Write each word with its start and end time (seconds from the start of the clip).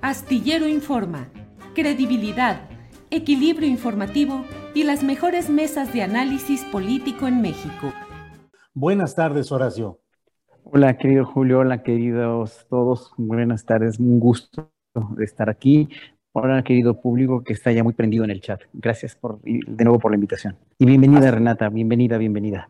Astillero 0.00 0.68
Informa, 0.68 1.28
credibilidad, 1.74 2.68
equilibrio 3.10 3.68
informativo 3.68 4.44
y 4.72 4.84
las 4.84 5.02
mejores 5.02 5.50
mesas 5.50 5.92
de 5.92 6.02
análisis 6.02 6.64
político 6.66 7.26
en 7.26 7.42
México. 7.42 7.92
Buenas 8.74 9.16
tardes, 9.16 9.50
Horacio. 9.50 9.98
Hola, 10.62 10.96
querido 10.96 11.24
Julio, 11.24 11.58
hola, 11.58 11.82
queridos 11.82 12.64
todos, 12.70 13.12
buenas 13.16 13.64
tardes, 13.64 13.98
un 13.98 14.20
gusto 14.20 14.70
de 15.16 15.24
estar 15.24 15.50
aquí. 15.50 15.88
Hola, 16.30 16.62
querido 16.62 17.00
público 17.00 17.42
que 17.42 17.52
está 17.52 17.72
ya 17.72 17.82
muy 17.82 17.94
prendido 17.94 18.22
en 18.22 18.30
el 18.30 18.40
chat. 18.40 18.60
Gracias 18.72 19.16
por, 19.16 19.40
de 19.42 19.84
nuevo 19.84 19.98
por 19.98 20.12
la 20.12 20.14
invitación. 20.14 20.56
Y 20.78 20.86
bienvenida, 20.86 21.28
Renata, 21.32 21.68
bienvenida, 21.70 22.18
bienvenida. 22.18 22.68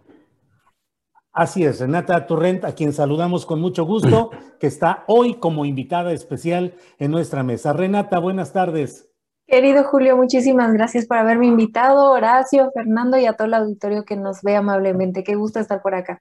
Así 1.39 1.64
es, 1.64 1.78
Renata 1.78 2.27
Torrent, 2.27 2.64
a 2.64 2.75
quien 2.75 2.92
saludamos 2.92 3.47
con 3.47 3.61
mucho 3.61 3.84
gusto, 3.84 4.31
que 4.58 4.67
está 4.67 5.05
hoy 5.06 5.34
como 5.39 5.64
invitada 5.67 6.12
especial 6.12 6.75
en 6.98 7.12
nuestra 7.12 7.44
mesa. 7.44 7.72
Renata, 7.72 8.19
buenas 8.19 8.53
tardes. 8.53 9.08
Querido 9.47 9.84
Julio, 9.84 10.16
muchísimas 10.16 10.72
gracias 10.72 11.06
por 11.06 11.16
haberme 11.16 11.47
invitado, 11.47 12.11
Horacio, 12.11 12.72
Fernando 12.75 13.19
y 13.19 13.27
a 13.27 13.34
todo 13.34 13.47
el 13.47 13.55
auditorio 13.55 14.05
que 14.05 14.16
nos 14.16 14.42
ve 14.42 14.56
amablemente. 14.56 15.22
Qué 15.22 15.36
gusto 15.36 15.61
estar 15.61 15.81
por 15.81 15.94
acá. 15.94 16.20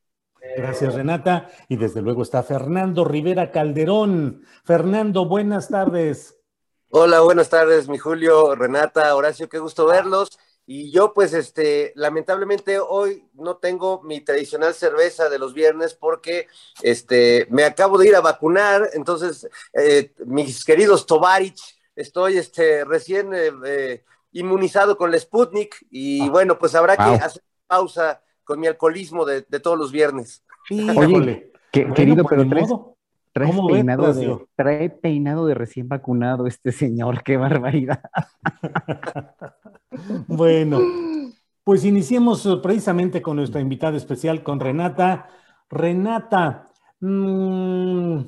Gracias, 0.56 0.94
Renata. 0.94 1.48
Y 1.68 1.78
desde 1.78 2.04
luego 2.04 2.22
está 2.22 2.44
Fernando 2.44 3.04
Rivera 3.04 3.50
Calderón. 3.50 4.44
Fernando, 4.66 5.28
buenas 5.28 5.68
tardes. 5.70 6.38
Hola, 6.90 7.22
buenas 7.22 7.50
tardes, 7.50 7.90
mi 7.90 7.98
Julio, 7.98 8.54
Renata, 8.54 9.16
Horacio, 9.16 9.50
qué 9.50 9.58
gusto 9.58 9.88
verlos. 9.88 10.38
Y 10.70 10.92
yo, 10.92 11.14
pues, 11.14 11.34
este, 11.34 11.94
lamentablemente 11.96 12.78
hoy 12.78 13.24
no 13.36 13.56
tengo 13.56 14.02
mi 14.04 14.20
tradicional 14.20 14.74
cerveza 14.74 15.30
de 15.30 15.40
los 15.40 15.54
viernes 15.54 15.94
porque, 15.94 16.48
este, 16.84 17.48
me 17.50 17.64
acabo 17.64 17.98
de 17.98 18.10
ir 18.10 18.16
a 18.18 18.22
vacunar. 18.22 18.90
Entonces, 18.94 19.48
eh, 19.74 20.12
mis 20.26 20.66
queridos 20.66 21.06
Tovarich, 21.06 21.62
estoy, 21.96 22.38
este, 22.38 22.84
recién 22.84 23.34
eh, 23.34 23.52
eh, 23.66 24.04
inmunizado 24.34 24.98
con 24.98 25.10
la 25.10 25.18
Sputnik 25.18 25.88
y 25.90 26.28
bueno, 26.30 26.60
pues 26.60 26.76
habrá 26.76 26.98
Wow. 26.98 27.18
que 27.18 27.24
hacer 27.24 27.42
pausa 27.66 28.22
con 28.44 28.60
mi 28.60 28.68
alcoholismo 28.68 29.26
de, 29.26 29.46
de 29.48 29.60
todos 29.62 29.78
los 29.78 29.92
viernes. 29.94 30.44
Que- 30.68 30.84
Bueno, 30.94 31.24
querido, 31.96 32.24
pues, 32.24 32.46
pero 32.50 32.62
modo. 32.68 32.97
Traes 33.38 33.56
¿Cómo 33.56 33.68
ves, 33.68 33.78
peinado 33.78 34.14
de, 34.14 34.38
trae 34.56 34.90
peinado 34.90 35.46
de 35.46 35.54
recién 35.54 35.88
vacunado 35.88 36.48
este 36.48 36.72
señor, 36.72 37.24
qué 37.24 37.38
barbaridad. 37.38 38.02
Bueno, 40.28 40.80
pues 41.64 41.84
iniciemos 41.84 42.46
eh, 42.46 42.58
precisamente 42.62 43.22
con 43.22 43.38
nuestra 43.38 43.62
invitada 43.62 43.98
especial, 43.98 44.44
con 44.44 44.60
Renata. 44.60 45.30
Renata, 45.70 46.70
mm, 47.00 48.20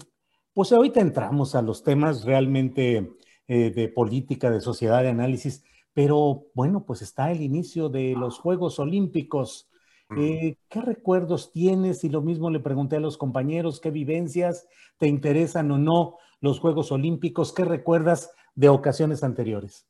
pues 0.53 0.71
ahorita 0.71 0.99
entramos 0.99 1.53
a 1.53 1.61
los 1.61 1.83
temas 1.83 2.23
realmente 2.23 3.11
eh, 3.47 3.71
de 3.71 3.87
política, 3.89 4.49
de 4.49 4.61
sociedad, 4.61 5.03
de 5.03 5.09
análisis, 5.09 5.63
pero 5.93 6.47
bueno, 6.55 6.85
pues 6.85 7.01
está 7.01 7.31
el 7.31 7.41
inicio 7.41 7.89
de 7.89 8.13
los 8.13 8.39
Juegos 8.39 8.79
Olímpicos. 8.79 9.68
Eh, 10.15 10.57
¿Qué 10.69 10.81
recuerdos 10.81 11.51
tienes? 11.51 12.03
Y 12.03 12.09
lo 12.09 12.21
mismo 12.21 12.49
le 12.49 12.59
pregunté 12.59 12.95
a 12.95 12.99
los 12.99 13.17
compañeros, 13.17 13.79
¿qué 13.79 13.91
vivencias 13.91 14.67
te 14.97 15.07
interesan 15.07 15.71
o 15.71 15.77
no 15.77 16.17
los 16.41 16.59
Juegos 16.59 16.91
Olímpicos? 16.91 17.53
¿Qué 17.53 17.63
recuerdas 17.63 18.31
de 18.55 18.69
ocasiones 18.69 19.23
anteriores? 19.23 19.87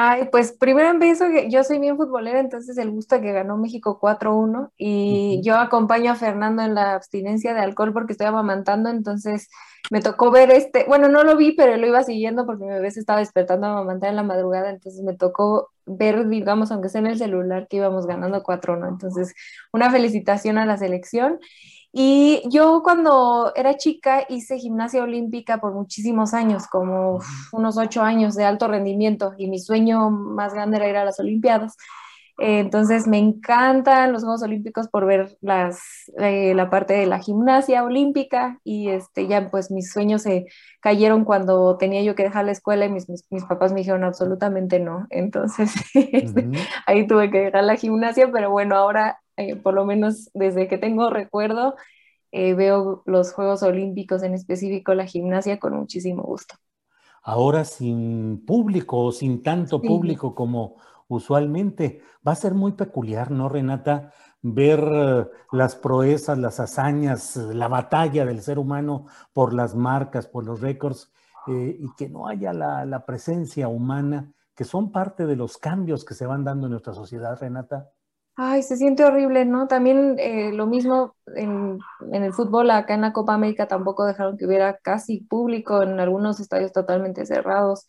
Ay, 0.00 0.28
pues 0.30 0.52
primero 0.52 0.88
empiezo 0.90 1.24
que 1.28 1.50
yo 1.50 1.64
soy 1.64 1.80
bien 1.80 1.96
futbolera, 1.96 2.38
entonces 2.38 2.78
el 2.78 2.92
gusto 2.92 3.20
que 3.20 3.32
ganó 3.32 3.56
México 3.56 3.98
4-1 3.98 4.70
y 4.76 5.40
yo 5.42 5.56
acompaño 5.56 6.12
a 6.12 6.14
Fernando 6.14 6.62
en 6.62 6.76
la 6.76 6.94
abstinencia 6.94 7.52
de 7.52 7.62
alcohol 7.62 7.92
porque 7.92 8.12
estoy 8.12 8.28
amamantando, 8.28 8.90
entonces 8.90 9.48
me 9.90 10.00
tocó 10.00 10.30
ver 10.30 10.52
este, 10.52 10.84
bueno, 10.86 11.08
no 11.08 11.24
lo 11.24 11.36
vi, 11.36 11.50
pero 11.50 11.76
lo 11.76 11.84
iba 11.84 12.04
siguiendo 12.04 12.46
porque 12.46 12.62
mi 12.64 12.70
bebé 12.70 12.92
se 12.92 13.00
estaba 13.00 13.18
despertando 13.18 13.66
a 13.66 13.70
amamantar 13.72 14.10
en 14.10 14.16
la 14.16 14.22
madrugada, 14.22 14.70
entonces 14.70 15.02
me 15.02 15.16
tocó 15.16 15.70
ver, 15.84 16.28
digamos, 16.28 16.70
aunque 16.70 16.90
sea 16.90 17.00
en 17.00 17.08
el 17.08 17.18
celular, 17.18 17.66
que 17.68 17.78
íbamos 17.78 18.06
ganando 18.06 18.44
4-1, 18.44 18.88
entonces 18.88 19.34
una 19.72 19.90
felicitación 19.90 20.58
a 20.58 20.66
la 20.66 20.78
selección. 20.78 21.40
Y 21.92 22.42
yo 22.50 22.82
cuando 22.82 23.52
era 23.56 23.76
chica 23.76 24.24
hice 24.28 24.58
gimnasia 24.58 25.02
olímpica 25.02 25.58
por 25.58 25.72
muchísimos 25.74 26.34
años, 26.34 26.66
como 26.68 27.20
unos 27.52 27.78
ocho 27.78 28.02
años 28.02 28.34
de 28.34 28.44
alto 28.44 28.68
rendimiento, 28.68 29.32
y 29.38 29.48
mi 29.48 29.58
sueño 29.58 30.10
más 30.10 30.52
grande 30.54 30.76
era 30.76 30.88
ir 30.88 30.96
a 30.96 31.04
las 31.04 31.18
Olimpiadas. 31.20 31.76
Eh, 32.40 32.60
entonces 32.60 33.08
me 33.08 33.18
encantan 33.18 34.12
los 34.12 34.22
Juegos 34.22 34.42
Olímpicos 34.44 34.88
por 34.88 35.06
ver 35.06 35.36
las, 35.40 35.80
eh, 36.18 36.54
la 36.54 36.70
parte 36.70 36.94
de 36.94 37.06
la 37.06 37.18
gimnasia 37.18 37.82
olímpica 37.82 38.60
y 38.62 38.90
este, 38.90 39.26
ya 39.26 39.50
pues 39.50 39.72
mis 39.72 39.90
sueños 39.92 40.22
se 40.22 40.46
cayeron 40.80 41.24
cuando 41.24 41.76
tenía 41.78 42.02
yo 42.02 42.14
que 42.14 42.22
dejar 42.22 42.44
la 42.44 42.52
escuela 42.52 42.84
y 42.86 42.90
mis, 42.90 43.08
mis, 43.08 43.24
mis 43.30 43.44
papás 43.44 43.72
me 43.72 43.80
dijeron 43.80 44.04
absolutamente 44.04 44.78
no. 44.78 45.06
Entonces 45.10 45.72
este, 45.94 46.48
Ujú. 46.52 46.68
ahí 46.86 47.06
tuve 47.08 47.30
que 47.30 47.38
dejar 47.40 47.64
la 47.64 47.76
gimnasia, 47.76 48.30
pero 48.32 48.50
bueno, 48.50 48.76
ahora 48.76 49.18
eh, 49.38 49.56
por 49.56 49.74
lo 49.74 49.86
menos 49.86 50.30
desde 50.34 50.68
que 50.68 50.78
tengo 50.78 51.10
recuerdo, 51.10 51.76
eh, 52.32 52.54
veo 52.54 53.02
los 53.06 53.32
Juegos 53.32 53.62
Olímpicos, 53.62 54.22
en 54.24 54.34
específico 54.34 54.94
la 54.94 55.06
gimnasia, 55.06 55.58
con 55.60 55.74
muchísimo 55.76 56.22
gusto. 56.24 56.56
Ahora 57.22 57.64
sin 57.64 58.44
público 58.46 58.98
o 59.04 59.12
sin 59.12 59.42
tanto 59.42 59.80
Sí. 59.80 59.86
público 59.86 60.34
como 60.34 60.76
usualmente. 61.08 62.02
Va 62.26 62.32
a 62.32 62.36
ser 62.36 62.54
muy 62.54 62.72
peculiar, 62.72 63.30
¿no, 63.30 63.48
Renata? 63.48 64.12
Ver 64.42 64.80
eh, 64.92 65.26
las 65.52 65.74
proezas, 65.76 66.38
las 66.38 66.60
hazañas, 66.60 67.36
la 67.36 67.68
batalla 67.68 68.24
del 68.24 68.40
ser 68.42 68.58
humano 68.58 69.06
por 69.32 69.52
las 69.54 69.74
marcas, 69.74 70.26
por 70.26 70.44
los 70.44 70.60
récords, 70.60 71.10
eh, 71.46 71.76
y 71.80 71.94
que 71.96 72.08
no 72.08 72.28
haya 72.28 72.52
la, 72.52 72.84
la 72.84 73.04
presencia 73.06 73.68
humana, 73.68 74.32
que 74.54 74.64
son 74.64 74.92
parte 74.92 75.26
de 75.26 75.36
los 75.36 75.58
cambios 75.58 76.04
que 76.04 76.14
se 76.14 76.26
van 76.26 76.44
dando 76.44 76.66
en 76.66 76.72
nuestra 76.72 76.94
sociedad, 76.94 77.38
Renata. 77.40 77.90
Ay, 78.40 78.62
se 78.62 78.76
siente 78.76 79.04
horrible, 79.04 79.44
¿no? 79.44 79.66
También 79.66 80.14
eh, 80.18 80.52
lo 80.52 80.66
mismo 80.68 81.16
en, 81.34 81.80
en 82.12 82.22
el 82.22 82.32
fútbol, 82.32 82.70
acá 82.70 82.94
en 82.94 83.00
la 83.00 83.12
Copa 83.12 83.34
América 83.34 83.66
tampoco 83.66 84.06
dejaron 84.06 84.36
que 84.38 84.46
hubiera 84.46 84.78
casi 84.78 85.22
público 85.22 85.82
en 85.82 85.98
algunos 85.98 86.38
estadios 86.38 86.72
totalmente 86.72 87.26
cerrados. 87.26 87.84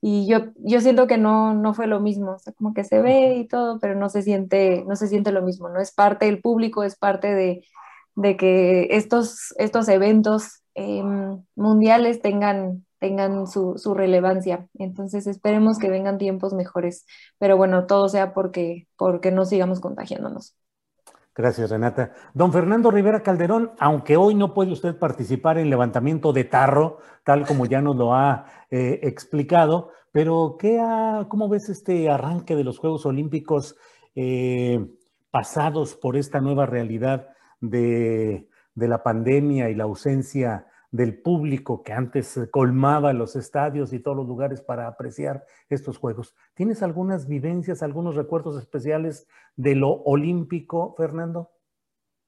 Y 0.00 0.26
yo, 0.26 0.46
yo 0.56 0.80
siento 0.80 1.06
que 1.06 1.18
no, 1.18 1.52
no 1.54 1.74
fue 1.74 1.86
lo 1.86 2.00
mismo, 2.00 2.32
o 2.32 2.38
sea, 2.38 2.54
como 2.54 2.72
que 2.74 2.84
se 2.84 3.02
ve 3.02 3.34
y 3.36 3.46
todo, 3.46 3.78
pero 3.80 3.94
no 3.94 4.08
se 4.08 4.22
siente, 4.22 4.82
no 4.88 4.96
se 4.96 5.08
siente 5.08 5.30
lo 5.30 5.42
mismo, 5.42 5.68
¿no? 5.68 5.78
Es 5.80 5.92
parte 5.92 6.24
del 6.26 6.40
público, 6.40 6.82
es 6.84 6.96
parte 6.96 7.34
de, 7.34 7.62
de 8.16 8.36
que 8.38 8.88
estos, 8.96 9.54
estos 9.58 9.88
eventos 9.88 10.62
eh, 10.74 11.02
mundiales 11.54 12.20
tengan, 12.22 12.86
tengan 13.02 13.48
su, 13.48 13.74
su 13.78 13.94
relevancia. 13.94 14.68
Entonces 14.78 15.26
esperemos 15.26 15.76
que 15.78 15.90
vengan 15.90 16.18
tiempos 16.18 16.54
mejores, 16.54 17.04
pero 17.36 17.56
bueno, 17.56 17.86
todo 17.86 18.08
sea 18.08 18.32
porque, 18.32 18.86
porque 18.96 19.32
no 19.32 19.44
sigamos 19.44 19.80
contagiándonos. 19.80 20.54
Gracias, 21.34 21.70
Renata. 21.70 22.12
Don 22.32 22.52
Fernando 22.52 22.92
Rivera 22.92 23.24
Calderón, 23.24 23.72
aunque 23.80 24.16
hoy 24.16 24.36
no 24.36 24.54
puede 24.54 24.70
usted 24.70 24.96
participar 24.96 25.58
en 25.58 25.68
levantamiento 25.68 26.32
de 26.32 26.44
tarro, 26.44 26.98
tal 27.24 27.44
como 27.44 27.66
ya 27.66 27.80
nos 27.80 27.96
lo 27.96 28.14
ha 28.14 28.46
eh, 28.70 29.00
explicado, 29.02 29.90
pero 30.12 30.56
¿qué 30.56 30.78
¿cómo 31.28 31.48
ves 31.48 31.70
este 31.70 32.08
arranque 32.08 32.54
de 32.54 32.62
los 32.62 32.78
Juegos 32.78 33.04
Olímpicos 33.04 33.74
eh, 34.14 34.86
pasados 35.32 35.96
por 35.96 36.16
esta 36.16 36.40
nueva 36.40 36.66
realidad 36.66 37.30
de, 37.60 38.46
de 38.76 38.88
la 38.88 39.02
pandemia 39.02 39.70
y 39.70 39.74
la 39.74 39.84
ausencia 39.84 40.66
del 40.92 41.20
público 41.20 41.82
que 41.82 41.92
antes 41.92 42.38
colmaba 42.50 43.12
los 43.14 43.34
estadios 43.34 43.92
y 43.92 43.98
todos 43.98 44.18
los 44.18 44.28
lugares 44.28 44.60
para 44.60 44.86
apreciar 44.86 45.44
estos 45.70 45.96
juegos. 45.96 46.36
¿Tienes 46.54 46.82
algunas 46.82 47.26
vivencias, 47.26 47.82
algunos 47.82 48.14
recuerdos 48.14 48.58
especiales 48.58 49.26
de 49.56 49.74
lo 49.74 49.88
olímpico, 49.90 50.94
Fernando? 50.96 51.50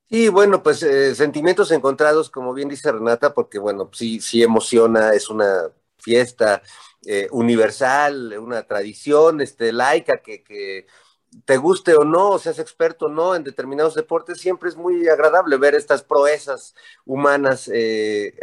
Sí, 0.09 0.29
bueno, 0.29 0.63
pues 0.63 0.83
eh, 0.83 1.15
sentimientos 1.15 1.71
encontrados, 1.73 2.31
como 2.31 2.55
bien 2.55 2.69
dice 2.69 2.91
Renata, 2.91 3.35
porque 3.35 3.59
bueno, 3.59 3.91
sí, 3.93 4.21
sí 4.21 4.43
emociona, 4.43 5.13
es 5.13 5.29
una 5.29 5.71
fiesta 5.99 6.63
eh, 7.07 7.29
universal, 7.33 8.35
una 8.39 8.63
tradición 8.67 9.43
este, 9.43 9.73
laica 9.73 10.23
que, 10.23 10.43
que 10.43 10.87
te 11.45 11.57
guste 11.57 11.95
o 11.95 12.05
no, 12.05 12.31
o 12.31 12.39
seas 12.39 12.59
experto 12.59 13.07
o 13.07 13.09
no 13.09 13.35
en 13.35 13.45
determinados 13.45 13.95
deportes, 13.95 14.39
siempre 14.39 14.69
es 14.69 14.77
muy 14.77 15.09
agradable 15.09 15.57
ver 15.57 15.75
estas 15.75 16.03
proezas 16.03 16.75
humanas 17.05 17.69
eh, 17.73 18.35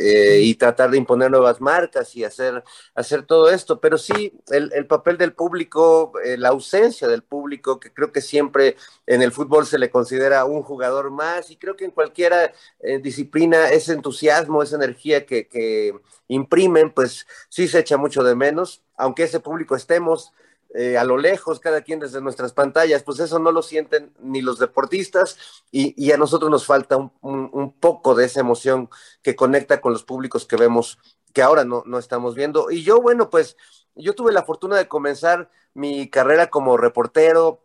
eh, 0.00 0.40
y 0.42 0.54
tratar 0.54 0.90
de 0.90 0.98
imponer 0.98 1.30
nuevas 1.30 1.60
marcas 1.60 2.14
y 2.16 2.24
hacer, 2.24 2.62
hacer 2.94 3.24
todo 3.24 3.50
esto. 3.50 3.80
Pero 3.80 3.98
sí, 3.98 4.32
el, 4.50 4.86
papel 4.86 5.16
del 5.18 5.32
público, 5.32 6.12
eh, 6.24 6.36
la 6.36 6.50
ausencia 6.50 7.08
del 7.08 7.22
público, 7.22 7.78
que 7.78 7.92
creo 7.92 8.12
que 8.12 8.20
siempre 8.20 8.76
en 9.06 9.22
el 9.22 9.32
fútbol 9.32 9.66
se 9.66 9.78
le 9.78 9.90
considera 9.90 10.44
un 10.44 10.62
jugador 10.62 11.10
más 11.10 11.50
y 11.50 11.56
creo 11.56 11.76
que 11.76 11.84
en 11.84 11.90
cualquier 11.90 12.54
disciplina 13.02 13.70
ese 13.70 13.92
entusiasmo, 13.92 14.62
esa 14.62 14.76
energía 14.76 15.26
que, 15.26 15.48
que 15.48 15.94
imprimen, 16.28 16.90
pues 16.90 17.26
sí 17.48 17.68
se 17.68 17.80
echa 17.80 17.96
mucho 17.96 18.22
de 18.22 18.34
menos, 18.34 18.82
aunque 18.96 19.24
ese 19.24 19.40
público 19.40 19.76
estemos 19.76 20.32
eh, 20.74 20.96
a 20.96 21.04
lo 21.04 21.18
lejos, 21.18 21.60
cada 21.60 21.82
quien 21.82 22.00
desde 22.00 22.22
nuestras 22.22 22.52
pantallas, 22.52 23.02
pues 23.02 23.20
eso 23.20 23.38
no 23.38 23.52
lo 23.52 23.62
sienten 23.62 24.14
ni 24.20 24.40
los 24.40 24.58
deportistas 24.58 25.36
y, 25.70 26.10
a 26.12 26.16
nosotros 26.16 26.50
nos 26.50 26.64
falta 26.64 26.96
un, 26.96 27.74
poco 27.78 28.14
de 28.14 28.24
esa 28.24 28.40
emoción 28.40 28.88
que 29.22 29.36
conecta 29.36 29.80
con 29.80 29.92
los 29.92 30.04
públicos 30.04 30.46
que 30.46 30.56
vemos, 30.56 30.98
que 31.34 31.42
ahora 31.42 31.64
no, 31.64 31.82
no 31.86 31.98
estamos 31.98 32.34
viendo. 32.34 32.70
Y 32.70 32.82
yo, 32.82 33.02
bueno, 33.02 33.28
pues 33.28 33.56
yo 33.94 34.14
tuve 34.14 34.32
la 34.32 34.44
fortuna 34.44 34.76
de 34.76 34.88
comenzar 34.88 35.50
mi 35.74 36.08
carrera 36.08 36.48
como 36.48 36.76
reportero 36.76 37.64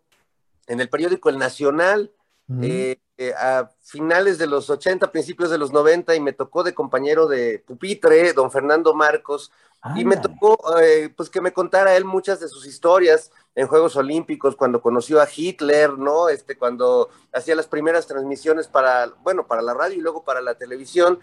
en 0.68 0.82
el 0.82 0.90
periódico 0.90 1.30
El 1.30 1.38
Nacional. 1.38 2.12
Eh, 2.62 2.98
eh, 3.18 3.34
a 3.34 3.70
finales 3.82 4.38
de 4.38 4.48
los 4.48 4.70
80, 4.70 5.12
principios 5.12 5.50
de 5.50 5.58
los 5.58 5.74
90, 5.74 6.16
y 6.16 6.22
me 6.22 6.32
tocó 6.32 6.64
de 6.64 6.74
compañero 6.74 7.28
de 7.28 7.60
pupitre, 7.60 8.32
don 8.32 8.52
Fernando 8.52 8.94
Marcos, 8.94 9.52
y 9.96 10.06
me 10.06 10.18
tocó 10.18 10.58
eh, 10.82 11.14
pues 11.16 11.30
que 11.30 11.42
me 11.42 11.54
contara 11.54 11.96
él 11.96 12.06
muchas 12.06 12.40
de 12.40 12.48
sus 12.48 12.66
historias 12.66 13.32
en 13.56 13.68
Juegos 13.68 13.96
Olímpicos, 13.96 14.56
cuando 14.56 14.82
conoció 14.82 15.22
a 15.22 15.28
Hitler, 15.34 15.98
¿no? 15.98 16.30
Este, 16.30 16.58
cuando 16.58 17.10
hacía 17.34 17.56
las 17.56 17.68
primeras 17.68 18.08
transmisiones 18.08 18.68
para, 18.68 19.08
bueno, 19.24 19.48
para 19.48 19.62
la 19.62 19.74
radio 19.74 19.98
y 19.98 20.02
luego 20.02 20.24
para 20.24 20.42
la 20.42 20.56
televisión. 20.56 21.20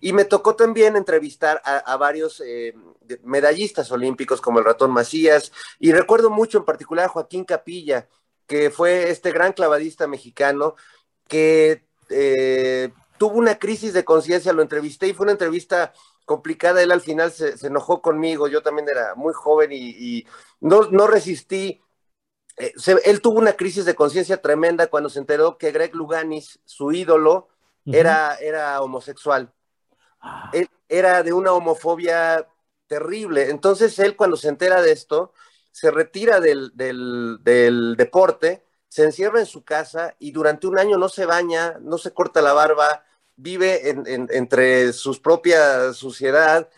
Y 0.00 0.12
me 0.12 0.24
tocó 0.24 0.56
también 0.56 0.96
entrevistar 0.96 1.62
a, 1.64 1.96
varios 1.96 2.42
eh, 2.44 2.74
medallistas 3.22 3.90
olímpicos 3.90 4.40
como 4.40 4.58
el 4.58 4.64
ratón 4.64 4.90
Macías, 4.90 5.52
y 5.78 5.92
recuerdo 5.92 6.28
mucho 6.28 6.58
en 6.58 6.64
particular 6.64 7.06
a 7.06 7.08
Joaquín 7.08 7.44
Capilla, 7.44 8.08
que 8.46 8.70
fue 8.70 9.10
este 9.10 9.32
gran 9.32 9.52
clavadista 9.52 10.06
mexicano 10.06 10.74
que 11.28 11.84
eh, 12.08 12.92
tuvo 13.18 13.36
una 13.36 13.58
crisis 13.58 13.92
de 13.92 14.04
conciencia, 14.04 14.52
lo 14.52 14.62
entrevisté 14.62 15.08
y 15.08 15.12
fue 15.12 15.24
una 15.24 15.32
entrevista 15.32 15.92
complicada, 16.24 16.82
él 16.82 16.92
al 16.92 17.00
final 17.00 17.32
se, 17.32 17.54
enojó 17.66 18.02
conmigo, 18.02 18.48
yo 18.48 18.62
también 18.62 18.88
era 18.88 19.14
muy 19.14 19.32
joven 19.32 19.70
y, 19.72 20.26
no, 20.60 20.82
no, 20.90 21.06
resistí. 21.06 21.82
Eh, 22.56 22.72
él 23.04 23.20
tuvo 23.20 23.38
una 23.38 23.52
crisis 23.52 23.84
de 23.84 23.94
conciencia 23.94 24.40
tremenda 24.40 24.88
cuando 24.88 25.08
se 25.08 25.18
enteró 25.18 25.58
que 25.58 25.72
Greg 25.72 25.94
Luganis, 25.94 26.60
su 26.64 26.92
ídolo, 26.92 27.48
era, 27.84 28.34
era 28.36 28.80
homosexual. 28.80 29.52
Ah. 30.20 30.50
Él 30.52 30.68
era 30.88 31.22
de 31.22 31.32
una 31.32 31.52
homofobia 31.52 32.48
terrible. 32.86 33.50
Entonces 33.50 33.98
él 34.00 34.16
cuando 34.16 34.36
se 34.36 34.48
entera 34.48 34.82
de 34.82 34.92
esto, 34.92 35.32
se 35.76 35.90
retira 35.90 36.40
del, 36.40 36.72
del, 36.74 37.96
deporte, 37.98 38.64
se 38.88 39.04
encierra 39.04 39.40
en 39.40 39.46
su 39.46 39.62
casa 39.62 40.16
y 40.18 40.32
durante 40.32 40.66
un 40.66 40.78
año 40.78 40.96
no 40.96 41.10
se 41.10 41.26
baña, 41.26 41.76
no 41.82 41.98
se 41.98 42.14
corta 42.14 42.40
la 42.40 42.54
barba, 42.54 43.04
vive 43.36 43.90
entre 43.90 44.94
sus 44.94 45.20
propia 45.20 45.92
suciedad 45.92 46.70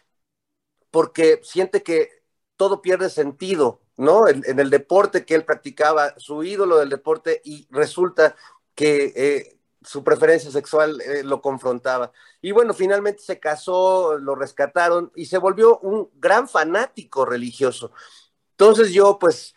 porque 0.91 1.41
siente 1.45 1.85
que 1.85 2.11
todo 2.57 2.83
pierde 2.83 3.09
sentido, 3.09 3.83
¿no? 3.97 4.27
En, 4.27 4.43
el 4.59 4.69
deporte 4.69 5.25
que 5.25 5.37
él 5.37 5.45
practicaba, 5.45 6.15
su 6.19 6.43
ídolo 6.43 6.79
del 6.79 6.89
deporte, 6.89 7.41
y 7.45 7.69
resulta 7.71 8.35
que 8.75 9.13
eh, 9.15 9.61
su 9.81 10.03
preferencia 10.03 10.51
sexual 10.51 11.01
eh, 11.03 11.23
lo 11.23 11.41
confrontaba. 11.41 12.11
Y 12.43 12.51
bueno, 12.51 12.75
finalmente 12.75 13.23
se 13.23 13.39
casó, 13.39 14.19
lo 14.19 14.35
rescataron 14.35 15.13
y 15.15 15.27
se 15.27 15.39
volvió 15.39 15.79
un 15.79 16.11
gran 16.17 16.49
fanático 16.49 17.25
religioso. 17.25 17.93
Entonces 18.59 18.93
yo, 18.93 19.21
pues, 19.21 19.55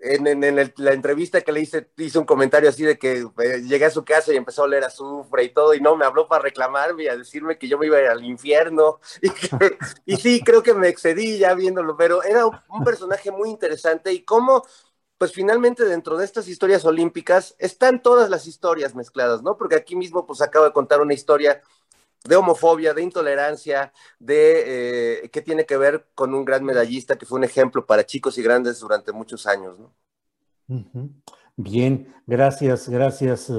en, 0.00 0.40
la 0.76 0.92
entrevista 0.92 1.42
que 1.42 1.52
le 1.52 1.60
hice, 1.60 1.90
hice 1.98 2.18
un 2.18 2.24
comentario 2.24 2.70
así 2.70 2.82
de 2.82 2.98
que 2.98 3.26
eh, 3.42 3.62
llegué 3.62 3.84
a 3.84 3.90
su 3.90 4.06
casa 4.06 4.32
y 4.32 4.36
empezó 4.36 4.62
a 4.62 4.64
oler 4.64 4.84
azufre 4.84 5.44
y 5.44 5.50
todo, 5.50 5.74
y 5.74 5.82
no, 5.82 5.96
me 5.96 6.06
habló 6.06 6.26
para 6.26 6.44
reclamarme 6.44 7.04
y 7.04 7.08
a 7.08 7.16
decirme 7.16 7.58
que 7.58 7.68
yo 7.68 7.76
me 7.76 7.86
iba 7.86 7.98
a 7.98 8.02
ir 8.02 8.06
al 8.08 8.24
infierno. 8.24 9.00
Y, 10.06 10.16
sí, 10.16 10.40
creo 10.42 10.62
que 10.62 10.72
me 10.72 10.88
excedí 10.88 11.36
ya 11.36 11.52
viéndolo, 11.52 11.94
pero 11.94 12.22
era 12.22 12.46
un 12.46 12.84
personaje 12.84 13.30
muy 13.30 13.50
interesante 13.50 14.10
y 14.14 14.24
cómo, 14.24 14.64
pues 15.18 15.32
finalmente 15.32 15.84
dentro 15.84 16.16
de 16.16 16.24
estas 16.24 16.48
historias 16.48 16.86
olímpicas 16.86 17.54
están 17.58 18.00
todas 18.00 18.30
las 18.30 18.46
historias 18.46 18.94
mezcladas, 18.94 19.42
¿no? 19.42 19.58
Porque 19.58 19.76
aquí 19.76 19.94
mismo 19.94 20.26
pues 20.26 20.40
acabo 20.40 20.64
de 20.64 20.72
contar 20.72 21.02
una 21.02 21.12
historia 21.12 21.60
de 22.28 22.36
homofobia, 22.36 22.92
de 22.92 23.02
intolerancia, 23.02 23.90
de 24.18 25.22
eh, 25.24 25.30
que 25.30 25.40
tiene 25.40 25.64
que 25.64 25.78
ver 25.78 26.08
con 26.14 26.34
un 26.34 26.44
gran 26.44 26.62
medallista 26.62 27.16
que 27.16 27.24
fue 27.24 27.38
un 27.38 27.44
ejemplo 27.44 27.86
para 27.86 28.04
chicos 28.04 28.36
y 28.36 28.42
grandes 28.42 28.78
durante 28.80 29.12
muchos 29.12 29.46
años. 29.46 29.78
¿no? 29.78 29.94
Bien, 31.56 32.14
gracias, 32.26 32.88
gracias, 32.90 33.50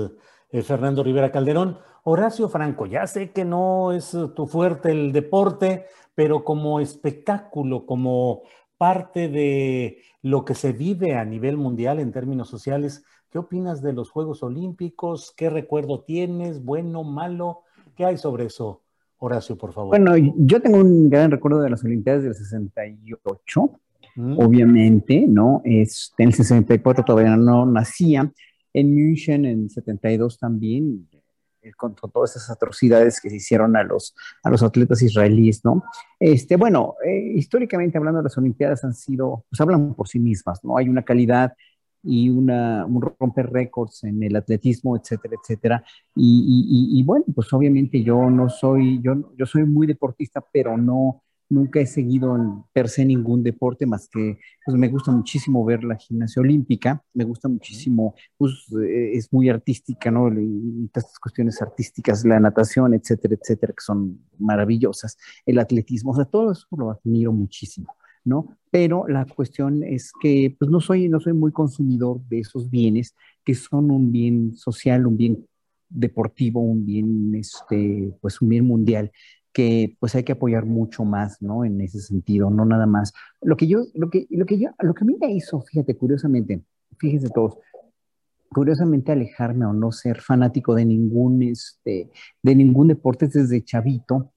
eh, 0.51 0.61
Fernando 0.61 1.03
Rivera 1.03 1.31
Calderón. 1.31 1.79
Horacio 2.03 2.47
Franco, 2.47 2.85
ya 2.85 3.07
sé 3.07 3.31
que 3.31 3.43
no 3.43 3.91
es 3.91 4.15
tu 4.35 4.45
fuerte 4.45 4.91
el 4.91 5.11
deporte, 5.11 5.87
pero 6.13 6.43
como 6.43 6.79
espectáculo, 6.79 7.87
como 7.87 8.43
parte 8.77 9.29
de 9.29 10.03
lo 10.21 10.45
que 10.45 10.53
se 10.53 10.73
vive 10.73 11.15
a 11.15 11.25
nivel 11.25 11.57
mundial 11.57 11.99
en 11.99 12.11
términos 12.11 12.49
sociales, 12.49 13.03
¿qué 13.31 13.39
opinas 13.39 13.81
de 13.81 13.93
los 13.93 14.11
Juegos 14.11 14.43
Olímpicos? 14.43 15.33
¿Qué 15.35 15.49
recuerdo 15.49 16.03
tienes? 16.03 16.63
¿Bueno, 16.63 17.03
malo? 17.03 17.63
¿Qué 17.99 18.05
hay 18.05 18.17
sobre 18.17 18.45
eso, 18.45 18.81
Horacio, 19.17 19.57
por 19.57 19.73
favor? 19.73 19.89
Bueno, 19.89 20.15
yo 20.37 20.61
tengo 20.61 20.77
un 20.77 21.09
gran 21.09 21.31
recuerdo 21.31 21.59
de 21.59 21.69
las 21.69 21.83
Olimpiadas 21.83 22.23
del 22.23 22.33
68, 22.33 23.71
mm. 24.15 24.39
obviamente, 24.39 25.25
¿no? 25.27 25.61
Este, 25.65 26.23
en 26.23 26.29
el 26.29 26.33
64 26.33 27.03
todavía 27.03 27.35
no 27.35 27.65
nacía. 27.65 28.31
En 28.71 28.95
München 28.95 29.43
en 29.43 29.69
72 29.69 30.39
también, 30.39 31.09
eh, 31.61 31.73
con, 31.73 31.93
todas 31.93 32.37
esas 32.37 32.51
atrocidades 32.51 33.19
que 33.19 33.29
se 33.29 33.35
hicieron 33.35 33.75
a 33.75 33.83
los, 33.83 34.15
a 34.43 34.49
los 34.49 34.63
atletas 34.63 35.01
israelíes, 35.01 35.65
¿no? 35.65 35.83
Este, 36.21 36.55
bueno, 36.55 36.95
eh, 37.05 37.33
históricamente 37.35 37.97
hablando, 37.97 38.21
las 38.21 38.37
Olimpiadas 38.37 38.81
han 38.85 38.93
sido, 38.93 39.43
pues 39.49 39.59
hablan 39.59 39.93
por 39.93 40.07
sí 40.07 40.19
mismas, 40.19 40.63
¿no? 40.63 40.77
Hay 40.77 40.87
una 40.87 41.03
calidad 41.03 41.51
y 42.03 42.29
una, 42.29 42.85
un 42.85 43.01
romper 43.01 43.51
récords 43.51 44.03
en 44.03 44.23
el 44.23 44.35
atletismo, 44.35 44.95
etcétera, 44.97 45.35
etcétera. 45.41 45.83
Y, 46.15 47.03
bueno, 47.03 47.25
pues 47.33 47.51
obviamente 47.53 48.03
yo 48.03 48.29
no 48.29 48.49
soy, 48.49 49.01
yo, 49.01 49.33
yo 49.37 49.45
soy 49.45 49.63
muy 49.63 49.87
deportista, 49.87 50.43
pero 50.51 50.77
no, 50.77 51.21
nunca 51.49 51.79
he 51.79 51.85
seguido 51.85 52.35
en 52.35 52.63
per 52.71 52.89
se 52.89 53.03
ningún 53.03 53.43
deporte 53.43 53.85
más 53.85 54.07
que, 54.07 54.37
pues 54.65 54.77
me 54.77 54.87
gusta 54.87 55.11
muchísimo 55.11 55.65
ver 55.65 55.83
la 55.83 55.95
gimnasia 55.95 56.41
olímpica, 56.41 57.03
me 57.13 57.23
gusta 57.23 57.49
muchísimo, 57.49 58.15
pues 58.37 58.53
eh, 58.81 59.11
es 59.13 59.31
muy 59.33 59.49
artística, 59.49 60.11
¿no? 60.11 60.29
Y, 60.29 60.87
todas 60.93 61.05
estas 61.07 61.19
cuestiones 61.19 61.61
artísticas, 61.61 62.23
la 62.25 62.39
natación, 62.39 62.93
etcétera, 62.93 63.35
etcétera, 63.39 63.73
que 63.73 63.83
son 63.83 64.19
maravillosas, 64.37 65.17
el 65.45 65.59
atletismo, 65.59 66.11
o 66.11 66.15
sea, 66.15 66.25
todo 66.25 66.51
eso 66.51 66.67
lo 66.71 66.91
admiro 66.91 67.33
muchísimo. 67.33 67.95
¿No? 68.23 68.57
Pero 68.71 69.07
la 69.07 69.25
cuestión 69.25 69.83
es 69.83 70.11
que 70.21 70.55
pues 70.57 70.69
no 70.69 70.79
soy, 70.79 71.09
no 71.09 71.19
soy 71.19 71.33
muy 71.33 71.51
consumidor 71.51 72.21
de 72.29 72.39
esos 72.39 72.69
bienes 72.69 73.15
que 73.43 73.55
son 73.55 73.91
un 73.91 74.11
bien 74.11 74.53
social, 74.55 75.07
un 75.07 75.17
bien 75.17 75.47
deportivo, 75.89 76.61
un 76.61 76.85
bien, 76.85 77.33
este, 77.35 78.13
pues 78.21 78.41
un 78.41 78.49
bien 78.49 78.65
mundial 78.65 79.11
que 79.51 79.97
pues 79.99 80.13
hay 80.15 80.23
que 80.23 80.33
apoyar 80.33 80.65
mucho 80.65 81.03
más, 81.03 81.41
¿no? 81.41 81.65
En 81.65 81.81
ese 81.81 81.99
sentido, 81.99 82.49
no 82.49 82.65
nada 82.65 82.85
más. 82.85 83.11
Lo 83.41 83.57
que 83.57 83.67
yo, 83.67 83.79
lo 83.95 84.09
que, 84.09 84.27
lo 84.29 84.45
que 84.45 84.59
yo, 84.59 84.69
lo 84.79 84.93
que 84.93 85.03
a 85.03 85.07
mí 85.07 85.15
me 85.19 85.33
hizo, 85.33 85.61
fíjate, 85.61 85.97
curiosamente, 85.97 86.61
fíjense 86.97 87.29
todos, 87.29 87.57
curiosamente 88.51 89.11
alejarme 89.11 89.65
o 89.65 89.73
no 89.73 89.91
ser 89.91 90.21
fanático 90.21 90.75
de 90.75 90.85
ningún, 90.85 91.41
este, 91.43 92.09
de 92.43 92.55
ningún 92.55 92.89
deporte 92.89 93.27
desde 93.27 93.63
chavito, 93.63 94.31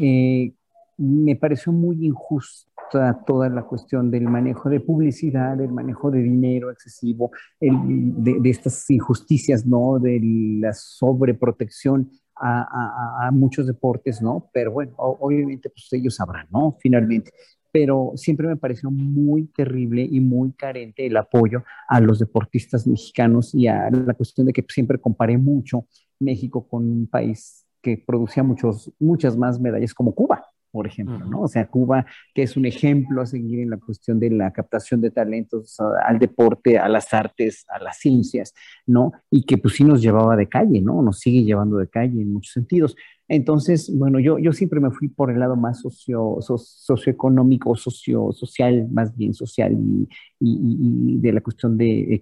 eh, 0.00 0.52
me 0.96 1.36
pareció 1.36 1.72
muy 1.72 2.04
injusto 2.04 2.67
toda, 2.90 3.48
la 3.48 3.62
cuestión 3.62 4.10
del 4.10 4.24
manejo 4.24 4.68
de 4.68 4.80
publicidad, 4.80 5.56
del 5.56 5.72
manejo 5.72 6.10
de 6.10 6.20
dinero 6.20 6.70
excesivo, 6.70 7.30
de, 7.60 8.50
estas 8.50 8.88
injusticias, 8.90 9.66
¿no? 9.66 9.98
De 9.98 10.20
la 10.60 10.72
sobreprotección 10.72 12.10
a, 12.36 13.30
muchos 13.32 13.66
deportes, 13.66 14.22
¿no? 14.22 14.48
Pero 14.52 14.72
bueno, 14.72 14.92
obviamente 14.96 15.70
pues 15.70 15.92
ellos 15.92 16.16
sabrán, 16.16 16.46
¿no? 16.50 16.76
Finalmente. 16.80 17.32
Pero 17.70 18.12
siempre 18.16 18.48
me 18.48 18.56
pareció 18.56 18.90
muy 18.90 19.46
terrible 19.48 20.02
y 20.02 20.20
muy 20.20 20.52
carente 20.52 21.06
el 21.06 21.16
apoyo 21.16 21.64
a 21.88 22.00
los 22.00 22.18
deportistas 22.18 22.86
mexicanos 22.86 23.54
y 23.54 23.66
a 23.66 23.90
la 23.90 24.14
cuestión 24.14 24.46
de 24.46 24.52
que 24.52 24.64
siempre 24.68 24.98
comparé 24.98 25.36
mucho 25.36 25.86
México 26.18 26.66
con 26.66 26.84
un 26.84 27.06
país 27.06 27.66
que 27.82 28.02
producía 28.04 28.42
muchos, 28.42 28.90
muchas 28.98 29.36
más 29.36 29.60
medallas 29.60 29.94
como 29.94 30.14
Cuba, 30.14 30.44
por 30.70 30.86
ejemplo, 30.86 31.18
¿no? 31.18 31.42
O 31.42 31.48
sea, 31.48 31.66
Cuba, 31.66 32.06
que 32.34 32.42
es 32.42 32.56
un 32.56 32.66
ejemplo 32.66 33.22
a 33.22 33.26
seguir 33.26 33.60
en 33.60 33.70
la 33.70 33.78
cuestión 33.78 34.20
de 34.20 34.30
la 34.30 34.52
captación 34.52 35.00
de 35.00 35.10
talentos 35.10 35.78
al 36.04 36.18
deporte, 36.18 36.78
a 36.78 36.88
las 36.88 37.12
artes, 37.14 37.64
a 37.68 37.78
las 37.82 37.98
ciencias, 37.98 38.54
¿no? 38.86 39.12
Y 39.30 39.44
que 39.44 39.58
pues 39.58 39.74
sí 39.74 39.84
nos 39.84 40.02
llevaba 40.02 40.36
de 40.36 40.48
calle, 40.48 40.80
¿no? 40.80 41.02
Nos 41.02 41.20
sigue 41.20 41.44
llevando 41.44 41.78
de 41.78 41.88
calle 41.88 42.22
en 42.22 42.32
muchos 42.32 42.52
sentidos. 42.52 42.96
Entonces, 43.30 43.94
bueno, 43.94 44.18
yo, 44.18 44.38
yo 44.38 44.52
siempre 44.54 44.80
me 44.80 44.90
fui 44.90 45.08
por 45.08 45.30
el 45.30 45.38
lado 45.38 45.54
más 45.54 45.82
socio, 45.82 46.38
socioeconómico, 46.40 47.76
socio, 47.76 48.32
social, 48.32 48.88
más 48.90 49.14
bien 49.14 49.34
social, 49.34 49.72
y, 49.72 50.08
y, 50.40 51.18
de 51.18 51.32
la 51.34 51.42
cuestión 51.42 51.76
de, 51.76 52.20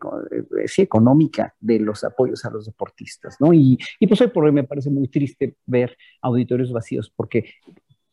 sí, 0.66 0.82
económica 0.82 1.54
de 1.60 1.78
los 1.78 2.02
apoyos 2.02 2.44
a 2.44 2.50
los 2.50 2.66
deportistas, 2.66 3.36
¿no? 3.38 3.52
Y, 3.52 3.78
y 4.00 4.06
pues 4.08 4.20
hoy 4.20 4.28
por 4.28 4.44
hoy 4.44 4.52
me 4.52 4.64
parece 4.64 4.90
muy 4.90 5.06
triste 5.06 5.56
ver 5.64 5.96
auditorios 6.22 6.72
vacíos, 6.72 7.12
porque 7.14 7.44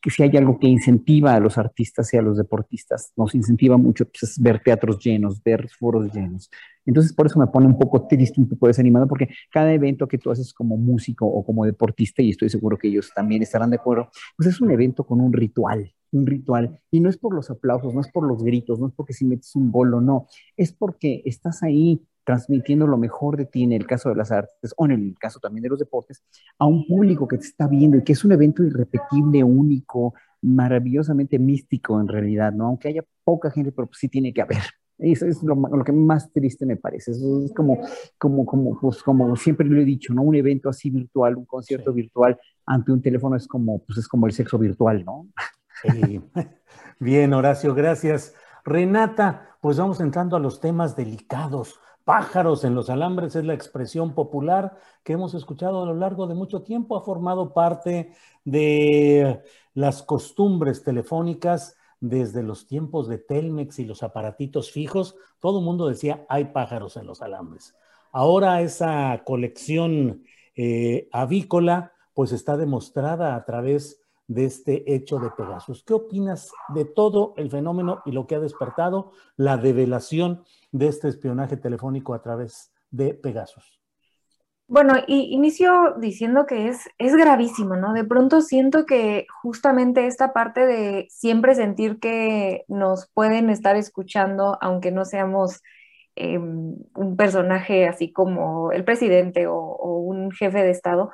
que 0.03 0.09
si 0.09 0.21
hay 0.21 0.35
algo 0.35 0.59
que 0.59 0.67
incentiva 0.67 1.33
a 1.33 1.39
los 1.39 1.57
artistas 1.57 2.13
y 2.13 2.17
a 2.17 2.21
los 2.21 2.37
deportistas, 2.37 3.13
nos 3.15 3.33
incentiva 3.35 3.77
mucho 3.77 4.03
pues, 4.03 4.23
es 4.23 4.39
ver 4.39 4.61
teatros 4.61 4.99
llenos, 4.99 5.41
ver 5.41 5.69
foros 5.69 6.13
llenos. 6.13 6.51
Entonces, 6.85 7.13
por 7.13 7.25
eso 7.25 7.39
me 7.39 7.47
pone 7.47 7.67
un 7.67 7.79
poco 7.79 8.05
triste, 8.05 8.41
un 8.41 8.49
poco 8.49 8.67
desanimado, 8.67 9.07
porque 9.07 9.29
cada 9.49 9.71
evento 9.73 10.05
que 10.05 10.17
tú 10.17 10.29
haces 10.29 10.53
como 10.53 10.75
músico 10.75 11.25
o 11.25 11.45
como 11.45 11.63
deportista, 11.63 12.21
y 12.21 12.31
estoy 12.31 12.49
seguro 12.49 12.77
que 12.77 12.89
ellos 12.89 13.11
también 13.15 13.41
estarán 13.43 13.69
de 13.69 13.77
acuerdo, 13.77 14.09
pues 14.35 14.49
es 14.49 14.59
un 14.59 14.71
evento 14.71 15.05
con 15.05 15.21
un 15.21 15.31
ritual, 15.31 15.93
un 16.11 16.27
ritual. 16.27 16.81
Y 16.91 16.99
no 16.99 17.09
es 17.09 17.17
por 17.17 17.33
los 17.33 17.49
aplausos, 17.49 17.93
no 17.93 18.01
es 18.01 18.11
por 18.11 18.27
los 18.27 18.43
gritos, 18.43 18.81
no 18.81 18.87
es 18.87 18.93
porque 18.93 19.13
si 19.13 19.23
metes 19.23 19.55
un 19.55 19.71
bolo, 19.71 20.01
no, 20.01 20.27
es 20.57 20.73
porque 20.73 21.21
estás 21.23 21.63
ahí 21.63 22.01
transmitiendo 22.23 22.87
lo 22.87 22.97
mejor 22.97 23.37
de 23.37 23.45
ti 23.45 23.63
en 23.63 23.73
el 23.73 23.85
caso 23.85 24.09
de 24.09 24.15
las 24.15 24.31
artes 24.31 24.73
o 24.77 24.85
en 24.85 24.91
el 24.91 25.15
caso 25.19 25.39
también 25.39 25.63
de 25.63 25.69
los 25.69 25.79
deportes 25.79 26.23
a 26.57 26.65
un 26.65 26.85
público 26.87 27.27
que 27.27 27.37
te 27.37 27.45
está 27.45 27.67
viendo 27.67 27.97
y 27.97 28.03
que 28.03 28.13
es 28.13 28.23
un 28.23 28.31
evento 28.31 28.63
irrepetible, 28.63 29.43
único, 29.43 30.13
maravillosamente 30.41 31.39
místico 31.39 31.99
en 31.99 32.07
realidad, 32.07 32.51
¿no? 32.51 32.67
Aunque 32.67 32.89
haya 32.89 33.03
poca 33.23 33.49
gente, 33.49 33.71
pero 33.71 33.89
sí 33.93 34.09
tiene 34.09 34.33
que 34.33 34.41
haber. 34.41 34.59
Eso 34.99 35.25
es 35.25 35.41
lo, 35.43 35.83
que 35.83 35.91
más 35.91 36.31
triste 36.31 36.65
me 36.65 36.77
parece. 36.77 37.11
Eso 37.11 37.43
es 37.45 37.53
como, 37.53 37.79
como, 38.17 38.45
como, 38.45 38.79
pues, 38.79 39.01
como 39.01 39.35
siempre 39.35 39.67
lo 39.67 39.81
he 39.81 39.85
dicho, 39.85 40.13
¿no? 40.13 40.21
Un 40.21 40.35
evento 40.35 40.69
así 40.69 40.89
virtual, 40.91 41.35
un 41.35 41.45
concierto 41.45 41.91
virtual 41.91 42.39
ante 42.65 42.91
un 42.91 43.01
teléfono 43.01 43.35
es 43.35 43.47
como, 43.47 43.83
pues 43.83 43.97
es 43.97 44.07
como 44.07 44.27
el 44.27 44.33
sexo 44.33 44.57
virtual, 44.57 45.03
¿no? 45.03 45.27
Bien, 46.99 47.33
Horacio, 47.33 47.73
gracias. 47.73 48.33
Renata, 48.63 49.57
pues 49.61 49.77
vamos 49.77 49.99
entrando 49.99 50.37
a 50.37 50.39
los 50.39 50.61
temas 50.61 50.95
delicados 50.95 51.79
pájaros 52.03 52.63
en 52.63 52.75
los 52.75 52.89
alambres 52.89 53.35
es 53.35 53.45
la 53.45 53.53
expresión 53.53 54.13
popular 54.13 54.77
que 55.03 55.13
hemos 55.13 55.33
escuchado 55.33 55.83
a 55.83 55.85
lo 55.85 55.95
largo 55.95 56.27
de 56.27 56.35
mucho 56.35 56.61
tiempo, 56.61 56.97
ha 56.97 57.01
formado 57.01 57.53
parte 57.53 58.13
de 58.43 59.41
las 59.73 60.03
costumbres 60.03 60.83
telefónicas 60.83 61.77
desde 61.99 62.43
los 62.43 62.67
tiempos 62.67 63.07
de 63.07 63.17
Telmex 63.17 63.79
y 63.79 63.85
los 63.85 64.03
aparatitos 64.03 64.71
fijos. 64.71 65.15
Todo 65.39 65.59
el 65.59 65.65
mundo 65.65 65.87
decía, 65.87 66.25
hay 66.27 66.45
pájaros 66.45 66.97
en 66.97 67.07
los 67.07 67.21
alambres. 67.21 67.75
Ahora 68.11 68.61
esa 68.61 69.23
colección 69.25 70.23
eh, 70.55 71.07
avícola 71.11 71.93
pues 72.13 72.31
está 72.31 72.57
demostrada 72.57 73.35
a 73.35 73.45
través 73.45 74.02
de 74.27 74.45
este 74.45 74.93
hecho 74.93 75.19
de 75.19 75.29
Pegasus. 75.31 75.83
¿Qué 75.83 75.93
opinas 75.93 76.51
de 76.69 76.85
todo 76.85 77.33
el 77.37 77.49
fenómeno 77.49 78.01
y 78.05 78.11
lo 78.11 78.27
que 78.27 78.35
ha 78.35 78.39
despertado 78.39 79.11
la 79.35 79.57
develación 79.57 80.43
de 80.71 80.87
este 80.87 81.07
espionaje 81.07 81.57
telefónico 81.57 82.13
a 82.13 82.21
través 82.21 82.71
de 82.89 83.13
Pegasus? 83.13 83.83
Bueno, 84.67 84.95
y 85.07 85.33
inicio 85.33 85.95
diciendo 85.99 86.45
que 86.45 86.69
es, 86.69 86.89
es 86.97 87.15
gravísimo, 87.15 87.75
¿no? 87.75 87.93
De 87.93 88.05
pronto 88.05 88.41
siento 88.41 88.85
que 88.85 89.27
justamente 89.41 90.07
esta 90.07 90.33
parte 90.33 90.65
de 90.65 91.05
siempre 91.09 91.53
sentir 91.53 91.99
que 91.99 92.63
nos 92.67 93.09
pueden 93.13 93.49
estar 93.49 93.75
escuchando, 93.75 94.57
aunque 94.61 94.91
no 94.91 95.03
seamos 95.05 95.61
em, 96.15 96.75
un 96.95 97.17
personaje 97.17 97.87
así 97.87 98.11
como 98.13 98.71
el 98.71 98.85
presidente 98.85 99.47
o, 99.47 99.75
un 99.99 100.31
jefe 100.31 100.63
de 100.63 100.71
Estado, 100.71 101.11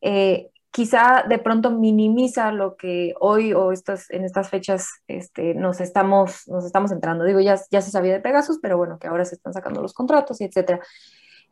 eh, 0.00 0.50
quizá 0.76 1.24
de 1.26 1.38
pronto 1.38 1.70
minimiza 1.70 2.52
lo 2.52 2.76
que 2.76 3.14
hoy 3.18 3.54
o 3.54 3.72
estas, 3.72 4.10
en 4.10 4.24
estas 4.26 4.50
fechas 4.50 4.90
este, 5.08 5.54
nos, 5.54 5.80
estamos, 5.80 6.46
nos 6.48 6.66
estamos 6.66 6.92
entrando. 6.92 7.24
Digo, 7.24 7.40
ya, 7.40 7.58
ya 7.70 7.80
se 7.80 7.90
sabía 7.90 8.12
de 8.12 8.20
Pegasus, 8.20 8.58
pero 8.60 8.76
bueno, 8.76 8.98
que 8.98 9.06
ahora 9.06 9.24
se 9.24 9.36
están 9.36 9.54
sacando 9.54 9.80
los 9.80 9.94
contratos 9.94 10.38
y 10.38 10.44
etcétera. 10.44 10.80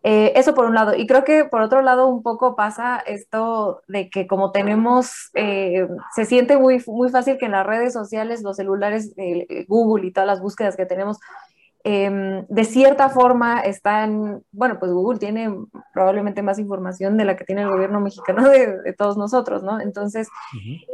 Eh, 0.02 0.34
eso 0.36 0.54
por 0.54 0.66
un 0.66 0.74
lado. 0.74 0.94
Y 0.94 1.06
creo 1.06 1.24
que 1.24 1.46
por 1.46 1.62
otro 1.62 1.80
lado 1.80 2.06
un 2.06 2.22
poco 2.22 2.54
pasa 2.54 2.98
esto 2.98 3.80
de 3.88 4.10
que 4.10 4.26
como 4.26 4.50
tenemos, 4.50 5.30
eh, 5.32 5.88
se 6.14 6.26
siente 6.26 6.58
muy, 6.58 6.84
muy 6.86 7.08
fácil 7.08 7.38
que 7.38 7.46
en 7.46 7.52
las 7.52 7.66
redes 7.66 7.94
sociales, 7.94 8.42
los 8.42 8.56
celulares, 8.56 9.14
Google 9.68 10.06
y 10.06 10.12
todas 10.12 10.26
las 10.26 10.42
búsquedas 10.42 10.76
que 10.76 10.84
tenemos, 10.84 11.18
Em, 11.86 12.46
de 12.48 12.64
cierta 12.64 13.10
forma 13.10 13.60
están, 13.60 14.42
bueno, 14.52 14.78
pues 14.80 14.90
Google 14.90 15.18
tiene 15.18 15.54
probablemente 15.92 16.40
más 16.40 16.58
información 16.58 17.18
de 17.18 17.26
la 17.26 17.36
que 17.36 17.44
tiene 17.44 17.60
el 17.60 17.68
gobierno 17.68 18.00
mexicano 18.00 18.48
de, 18.48 18.94
todos 18.96 19.18
nosotros, 19.18 19.62
¿no? 19.62 19.78
Entonces, 19.78 20.28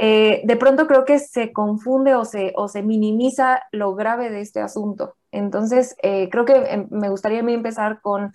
eh, 0.00 0.42
de 0.44 0.56
pronto 0.56 0.88
creo 0.88 1.04
que 1.04 1.20
se 1.20 1.52
confunde 1.52 2.16
o 2.16 2.24
se, 2.24 2.54
o 2.56 2.66
se 2.66 2.82
minimiza 2.82 3.62
lo 3.70 3.94
grave 3.94 4.30
de 4.30 4.40
este 4.40 4.60
asunto. 4.60 5.14
Entonces, 5.30 5.94
eh, 6.02 6.28
creo 6.28 6.44
que 6.44 6.56
em, 6.56 6.88
me 6.90 7.08
gustaría 7.08 7.38
a 7.38 7.44
mí 7.44 7.54
empezar 7.54 8.00
con 8.00 8.32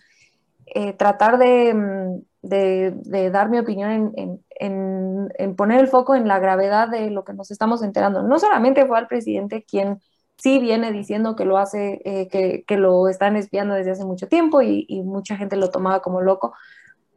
eh, 0.67 0.93
tratar 0.93 1.35
mm, 1.35 2.21
de, 2.41 2.93
de, 2.95 3.31
dar 3.31 3.49
mi 3.49 3.59
opinión 3.59 3.91
en, 4.15 4.41
en, 4.59 5.29
en 5.37 5.55
poner 5.57 5.81
el 5.81 5.89
foco 5.89 6.15
en 6.15 6.25
la 6.29 6.39
gravedad 6.39 6.87
de 6.87 7.09
lo 7.09 7.25
que 7.25 7.33
nos 7.33 7.51
estamos 7.51 7.83
enterando. 7.83 8.23
No 8.23 8.39
solamente 8.39 8.85
fue 8.85 8.97
al 8.97 9.07
presidente 9.07 9.65
quien 9.65 9.99
sí 10.37 10.59
viene 10.59 10.91
diciendo 10.91 11.35
que 11.35 11.45
lo 11.45 11.57
hace, 11.57 12.01
eh, 12.05 12.27
que, 12.27 12.63
que, 12.67 12.77
lo 12.77 13.07
están 13.07 13.35
espiando 13.35 13.75
desde 13.75 13.91
hace 13.91 14.05
mucho 14.05 14.27
tiempo 14.27 14.61
y, 14.61 14.85
mucha 15.03 15.37
gente 15.37 15.55
lo 15.55 15.69
tomaba 15.69 16.01
como 16.01 16.21
loco. 16.21 16.53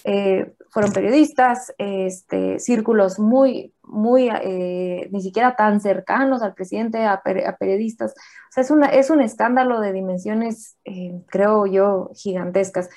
Eh, 0.05 0.55
fueron 0.71 0.93
periodistas, 0.93 1.75
este, 1.79 2.61
círculos 2.61 3.19
muy, 3.19 3.75
muy, 3.83 4.29
eh, 4.43 5.09
ni 5.11 5.21
siquiera 5.21 5.57
tan 5.57 5.81
cercanos 5.81 6.43
al 6.43 6.55
presidente, 6.55 7.05
a, 7.05 7.15
a, 7.15 7.57
periodistas. 7.57 8.13
O 8.13 8.53
sea, 8.53 8.63
es, 8.63 8.71
una, 8.71 8.87
es 8.89 9.11
un 9.11 9.21
escándalo 9.21 9.81
de 9.81 9.93
dimensiones, 9.93 10.77
creo 11.27 11.67
yo, 11.67 12.11
gigantescas. 12.15 12.89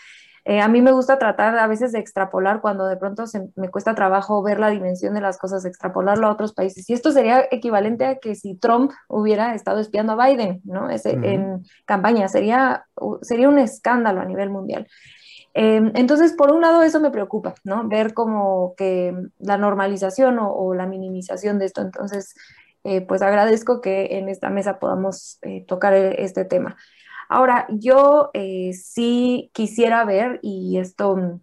Eh, 0.43 0.59
a 0.59 0.67
mí 0.67 0.81
me 0.81 0.91
gusta 0.91 1.19
tratar 1.19 1.57
a 1.57 1.67
veces 1.67 1.91
de 1.91 1.99
extrapolar 1.99 2.61
cuando 2.61 2.87
de 2.87 2.97
pronto 2.97 3.25
me 3.55 3.69
cuesta 3.69 3.93
trabajo 3.93 4.41
ver 4.41 4.59
la 4.59 4.69
dimensión 4.69 5.13
de 5.13 5.21
las 5.21 5.37
cosas, 5.37 5.65
extrapolarlo 5.65 6.27
a 6.27 6.31
otros 6.31 6.53
países. 6.53 6.89
Y 6.89 6.93
esto 6.93 7.11
sería 7.11 7.45
equivalente 7.51 8.05
a 8.05 8.17
que 8.17 8.35
si 8.35 8.55
Trump 8.55 8.91
hubiera 9.07 9.53
estado 9.53 9.79
espiando 9.79 10.13
a 10.13 10.27
Biden, 10.27 10.61
¿no? 10.63 10.89
Ese, 10.89 11.11
En 11.11 11.63
campaña, 11.85 12.27
sería, 12.27 12.85
sería 13.21 13.49
un 13.49 13.59
escándalo 13.59 14.21
a 14.21 14.25
nivel 14.25 14.49
mundial. 14.49 14.87
Em, 15.53 15.91
entonces, 15.95 16.33
por 16.33 16.51
un 16.51 16.61
lado, 16.61 16.81
eso 16.83 16.99
me 16.99 17.11
preocupa, 17.11 17.55
¿no? 17.63 17.87
Ver 17.87 18.13
como 18.13 18.73
que 18.77 19.13
la 19.39 19.57
normalización 19.57 20.39
o, 20.39 20.73
la 20.73 20.85
minimización 20.85 21.59
de 21.59 21.65
esto. 21.65 21.81
Entonces, 21.81 22.33
eh, 22.83 23.01
pues 23.01 23.21
agradezco 23.21 23.81
que 23.81 24.17
en 24.17 24.29
esta 24.29 24.49
mesa 24.49 24.79
podamos 24.79 25.37
eh, 25.41 25.65
tocar 25.67 25.93
este 25.93 26.45
tema. 26.45 26.77
Ahora, 27.31 27.65
yo 27.69 28.29
eh, 28.33 28.73
sí 28.73 29.51
quisiera 29.53 30.03
ver, 30.03 30.41
y 30.43 30.77
esto 30.79 31.39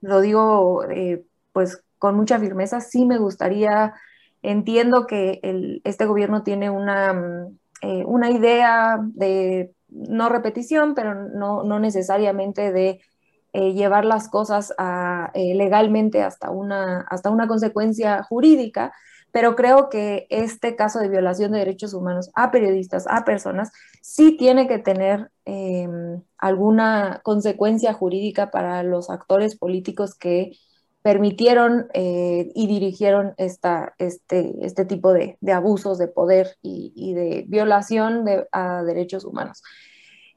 lo 0.00 0.20
digo 0.20 0.82
eh, 0.90 1.24
pues 1.52 1.84
con 1.98 2.16
mucha 2.16 2.40
firmeza, 2.40 2.80
sí 2.80 3.06
me 3.06 3.16
gustaría, 3.18 3.94
entiendo 4.42 5.06
que 5.06 5.38
este 5.84 6.06
gobierno 6.06 6.42
tiene 6.42 6.68
una, 6.68 7.12
mm, 7.12 7.58
eh, 7.82 8.04
una 8.06 8.30
idea 8.32 8.98
de 9.00 9.72
no 9.88 10.28
repetición, 10.30 10.96
pero 10.96 11.14
no, 11.14 11.62
no 11.62 11.78
necesariamente 11.78 12.72
de 12.72 13.00
llevar 13.52 14.04
las 14.04 14.28
cosas 14.28 14.74
legalmente 15.34 16.22
hasta 16.22 16.50
una, 16.50 17.02
hasta 17.02 17.30
una 17.30 17.46
consecuencia 17.46 18.24
jurídica, 18.24 18.92
pero 19.32 19.56
creo 19.56 19.88
que 19.88 20.26
este 20.30 20.76
caso 20.76 20.98
de 20.98 21.08
violación 21.08 21.52
de 21.52 21.58
derechos 21.58 21.94
humanos 21.94 22.30
a 22.34 22.50
periodistas, 22.50 23.06
a 23.08 23.24
personas, 23.24 23.70
sí 24.00 24.36
tiene 24.36 24.66
que 24.68 24.78
tener 24.78 25.30
em, 25.44 26.22
alguna 26.38 27.20
consecuencia 27.22 27.92
jurídica 27.92 28.50
para 28.50 28.82
los 28.82 29.10
actores 29.10 29.56
políticos 29.56 30.14
que 30.14 30.52
permitieron 31.02 31.88
eh, 31.94 32.50
y 32.54 32.66
dirigieron 32.66 33.34
este, 33.38 33.94
este 33.98 34.84
tipo 34.84 35.12
de, 35.12 35.38
abusos 35.52 35.98
de 35.98 36.08
poder 36.08 36.56
y, 36.62 37.14
de 37.14 37.44
violación 37.48 38.24
de, 38.24 38.46
a 38.52 38.82
derechos 38.82 39.24
humanos. 39.24 39.62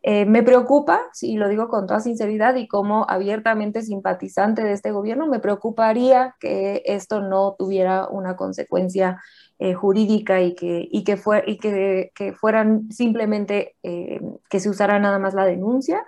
Eh, 0.06 0.26
me 0.26 0.44
preocupa, 0.44 1.02
y 1.22 1.38
lo 1.38 1.48
digo 1.48 1.70
con 1.70 1.88
toda 1.88 2.02
sinceridad 2.02 2.56
y 2.56 2.68
como 2.68 3.06
abiertamente 3.10 3.82
simpatizante 3.82 4.62
de 4.62 4.74
este 4.74 4.92
gobierno, 4.92 5.28
me 5.28 5.40
preocuparía 5.40 6.36
que 6.42 6.84
esto 6.86 7.22
no 7.22 7.56
tuviera 7.58 8.10
una 8.10 8.36
consecuencia 8.36 9.22
eh, 9.60 9.74
jurídica 9.74 10.42
y 10.42 10.56
que, 10.56 10.86
y 10.92 11.06
que, 11.06 11.16
fue, 11.16 11.46
y 11.48 11.58
que, 11.58 12.12
que 12.16 12.34
fueran 12.34 12.92
simplemente 12.92 13.78
eh, 13.82 14.20
que 14.50 14.60
se 14.60 14.70
usara 14.70 15.00
nada 15.00 15.20
más 15.20 15.34
la 15.34 15.46
denuncia. 15.46 16.06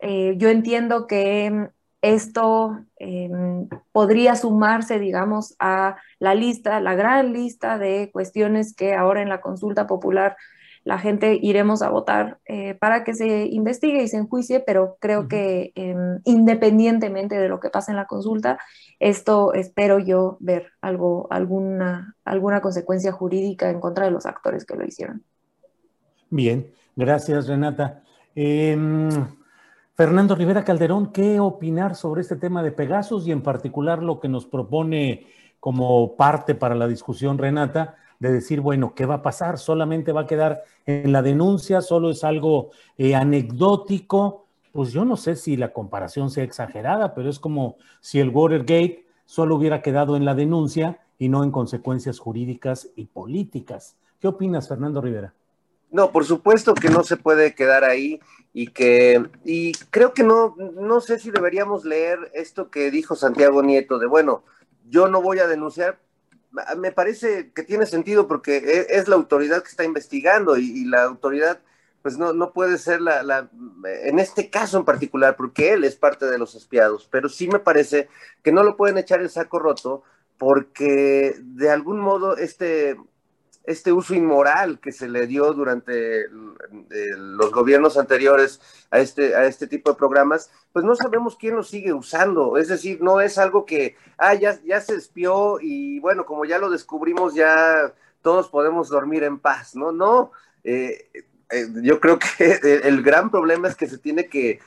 yo 0.00 0.48
entiendo 0.50 1.06
que 1.06 1.70
esto 2.02 2.84
podría 3.92 4.36
sumarse, 4.36 4.98
digamos, 4.98 5.56
a 5.58 5.96
la 6.20 6.34
lista, 6.34 6.80
la 6.80 6.94
gran 6.94 7.32
lista 7.32 7.78
de 7.78 8.10
cuestiones 8.12 8.74
que 8.76 8.94
ahora 8.94 9.22
en 9.22 9.28
la 9.30 9.40
consulta 9.40 9.86
popular 9.86 10.36
la 10.84 10.98
gente 10.98 11.38
iremos 11.40 11.80
a 11.80 11.88
votar 11.88 12.38
eh, 12.44 12.74
para 12.74 13.04
que 13.04 13.14
se 13.14 13.46
investigue 13.46 14.02
y 14.02 14.08
se 14.08 14.18
enjuicie, 14.18 14.60
pero 14.60 14.96
creo 15.00 15.28
que 15.28 15.72
em, 15.74 16.20
independientemente 16.24 17.36
de 17.36 17.48
lo 17.48 17.58
que 17.58 17.70
pase 17.70 17.90
en 17.90 17.96
la 17.96 18.06
consulta, 18.06 18.58
esto 19.00 19.54
espero 19.54 19.98
yo 19.98 20.36
ver 20.40 20.72
algo, 20.82 21.26
alguna, 21.30 22.14
alguna 22.24 22.60
consecuencia 22.60 23.12
jurídica 23.12 23.70
en 23.70 23.80
contra 23.80 24.04
de 24.04 24.10
los 24.10 24.26
actores 24.26 24.66
que 24.66 24.76
lo 24.76 24.84
hicieron. 24.84 25.22
Bien, 26.28 26.70
gracias 26.94 27.48
Renata. 27.48 28.02
Em, 28.34 29.08
Fernando 29.94 30.34
Rivera 30.34 30.64
Calderón, 30.64 31.12
¿qué 31.12 31.40
opinar 31.40 31.94
sobre 31.94 32.20
este 32.20 32.36
tema 32.36 32.62
de 32.62 32.72
Pegasus 32.72 33.26
y 33.26 33.32
en 33.32 33.42
particular 33.42 34.02
lo 34.02 34.20
que 34.20 34.28
nos 34.28 34.44
propone 34.44 35.26
como 35.60 36.14
parte 36.16 36.54
para 36.54 36.74
la 36.74 36.86
discusión 36.86 37.38
Renata? 37.38 37.96
De 38.18 38.32
decir, 38.32 38.60
bueno, 38.60 38.94
¿qué 38.94 39.06
va 39.06 39.16
a 39.16 39.22
pasar? 39.22 39.58
Solamente 39.58 40.12
va 40.12 40.22
a 40.22 40.26
quedar 40.26 40.62
en 40.86 41.12
la 41.12 41.22
denuncia, 41.22 41.80
solo 41.80 42.10
es 42.10 42.24
algo 42.24 42.70
eh, 42.96 43.14
anecdótico. 43.14 44.46
Pues 44.72 44.92
yo 44.92 45.04
no 45.04 45.16
sé 45.16 45.36
si 45.36 45.56
la 45.56 45.72
comparación 45.72 46.30
sea 46.30 46.44
exagerada, 46.44 47.14
pero 47.14 47.30
es 47.30 47.38
como 47.38 47.76
si 48.00 48.20
el 48.20 48.30
Watergate 48.30 49.06
solo 49.24 49.56
hubiera 49.56 49.82
quedado 49.82 50.16
en 50.16 50.24
la 50.24 50.34
denuncia 50.34 51.00
y 51.18 51.28
no 51.28 51.44
en 51.44 51.50
consecuencias 51.50 52.18
jurídicas 52.18 52.90
y 52.96 53.06
políticas. 53.06 53.96
¿Qué 54.20 54.28
opinas, 54.28 54.68
Fernando 54.68 55.00
Rivera? 55.00 55.32
No, 55.90 56.10
por 56.10 56.24
supuesto 56.24 56.74
que 56.74 56.88
no 56.88 57.04
se 57.04 57.16
puede 57.16 57.54
quedar 57.54 57.84
ahí 57.84 58.20
y 58.52 58.68
que 58.68 59.22
y 59.44 59.72
creo 59.90 60.12
que 60.12 60.24
no 60.24 60.56
no 60.56 61.00
sé 61.00 61.18
si 61.18 61.30
deberíamos 61.30 61.84
leer 61.84 62.18
esto 62.34 62.70
que 62.70 62.90
dijo 62.90 63.14
Santiago 63.14 63.62
Nieto 63.62 63.98
de 63.98 64.06
bueno, 64.06 64.42
yo 64.88 65.08
no 65.08 65.22
voy 65.22 65.38
a 65.38 65.46
denunciar 65.46 66.00
me 66.76 66.92
parece 66.92 67.50
que 67.52 67.62
tiene 67.62 67.86
sentido 67.86 68.26
porque 68.26 68.56
e, 68.56 68.86
es, 68.98 69.08
la 69.08 69.16
autoridad 69.16 69.62
que 69.62 69.68
está 69.68 69.84
investigando 69.84 70.56
y, 70.56 70.84
la 70.84 71.04
autoridad 71.04 71.60
pues 72.02 72.18
no, 72.18 72.34
no 72.34 72.52
puede 72.52 72.76
ser 72.76 73.00
la, 73.00 73.22
la, 73.22 73.48
en 74.02 74.18
este 74.18 74.50
caso 74.50 74.76
en 74.76 74.84
particular, 74.84 75.36
porque 75.36 75.72
él 75.72 75.84
es 75.84 75.96
parte 75.96 76.26
de 76.26 76.38
los 76.38 76.54
espiados, 76.54 77.08
pero 77.10 77.30
sí 77.30 77.48
me 77.48 77.58
parece 77.58 78.08
que 78.42 78.52
no 78.52 78.62
lo 78.62 78.76
pueden 78.76 78.98
echar 78.98 79.22
el 79.22 79.30
saco 79.30 79.58
roto 79.58 80.02
porque 80.36 81.36
de 81.40 81.70
algún 81.70 82.00
modo 82.00 82.36
este, 82.36 82.96
este 83.64 83.92
uso 83.92 84.14
inmoral 84.14 84.78
que 84.78 84.92
se 84.92 85.08
le 85.08 85.26
dio 85.26 85.52
durante 85.52 86.26
los 87.16 87.50
gobiernos 87.50 87.96
anteriores 87.96 88.60
a 88.90 88.98
este, 89.00 89.34
a 89.34 89.46
este 89.46 89.66
tipo 89.66 89.90
de 89.90 89.96
programas, 89.96 90.50
pues 90.72 90.84
no 90.84 90.94
sabemos 90.94 91.36
quién 91.36 91.56
lo 91.56 91.62
sigue 91.62 91.92
usando. 91.92 92.58
Es 92.58 92.68
decir, 92.68 93.00
no 93.00 93.20
es 93.20 93.38
algo 93.38 93.64
que, 93.64 93.96
ah, 94.18 94.34
ya, 94.34 94.60
ya 94.64 94.80
se 94.80 94.94
espió 94.96 95.58
y 95.60 95.98
bueno, 96.00 96.26
como 96.26 96.44
ya 96.44 96.58
lo 96.58 96.70
descubrimos, 96.70 97.34
ya 97.34 97.92
todos 98.20 98.48
podemos 98.48 98.88
dormir 98.88 99.22
en 99.22 99.38
paz, 99.38 99.74
¿no? 99.74 99.92
No, 99.92 100.32
eh, 100.62 101.08
eh, 101.50 101.66
yo 101.82 102.00
creo 102.00 102.18
que 102.18 102.58
el 102.84 103.02
gran 103.02 103.30
problema 103.30 103.68
es 103.68 103.76
que 103.76 103.86
se 103.86 103.98
tiene 103.98 104.26
que, 104.26 104.60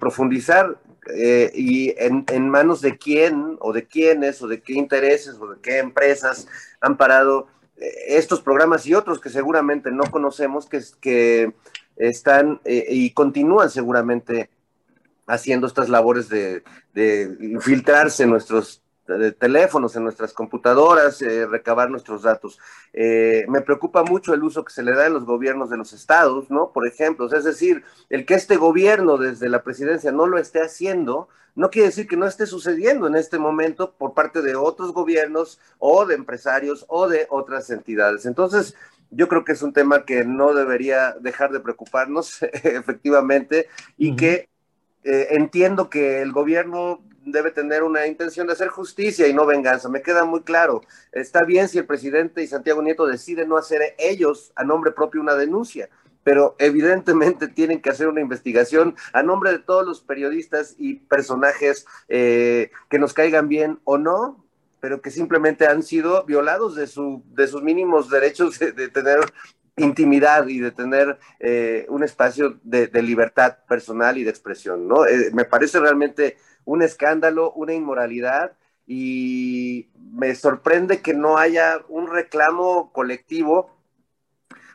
profundizar 0.00 0.78
eh, 1.14 1.52
y 1.54 1.90
en, 1.98 2.24
en 2.32 2.48
manos 2.48 2.80
de 2.80 2.96
quién 2.96 3.58
o 3.60 3.74
de 3.74 3.86
quiénes 3.86 4.40
o 4.40 4.48
de 4.48 4.62
qué 4.62 4.72
intereses 4.72 5.34
o 5.38 5.48
de 5.48 5.60
qué 5.60 5.80
empresas 5.80 6.48
han 6.80 6.96
parado 6.96 7.48
estos 7.76 8.40
programas 8.40 8.86
y 8.86 8.94
otros 8.94 9.20
que 9.20 9.30
seguramente 9.30 9.90
no 9.90 10.04
conocemos, 10.10 10.66
que, 10.66 10.80
que 11.00 11.52
están 11.96 12.60
eh, 12.64 12.86
y 12.90 13.10
continúan 13.10 13.70
seguramente 13.70 14.50
haciendo 15.26 15.66
estas 15.66 15.88
labores 15.88 16.28
de, 16.28 16.62
infiltrarse 17.40 18.24
en 18.24 18.30
nuestros 18.30 18.81
teléfonos, 19.04 19.96
en 19.96 20.04
nuestras 20.04 20.32
computadoras, 20.32 21.20
eh, 21.22 21.46
recabar 21.46 21.90
nuestros 21.90 22.22
datos. 22.22 22.58
Eh, 22.92 23.44
me 23.48 23.60
preocupa 23.60 24.02
mucho 24.02 24.34
el 24.34 24.42
uso 24.42 24.64
que 24.64 24.72
se 24.72 24.82
le 24.82 24.94
da 24.94 25.06
en 25.06 25.14
los 25.14 25.24
gobiernos 25.24 25.70
de 25.70 25.76
los 25.76 25.92
estados, 25.92 26.50
¿no? 26.50 26.72
Por 26.72 26.86
ejemplo, 26.86 27.26
es 27.26 27.44
decir, 27.44 27.82
el 28.10 28.24
que 28.24 28.34
este 28.34 28.56
gobierno 28.56 29.18
desde 29.18 29.48
la 29.48 29.62
presidencia 29.62 30.12
no 30.12 30.26
lo 30.26 30.38
esté 30.38 30.60
haciendo, 30.60 31.28
no 31.54 31.70
quiere 31.70 31.88
decir 31.88 32.06
que 32.06 32.16
no 32.16 32.26
esté 32.26 32.46
sucediendo 32.46 33.06
en 33.06 33.16
este 33.16 33.38
momento 33.38 33.92
por 33.92 34.14
parte 34.14 34.40
de 34.40 34.54
otros 34.54 34.92
gobiernos 34.92 35.60
o 35.78 36.06
de 36.06 36.14
empresarios 36.14 36.86
o 36.88 37.08
de 37.08 37.26
otras 37.28 37.68
entidades. 37.70 38.24
Entonces, 38.24 38.74
yo 39.10 39.28
creo 39.28 39.44
que 39.44 39.52
es 39.52 39.62
un 39.62 39.72
tema 39.72 40.04
que 40.04 40.24
no 40.24 40.54
debería 40.54 41.14
dejar 41.20 41.52
de 41.52 41.60
preocuparnos 41.60 42.42
efectivamente 42.64 43.68
y 43.98 44.16
que 44.16 44.48
eh, 45.04 45.28
entiendo 45.30 45.90
que 45.90 46.22
el 46.22 46.32
gobierno 46.32 47.02
debe 47.24 47.50
tener 47.50 47.82
una 47.82 48.06
intención 48.06 48.46
de 48.46 48.54
hacer 48.54 48.68
justicia 48.68 49.28
y 49.28 49.34
no 49.34 49.46
venganza. 49.46 49.88
Me 49.88 50.02
queda 50.02 50.24
muy 50.24 50.42
claro. 50.42 50.82
Está 51.12 51.44
bien 51.44 51.68
si 51.68 51.78
el 51.78 51.86
presidente 51.86 52.42
y 52.42 52.46
Santiago 52.46 52.82
Nieto 52.82 53.06
deciden 53.06 53.48
no 53.48 53.56
hacer 53.56 53.94
ellos 53.98 54.52
a 54.56 54.64
nombre 54.64 54.92
propio 54.92 55.20
una 55.20 55.34
denuncia 55.34 55.88
pero 56.24 56.56
evidentemente 56.58 57.48
tienen 57.54 57.80
que 57.80 57.90
hacer 57.90 58.08
una 58.08 58.20
investigación 58.20 58.96
a 59.12 59.22
nombre 59.22 59.52
de 59.52 59.58
todos 59.58 59.86
los 59.86 60.00
periodistas 60.00 60.74
y 60.78 60.94
personajes 60.94 61.86
eh, 62.08 62.70
que 62.88 62.98
nos 62.98 63.12
caigan 63.12 63.48
bien 63.48 63.80
o 63.84 63.98
no, 63.98 64.44
pero 64.80 65.00
que 65.00 65.10
simplemente 65.10 65.66
han 65.66 65.82
sido 65.82 66.24
violados 66.24 66.74
de, 66.74 66.86
su, 66.86 67.22
de 67.34 67.46
sus 67.46 67.62
mínimos 67.62 68.10
derechos 68.10 68.58
de, 68.58 68.88
tener 68.88 69.20
intimidad 69.76 70.48
y 70.48 70.60
de 70.60 70.70
tener 70.70 71.18
eh, 71.40 71.86
un 71.88 72.02
espacio 72.02 72.58
de, 72.62 72.90
libertad 73.02 73.58
personal 73.68 74.18
y 74.18 74.24
de 74.24 74.30
expresión, 74.30 74.86
¿no? 74.86 75.06
Eh, 75.06 75.30
me 75.32 75.44
parece 75.44 75.80
realmente 75.80 76.36
un 76.64 76.82
escándalo, 76.82 77.52
una 77.52 77.74
inmoralidad 77.74 78.52
y 78.86 79.88
me 80.12 80.34
sorprende 80.34 81.00
que 81.00 81.14
no 81.14 81.38
haya 81.38 81.80
un 81.88 82.08
reclamo 82.08 82.92
colectivo 82.92 83.70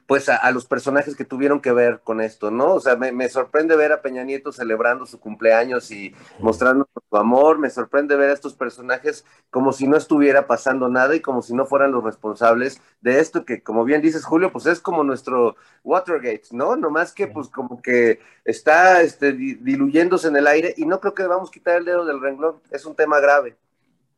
pues 0.07 0.29
a, 0.29 0.49
los 0.51 0.65
personajes 0.65 1.17
que 1.17 1.25
tuvieron 1.25 1.59
que 1.59 1.73
ver 1.73 1.99
con 2.01 2.21
esto, 2.21 2.49
¿no? 2.49 2.75
O 2.75 2.79
sea, 2.79 2.95
me, 2.95 3.29
sorprende 3.29 3.75
ver 3.75 3.91
a 3.91 4.01
Peña 4.01 4.23
Nieto 4.23 4.53
celebrando 4.53 5.05
su 5.05 5.19
cumpleaños 5.19 5.91
y 5.91 6.15
mostrando 6.39 6.87
su 7.09 7.17
amor, 7.17 7.59
me 7.59 7.69
sorprende 7.69 8.15
ver 8.15 8.29
a 8.29 8.33
estos 8.33 8.53
personajes 8.53 9.25
como 9.51 9.73
si 9.73 9.85
no 9.85 9.97
estuviera 9.97 10.47
pasando 10.47 10.87
nada 10.87 11.13
y 11.13 11.19
como 11.19 11.41
si 11.41 11.53
no 11.53 11.65
fueran 11.65 11.91
los 11.91 12.05
responsables 12.05 12.81
de 13.01 13.19
esto 13.19 13.43
que, 13.43 13.61
como 13.61 13.83
bien 13.83 14.01
dices, 14.01 14.23
Julio, 14.23 14.53
pues 14.53 14.65
es 14.65 14.79
como 14.79 15.03
nuestro 15.03 15.57
Watergate, 15.83 16.47
¿no? 16.51 16.77
Nomás 16.77 17.11
que 17.11 17.27
pues 17.27 17.49
como 17.49 17.81
que 17.81 18.21
está 18.45 19.01
este, 19.01 19.33
diluyéndose 19.33 20.29
en 20.29 20.37
el 20.37 20.47
aire 20.47 20.73
y 20.77 20.85
no 20.85 21.01
creo 21.01 21.13
que 21.13 21.23
debamos 21.23 21.51
quitar 21.51 21.75
el 21.77 21.85
dedo 21.85 22.05
del 22.05 22.21
renglón, 22.21 22.61
es 22.71 22.85
un 22.85 22.95
tema 22.95 23.19
grave. 23.19 23.57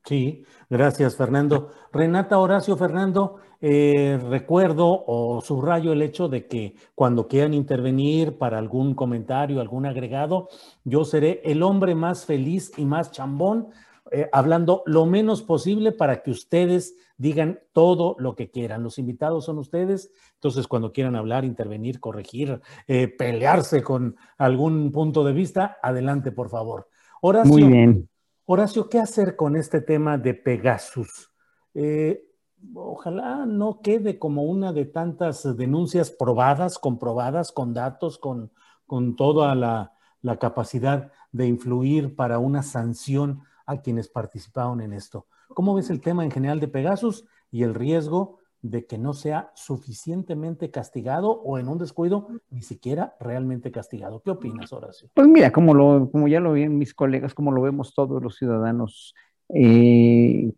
Sí, 0.05 0.43
gracias 0.69 1.15
Fernando. 1.15 1.69
Renata 1.91 2.39
Horacio 2.39 2.77
Fernando, 2.77 3.35
eh, 3.61 4.19
recuerdo 4.29 5.03
o 5.05 5.41
subrayo 5.41 5.91
el 5.91 6.01
hecho 6.01 6.29
de 6.29 6.47
que 6.47 6.75
cuando 6.95 7.27
quieran 7.27 7.53
intervenir 7.53 8.37
para 8.37 8.57
algún 8.57 8.95
comentario, 8.95 9.61
algún 9.61 9.85
agregado, 9.85 10.49
yo 10.83 11.05
seré 11.05 11.41
el 11.43 11.61
hombre 11.63 11.95
más 11.95 12.25
feliz 12.25 12.71
y 12.77 12.85
más 12.85 13.11
chambón, 13.11 13.67
eh, 14.11 14.27
hablando 14.31 14.81
lo 14.85 15.05
menos 15.05 15.43
posible 15.43 15.91
para 15.91 16.23
que 16.23 16.31
ustedes 16.31 16.95
digan 17.17 17.59
todo 17.73 18.15
lo 18.17 18.35
que 18.35 18.49
quieran. 18.49 18.81
Los 18.81 18.97
invitados 18.97 19.45
son 19.45 19.59
ustedes, 19.59 20.11
entonces 20.35 20.67
cuando 20.67 20.91
quieran 20.91 21.15
hablar, 21.15 21.45
intervenir, 21.45 21.99
corregir, 21.99 22.61
eh, 22.87 23.09
pelearse 23.09 23.83
con 23.83 24.15
algún 24.37 24.91
punto 24.91 25.23
de 25.23 25.33
vista, 25.33 25.77
adelante, 25.83 26.31
por 26.31 26.49
favor. 26.49 26.87
Horacio, 27.21 27.51
Muy 27.51 27.63
bien. 27.63 28.08
Horacio, 28.51 28.89
¿qué 28.89 28.97
hacer 28.97 29.35
con 29.35 29.55
este 29.55 29.79
tema 29.79 30.17
de 30.17 30.33
Pegasus? 30.33 31.31
Eh, 31.75 32.33
ojalá 32.73 33.45
no 33.45 33.79
quede 33.79 34.17
como 34.17 34.41
una 34.41 34.73
de 34.73 34.85
tantas 34.85 35.55
denuncias 35.55 36.09
probadas, 36.09 36.79
comprobadas, 36.79 37.51
con 37.51 37.75
datos, 37.75 38.17
con, 38.17 38.51
con 38.87 39.15
toda 39.15 39.53
la, 39.53 39.93
capacidad 40.39 41.11
de 41.31 41.45
influir 41.45 42.15
para 42.15 42.39
una 42.39 42.63
sanción 42.63 43.43
a 43.67 43.83
quienes 43.83 44.07
participaron 44.07 44.81
en 44.81 44.93
esto. 44.93 45.27
¿Cómo 45.49 45.75
ves 45.75 45.91
el 45.91 46.01
tema 46.01 46.23
en 46.23 46.31
general 46.31 46.59
de 46.59 46.69
Pegasus 46.69 47.27
y 47.51 47.61
el 47.61 47.75
riesgo 47.75 48.38
de 48.61 48.85
que 48.85 48.97
no 48.97 49.13
sea 49.13 49.51
suficientemente 49.55 50.69
castigado 50.71 51.31
o 51.31 51.57
en 51.57 51.67
un 51.67 51.77
descuido 51.77 52.27
ni 52.49 52.61
siquiera 52.61 53.15
realmente 53.19 53.71
castigado? 53.71 54.21
¿Qué 54.21 54.31
opinas, 54.31 54.73
Horacio? 54.73 55.09
Pues 55.13 55.27
mira, 55.27 55.51
como, 55.51 55.73
lo, 55.73 56.09
como 56.11 56.27
ya 56.27 56.39
lo 56.39 56.53
ven 56.53 56.77
mis 56.77 56.93
colegas, 56.93 57.33
como 57.33 57.51
lo 57.51 57.61
vemos 57.61 57.93
todos 57.93 58.21
los 58.21 58.35
ciudadanos 58.35 59.15
eh, 59.53 60.51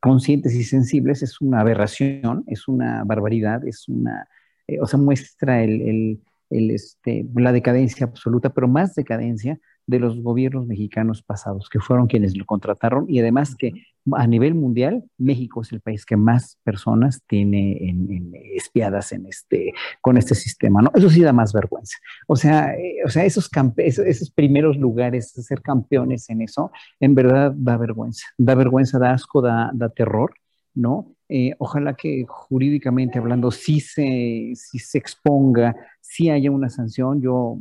conscientes 0.00 0.54
y 0.54 0.64
sensibles 0.64 1.22
es 1.22 1.40
una 1.40 1.60
aberración, 1.60 2.44
es 2.46 2.68
una 2.68 3.04
barbaridad, 3.04 3.66
es 3.66 3.88
una, 3.88 4.28
eh, 4.66 4.80
o 4.80 4.86
sea, 4.86 4.98
muestra 4.98 5.62
el, 5.62 6.20
el, 6.50 6.70
este, 6.70 7.26
la 7.34 7.52
decadencia 7.52 8.06
absoluta, 8.06 8.50
pero 8.50 8.68
más 8.68 8.94
decadencia 8.94 9.60
de 9.86 9.98
los 9.98 10.20
gobiernos 10.20 10.66
mexicanos 10.66 11.22
pasados, 11.22 11.68
que 11.68 11.80
fueron 11.80 12.06
quienes 12.06 12.36
lo 12.36 12.44
contrataron 12.44 13.06
y 13.08 13.20
además 13.20 13.56
que 13.56 13.72
a 14.12 14.26
nivel 14.26 14.54
mundial, 14.54 15.04
México 15.16 15.62
es 15.62 15.72
el 15.72 15.80
país 15.80 16.04
que 16.04 16.16
más 16.16 16.58
personas 16.64 17.22
tiene 17.26 17.88
en, 17.88 18.32
espiadas 18.54 19.12
en 19.12 19.26
este, 19.26 19.72
con 20.00 20.16
este 20.16 20.34
sistema, 20.34 20.82
¿no? 20.82 20.90
Eso 20.94 21.08
sí 21.08 21.20
da 21.20 21.32
más 21.32 21.52
vergüenza. 21.52 21.96
O 22.26 22.34
sea, 22.34 22.74
eh, 22.74 22.96
o 23.04 23.08
sea 23.08 23.24
esos, 23.24 23.48
esos, 23.76 24.30
primeros 24.30 24.76
lugares, 24.76 25.30
ser 25.30 25.62
campeones 25.62 26.28
en 26.30 26.42
eso, 26.42 26.72
en 26.98 27.14
verdad 27.14 27.52
da 27.54 27.76
vergüenza. 27.76 28.26
Da 28.36 28.54
vergüenza, 28.54 28.98
da 28.98 29.12
asco, 29.12 29.40
da, 29.40 29.70
da 29.72 29.88
terror, 29.88 30.34
¿no? 30.74 31.14
Eh, 31.28 31.54
ojalá 31.58 31.94
que 31.94 32.24
jurídicamente 32.28 33.18
hablando 33.18 33.50
sí 33.50 33.80
se, 33.80 34.52
sí 34.54 34.78
se 34.78 34.98
exponga, 34.98 35.76
sí 36.00 36.28
haya 36.28 36.50
una 36.50 36.68
sanción. 36.68 37.22
Yo 37.22 37.58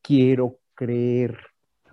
quiero 0.00 0.58
creer 0.76 1.36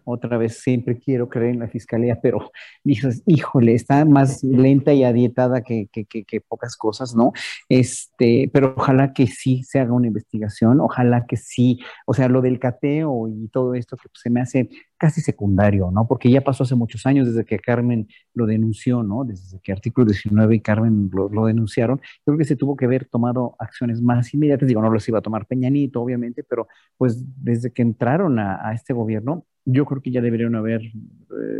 otra 0.05 0.37
vez 0.37 0.59
siempre 0.59 0.97
quiero 0.97 1.29
creer 1.29 1.53
en 1.53 1.59
la 1.59 1.67
fiscalía, 1.67 2.19
pero 2.21 2.51
dices, 2.83 3.23
híjole, 3.25 3.73
está 3.73 4.05
más 4.05 4.43
lenta 4.43 4.93
y 4.93 5.03
adietada 5.03 5.61
que, 5.61 5.87
que, 5.91 6.05
que, 6.05 6.41
pocas 6.41 6.75
cosas, 6.77 7.15
¿no? 7.15 7.31
Este, 7.69 8.49
pero 8.53 8.73
ojalá 8.77 9.13
que 9.13 9.27
sí 9.27 9.63
se 9.63 9.79
haga 9.79 9.93
una 9.93 10.07
investigación, 10.07 10.79
ojalá 10.81 11.25
que 11.25 11.37
sí, 11.37 11.79
o 12.05 12.13
sea, 12.13 12.27
lo 12.29 12.41
del 12.41 12.59
cateo 12.59 13.27
y 13.27 13.47
todo 13.49 13.75
esto 13.75 13.97
que 13.97 14.09
pues, 14.09 14.21
se 14.21 14.29
me 14.29 14.41
hace 14.41 14.69
casi 15.03 15.19
secundario, 15.19 15.91
¿no? 15.91 16.07
Porque 16.07 16.31
ya 16.31 16.39
pasó 16.41 16.63
hace 16.63 16.75
muchos 16.75 17.05
años 17.05 17.27
desde 17.27 17.43
que 17.43 17.59
Carmen 17.59 18.07
lo 18.33 18.45
denunció, 18.45 19.03
¿no? 19.03 19.25
Desde 19.25 19.59
que 19.59 19.73
artículo 19.73 20.05
19 20.05 20.55
y 20.55 20.59
Carmen 20.61 21.09
lo, 21.11 21.27
lo 21.27 21.45
denunciaron. 21.45 21.99
Creo 22.23 22.37
que 22.37 22.45
se 22.45 22.55
tuvo 22.55 22.77
que 22.77 22.85
haber 22.85 23.05
tomado 23.05 23.55
acciones 23.59 24.01
más 24.01 24.33
inmediatas. 24.33 24.65
Digo, 24.65 24.81
no 24.81 24.89
los 24.89 25.05
iba 25.09 25.19
a 25.19 25.21
tomar 25.21 25.45
Peñanito, 25.45 26.01
obviamente, 26.01 26.43
pero 26.43 26.69
pues 26.97 27.21
desde 27.43 27.73
que 27.73 27.81
entraron 27.81 28.39
a, 28.39 28.65
a 28.65 28.73
este 28.73 28.93
gobierno, 28.93 29.45
yo 29.65 29.85
creo 29.85 30.01
que 30.01 30.11
ya 30.11 30.21
deberían 30.21 30.55
haber 30.55 30.81
eh, 30.81 30.91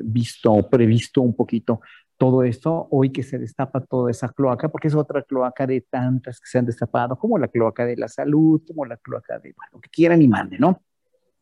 visto 0.04 0.52
o 0.52 0.70
previsto 0.70 1.22
un 1.22 1.36
poquito 1.36 1.82
todo 2.18 2.44
esto, 2.44 2.88
hoy 2.92 3.12
que 3.12 3.24
se 3.24 3.38
destapa 3.38 3.82
toda 3.82 4.12
esa 4.12 4.30
cloaca, 4.30 4.70
porque 4.70 4.88
es 4.88 4.96
otra 4.96 5.24
cloaca 5.24 5.68
de 5.68 5.82
tantas 5.82 6.40
que 6.40 6.48
se 6.48 6.60
han 6.60 6.66
destapado, 6.66 7.18
como 7.18 7.38
la 7.38 7.48
cloaca 7.48 7.86
de 7.86 7.98
la 7.98 8.08
salud, 8.08 8.62
como 8.66 8.86
la 8.86 8.98
cloaca 8.98 9.40
de, 9.40 9.54
bueno, 9.54 9.82
que 9.82 9.90
quieran 9.90 10.22
y 10.22 10.28
mande, 10.28 10.58
¿no? 10.58 10.82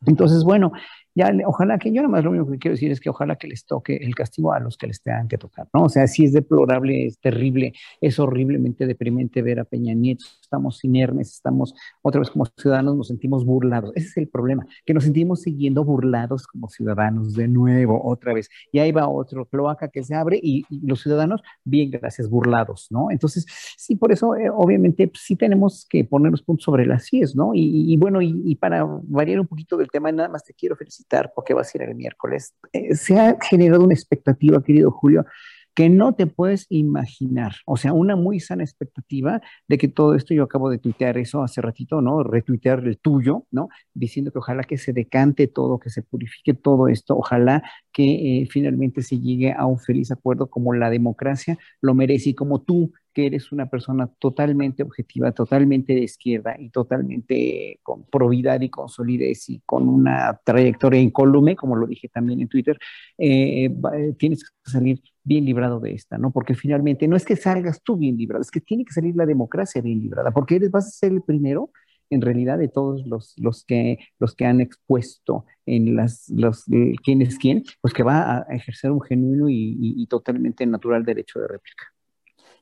Entonces, 0.05 0.43
bueno, 0.43 0.71
ya 1.13 1.31
ojalá 1.45 1.77
que 1.77 1.91
yo 1.91 2.01
nada 2.01 2.07
más 2.07 2.23
lo 2.23 2.31
único 2.31 2.49
que 2.51 2.57
quiero 2.57 2.73
decir 2.73 2.91
es 2.91 2.99
que 2.99 3.09
ojalá 3.09 3.35
que 3.35 3.47
les 3.47 3.65
toque 3.65 3.97
el 3.97 4.15
castigo 4.15 4.53
a 4.53 4.59
los 4.59 4.77
que 4.77 4.87
les 4.87 5.01
tengan 5.01 5.27
que 5.27 5.37
tocar, 5.37 5.67
¿no? 5.73 5.83
O 5.83 5.89
sea, 5.89 6.07
sí 6.07 6.23
es 6.23 6.33
deplorable, 6.33 7.05
es 7.05 7.19
terrible, 7.19 7.73
es 7.99 8.19
horriblemente 8.19 8.87
deprimente 8.87 9.41
ver 9.41 9.59
a 9.59 9.65
Peña 9.65 9.93
Nieto, 9.93 10.25
estamos 10.41 10.83
inermes, 10.83 11.33
estamos 11.33 11.73
otra 12.01 12.19
vez 12.19 12.29
como 12.29 12.45
ciudadanos, 12.45 12.95
nos 12.95 13.07
sentimos 13.07 13.45
burlados. 13.45 13.91
Ese 13.95 14.07
es 14.07 14.17
el 14.17 14.29
problema, 14.29 14.65
que 14.85 14.93
nos 14.93 15.03
sentimos 15.03 15.41
siguiendo 15.41 15.83
burlados 15.83 16.47
como 16.47 16.69
ciudadanos 16.69 17.33
de 17.33 17.47
nuevo, 17.47 18.01
otra 18.03 18.33
vez. 18.33 18.49
Y 18.71 18.79
ahí 18.79 18.91
va 18.91 19.07
otro 19.07 19.45
cloaca 19.45 19.89
que 19.89 20.03
se 20.03 20.15
abre 20.15 20.39
y, 20.41 20.65
los 20.83 21.01
ciudadanos, 21.01 21.41
bien, 21.63 21.91
gracias, 21.91 22.29
burlados, 22.29 22.87
¿no? 22.89 23.11
Entonces, 23.11 23.45
sí, 23.77 23.95
por 23.95 24.11
eso, 24.11 24.35
eh, 24.35 24.49
obviamente, 24.49 25.07
pues, 25.07 25.23
sí 25.23 25.35
tenemos 25.35 25.85
que 25.89 26.05
ponernos 26.05 26.41
puntos 26.41 26.63
sobre 26.63 26.85
las 26.85 27.05
CIES, 27.05 27.35
¿no? 27.35 27.51
Y, 27.53 27.97
bueno, 27.97 28.21
y, 28.21 28.41
y 28.45 28.55
para 28.55 28.85
variar 29.03 29.39
un 29.39 29.47
poquito 29.47 29.77
del 29.77 29.89
tema, 29.89 30.11
nada 30.11 30.29
más 30.29 30.43
te 30.43 30.53
quiero 30.53 30.75
felicitar 30.75 31.00
porque 31.35 31.53
vas 31.53 31.73
a 31.73 31.77
ir 31.77 31.83
el 31.83 31.95
miércoles. 31.95 32.53
Eh, 32.73 32.95
se 32.95 33.19
ha 33.19 33.37
generado 33.41 33.83
una 33.83 33.93
expectativa, 33.93 34.63
querido 34.63 34.91
Julio, 34.91 35.25
que 35.73 35.89
no 35.89 36.13
te 36.13 36.27
puedes 36.27 36.65
imaginar. 36.69 37.55
O 37.65 37.77
sea, 37.77 37.93
una 37.93 38.15
muy 38.15 38.39
sana 38.39 38.63
expectativa 38.63 39.41
de 39.67 39.77
que 39.77 39.87
todo 39.87 40.15
esto, 40.15 40.33
yo 40.33 40.43
acabo 40.43 40.69
de 40.69 40.77
tuitear 40.77 41.17
eso 41.17 41.43
hace 41.43 41.61
ratito, 41.61 42.01
¿no? 42.01 42.23
Retuitear 42.23 42.79
el 42.85 42.97
tuyo, 42.97 43.45
¿no? 43.51 43.69
Diciendo 43.93 44.31
que 44.31 44.39
ojalá 44.39 44.63
que 44.63 44.77
se 44.77 44.93
decante 44.93 45.47
todo, 45.47 45.79
que 45.79 45.89
se 45.89 46.03
purifique 46.03 46.53
todo 46.53 46.87
esto, 46.87 47.17
ojalá 47.17 47.63
que 47.91 48.41
eh, 48.41 48.47
finalmente 48.49 49.01
se 49.01 49.19
llegue 49.19 49.53
a 49.53 49.65
un 49.65 49.79
feliz 49.79 50.11
acuerdo 50.11 50.49
como 50.49 50.73
la 50.73 50.89
democracia 50.89 51.57
lo 51.81 51.93
merece 51.93 52.31
y 52.31 52.33
como 52.35 52.61
tú 52.61 52.91
que 53.13 53.25
eres 53.25 53.51
una 53.51 53.69
persona 53.69 54.07
totalmente 54.19 54.83
objetiva, 54.83 55.31
totalmente 55.31 55.93
de 55.93 56.03
izquierda 56.03 56.55
y 56.57 56.69
totalmente 56.69 57.79
con 57.83 58.05
probidad 58.05 58.61
y 58.61 58.69
con 58.69 58.89
solidez 58.89 59.49
y 59.49 59.61
con 59.65 59.89
una 59.89 60.39
trayectoria 60.43 61.01
incólume, 61.01 61.55
como 61.55 61.75
lo 61.75 61.87
dije 61.87 62.07
también 62.07 62.41
en 62.41 62.47
Twitter, 62.47 62.77
eh, 63.17 63.65
eh, 63.65 64.13
tienes 64.17 64.43
que 64.43 64.71
salir 64.71 65.01
bien 65.23 65.45
librado 65.45 65.79
de 65.79 65.93
esta, 65.93 66.17
¿no? 66.17 66.31
Porque 66.31 66.55
finalmente 66.55 67.07
no 67.07 67.15
es 67.15 67.25
que 67.25 67.35
salgas 67.35 67.81
tú 67.83 67.97
bien 67.97 68.17
librado, 68.17 68.41
es 68.41 68.51
que 68.51 68.61
tiene 68.61 68.85
que 68.85 68.93
salir 68.93 69.15
la 69.15 69.25
democracia 69.25 69.81
bien 69.81 69.99
librada, 69.99 70.31
porque 70.31 70.55
eres, 70.55 70.71
vas 70.71 70.87
a 70.87 70.91
ser 70.91 71.11
el 71.11 71.21
primero 71.21 71.71
en 72.09 72.21
realidad 72.21 72.57
de 72.57 72.67
todos 72.67 73.05
los, 73.05 73.33
los, 73.37 73.63
que, 73.63 73.99
los 74.19 74.35
que 74.35 74.45
han 74.45 74.59
expuesto 74.59 75.45
en 75.65 75.95
las, 75.95 76.27
los, 76.29 76.65
quién 77.03 77.21
es 77.21 77.37
quién, 77.37 77.63
pues 77.79 77.93
que 77.93 78.03
va 78.03 78.39
a 78.39 78.41
ejercer 78.53 78.91
un 78.91 79.01
genuino 79.01 79.45
y 79.49 80.05
totalmente 80.07 80.65
natural 80.65 81.05
derecho 81.05 81.39
de 81.39 81.47
réplica. 81.47 81.85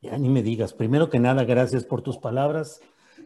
Ya 0.02 0.17
ni 0.17 0.30
me 0.30 0.41
digas. 0.41 0.74
Primero 0.74 1.10
que 1.10 1.19
nada, 1.19 1.43
gracias 1.43 1.84
por 1.84 2.02
tus 2.02 2.17
palabras, 2.17 2.80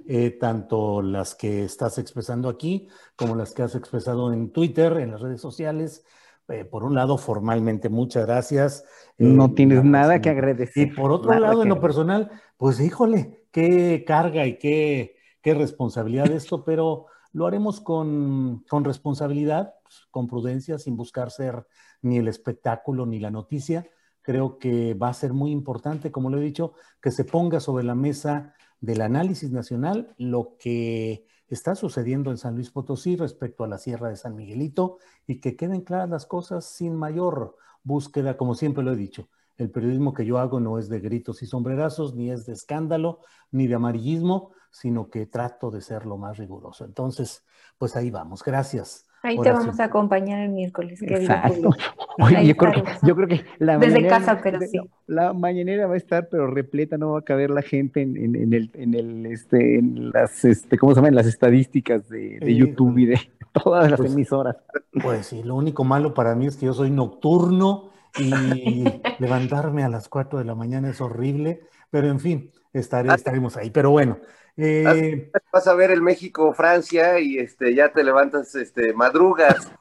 eh, 0.08 0.32
tanto 0.32 1.02
las 1.02 1.36
que 1.36 1.64
estás 1.64 1.98
expresando 2.00 2.50
aquí 2.50 2.88
como 3.16 3.36
las 3.36 3.54
que 3.54 3.62
has 3.62 3.76
expresado 3.76 4.34
en 4.34 4.52
Twitter, 4.52 4.98
en 4.98 5.12
las 5.12 5.22
redes 5.22 5.40
sociales. 5.40 6.04
Eh, 6.50 6.66
por 6.66 6.84
un 6.84 6.96
lado, 6.96 7.18
formalmente, 7.18 7.90
muchas 7.90 8.26
gracias. 8.26 8.84
no 9.18 9.46
eh, 9.46 9.54
tienes 9.56 9.84
nada 9.84 10.22
que 10.22 10.30
agradecer. 10.30 10.88
Y 10.88 10.92
por 10.92 11.12
otro 11.12 11.38
lado, 11.40 11.64
en 11.64 11.70
lo 11.70 11.80
personal, 11.80 12.32
pues 12.58 12.80
híjole, 12.80 13.46
qué 13.52 14.04
carga 14.06 14.46
y 14.46 14.58
qué, 14.58 15.16
qué 15.42 15.54
responsabilidad 15.54 16.32
esto, 16.32 16.64
pero 16.64 17.08
lo 17.32 17.48
haremos 17.48 17.82
con, 17.82 18.64
con 18.70 18.84
responsabilidad, 18.84 19.74
con 20.12 20.28
prudencia, 20.28 20.78
sin 20.78 20.96
buscar 20.98 21.32
ser 21.32 21.66
ni 22.02 22.18
el 22.18 22.28
espectáculo 22.28 23.06
ni 23.06 23.20
la 23.20 23.32
noticia 23.32 23.88
creo 24.24 24.58
que 24.58 24.96
va 24.96 25.10
a 25.10 25.14
ser 25.14 25.34
muy 25.34 25.52
importante, 25.52 26.12
como 26.12 26.32
lo 26.32 26.40
he 26.40 26.42
dicho, 26.42 26.74
que 27.02 27.12
se 27.12 27.26
ponga 27.26 27.60
sobre 27.60 27.84
la 27.84 27.94
mesa 27.94 28.56
del 28.80 29.02
análisis 29.02 29.52
nacional 29.52 30.16
lo 30.18 30.56
que 30.58 31.28
está 31.48 31.76
sucediendo 31.76 32.32
en 32.32 32.38
San 32.38 32.56
Luis 32.56 32.72
Potosí 32.72 33.16
respecto 33.16 33.64
a 33.64 33.68
la 33.68 33.78
Sierra 33.78 34.10
de 34.10 34.16
San 34.16 34.36
Miguelito 34.36 34.98
y 35.28 35.40
que 35.40 35.56
queden 35.56 35.82
claras 35.82 36.10
las 36.10 36.26
cosas 36.26 36.66
sin 36.66 36.96
mayor 36.96 37.56
búsqueda, 37.84 38.38
como 38.38 38.56
siempre 38.56 38.84
lo 38.84 38.94
he 38.94 38.96
dicho. 38.96 39.30
El 39.58 39.70
periodismo 39.70 40.14
que 40.14 40.26
yo 40.26 40.40
hago 40.40 40.60
no 40.60 40.80
es 40.80 40.90
de 40.90 41.00
gritos 41.00 41.44
y 41.44 41.46
sombrerazos, 41.46 42.16
ni 42.16 42.32
es 42.32 42.46
de 42.46 42.54
escándalo, 42.54 43.20
ni 43.52 43.68
de 43.68 43.76
amarillismo, 43.76 44.52
sino 44.72 45.10
que 45.10 45.28
trato 45.28 45.70
de 45.70 45.82
ser 45.82 46.06
lo 46.06 46.18
más 46.18 46.38
riguroso. 46.38 46.86
Entonces, 46.86 47.46
pues 47.78 47.96
ahí 47.96 48.10
vamos. 48.10 48.44
Gracias. 48.44 49.08
Ahí 49.26 49.40
te 49.40 49.54
vamos 49.54 49.80
a 49.80 49.86
acompañar 49.86 50.42
el 50.42 50.50
miércoles. 50.50 51.02
Exacto. 51.02 51.70
Oye, 52.20 52.46
yo, 52.46 52.58
creo 52.58 52.74
que, 52.74 52.84
yo, 53.04 53.16
creo 53.16 53.28
que, 53.30 53.46
la 53.58 53.78
Desde 53.78 54.06
casa, 54.06 54.42
pero 54.44 54.60
sí. 54.60 54.78
La 55.08 55.32
mañanera 55.32 55.88
va 55.88 55.94
a 55.94 55.98
estar, 55.98 56.28
pero 56.28 56.48
repleta, 56.48 56.98
no 56.98 57.14
va 57.14 57.20
a 57.20 57.22
caber 57.22 57.50
la 57.50 57.62
gente 57.62 58.02
en, 58.02 58.18
en, 58.18 58.54
el, 58.54 58.70
en 58.74 58.94
el, 58.94 59.26
este, 59.28 59.80
en 59.80 60.12
las, 60.12 60.44
este, 60.44 60.78
¿cómo 60.78 60.92
se 60.92 60.98
llaman? 60.98 61.16
Las 61.16 61.28
estadísticas 61.28 62.10
de, 62.10 62.38
de 62.40 62.54
YouTube 62.54 62.98
y 62.98 63.06
de 63.06 63.20
todas 63.64 63.90
las 63.90 63.98
pues, 63.98 64.12
emisoras. 64.12 64.58
Pues 65.02 65.28
sí, 65.28 65.42
lo 65.42 65.56
único 65.56 65.86
malo 65.86 66.14
para 66.14 66.36
mí 66.36 66.48
es 66.48 66.58
que 66.58 66.66
yo 66.66 66.74
soy 66.74 66.92
nocturno 66.92 67.92
y 68.20 68.84
levantarme 69.20 69.86
a 69.86 69.90
las 69.90 70.10
4 70.10 70.40
de 70.40 70.46
la 70.46 70.54
mañana 70.54 70.90
es 70.90 71.00
horrible, 71.00 71.62
pero 71.90 72.10
en 72.10 72.20
fin, 72.20 72.52
estaré, 72.74 73.08
estaremos 73.14 73.56
ahí. 73.56 73.70
Pero 73.70 73.90
bueno, 73.90 74.18
eh, 74.58 75.32
vas 75.52 75.68
a 75.68 75.74
ver 75.74 75.92
el 75.92 76.02
México-Francia 76.02 77.20
y 77.20 77.40
este, 77.40 77.74
ya 77.74 77.92
te 77.92 78.04
levantas, 78.04 78.54
este, 78.56 78.94
madrugas, 78.94 79.72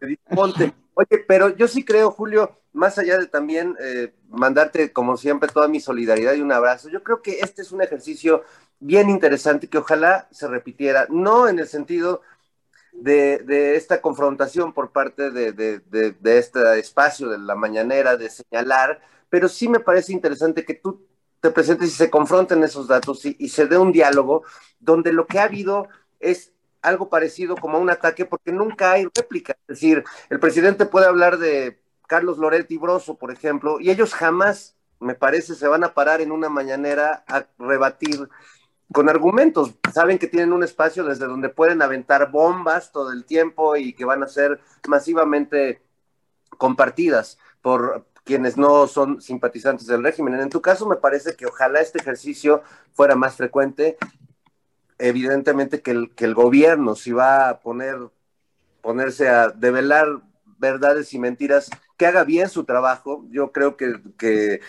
ponte. 0.34 0.72
Oye, 0.94 1.24
pero 1.26 1.56
yo 1.56 1.68
sí 1.68 1.84
creo, 1.84 2.10
Julio, 2.10 2.58
más 2.72 2.98
allá 2.98 3.18
de 3.18 3.26
también 3.26 3.76
eh, 3.80 4.12
mandarte, 4.28 4.92
como 4.92 5.16
siempre, 5.16 5.48
toda 5.48 5.68
mi 5.68 5.80
solidaridad 5.80 6.34
y 6.34 6.42
un 6.42 6.52
abrazo, 6.52 6.88
yo 6.88 7.02
creo 7.02 7.22
que 7.22 7.40
este 7.40 7.62
es 7.62 7.72
un 7.72 7.82
ejercicio 7.82 8.44
bien 8.78 9.08
interesante 9.08 9.68
que 9.68 9.78
ojalá 9.78 10.28
se 10.30 10.48
repitiera, 10.48 11.06
no 11.08 11.48
en 11.48 11.58
el 11.58 11.66
sentido 11.66 12.22
de, 12.92 13.38
de 13.38 13.76
esta 13.76 14.00
confrontación 14.02 14.72
por 14.72 14.92
parte 14.92 15.30
de, 15.30 15.52
de, 15.52 15.80
de, 15.80 16.38
este 16.38 16.78
espacio 16.78 17.28
de 17.28 17.38
la 17.38 17.54
mañanera, 17.54 18.16
de 18.16 18.28
señalar, 18.28 19.00
pero 19.30 19.48
sí 19.48 19.68
me 19.68 19.80
parece 19.80 20.12
interesante 20.12 20.64
que 20.64 20.74
tú 20.74 21.06
te 21.42 21.50
presentes 21.50 21.88
y 21.88 21.92
se 21.92 22.08
confronten 22.08 22.62
esos 22.62 22.86
datos 22.86 23.26
y, 23.26 23.48
se 23.48 23.66
dé 23.66 23.76
un 23.76 23.90
diálogo 23.90 24.44
donde 24.78 25.12
lo 25.12 25.26
que 25.26 25.40
ha 25.40 25.44
habido 25.44 25.88
es 26.20 26.52
algo 26.82 27.08
parecido 27.08 27.56
como 27.56 27.80
un 27.80 27.90
ataque 27.90 28.24
porque 28.24 28.52
nunca 28.52 28.92
hay 28.92 29.08
réplica. 29.12 29.54
Es 29.62 29.80
decir, 29.80 30.04
el 30.30 30.38
presidente 30.38 30.86
puede 30.86 31.06
hablar 31.06 31.38
de 31.38 31.82
Carlos 32.06 32.38
Loretti 32.38 32.78
Broso, 32.78 33.18
por 33.18 33.32
ejemplo, 33.32 33.80
y 33.80 33.90
ellos 33.90 34.14
jamás, 34.14 34.76
me 35.00 35.16
parece, 35.16 35.56
se 35.56 35.66
van 35.66 35.82
a 35.82 35.94
parar 35.94 36.20
en 36.20 36.30
una 36.30 36.48
mañanera 36.48 37.24
a 37.26 37.44
rebatir 37.58 38.28
con 38.92 39.08
argumentos. 39.08 39.74
Saben 39.92 40.20
que 40.20 40.28
tienen 40.28 40.52
un 40.52 40.62
espacio 40.62 41.02
desde 41.02 41.26
donde 41.26 41.48
pueden 41.48 41.82
aventar 41.82 42.30
bombas 42.30 42.92
todo 42.92 43.10
el 43.10 43.24
tiempo 43.24 43.74
y 43.74 43.94
que 43.94 44.04
van 44.04 44.22
a 44.22 44.28
ser 44.28 44.60
masivamente 44.86 45.82
compartidas 46.56 47.36
por, 47.62 48.06
quienes 48.24 48.56
no 48.56 48.86
son 48.86 49.20
simpatizantes 49.20 49.86
del 49.86 50.02
régimen. 50.02 50.34
En 50.34 50.50
tu 50.50 50.62
caso, 50.62 50.88
me 50.88 50.96
parece 50.96 51.34
que 51.34 51.46
ojalá 51.46 51.80
este 51.80 51.98
ejercicio 51.98 52.62
fuera 52.92 53.16
más 53.16 53.36
frecuente. 53.36 53.96
evidentemente 54.98 55.82
que 55.82 55.90
el, 55.90 56.34
gobierno 56.34 56.94
si 56.94 57.10
va 57.12 57.48
a 57.48 57.60
poner, 57.60 57.96
ponerse 58.80 59.28
a 59.28 59.48
develar 59.48 60.06
verdades 60.58 61.12
y 61.12 61.18
mentiras, 61.18 61.70
que 61.96 62.06
haga 62.06 62.22
bien 62.24 62.48
su 62.48 62.64
trabajo. 62.64 63.24
Yo 63.30 63.50
creo 63.50 63.76
que, 63.76 64.60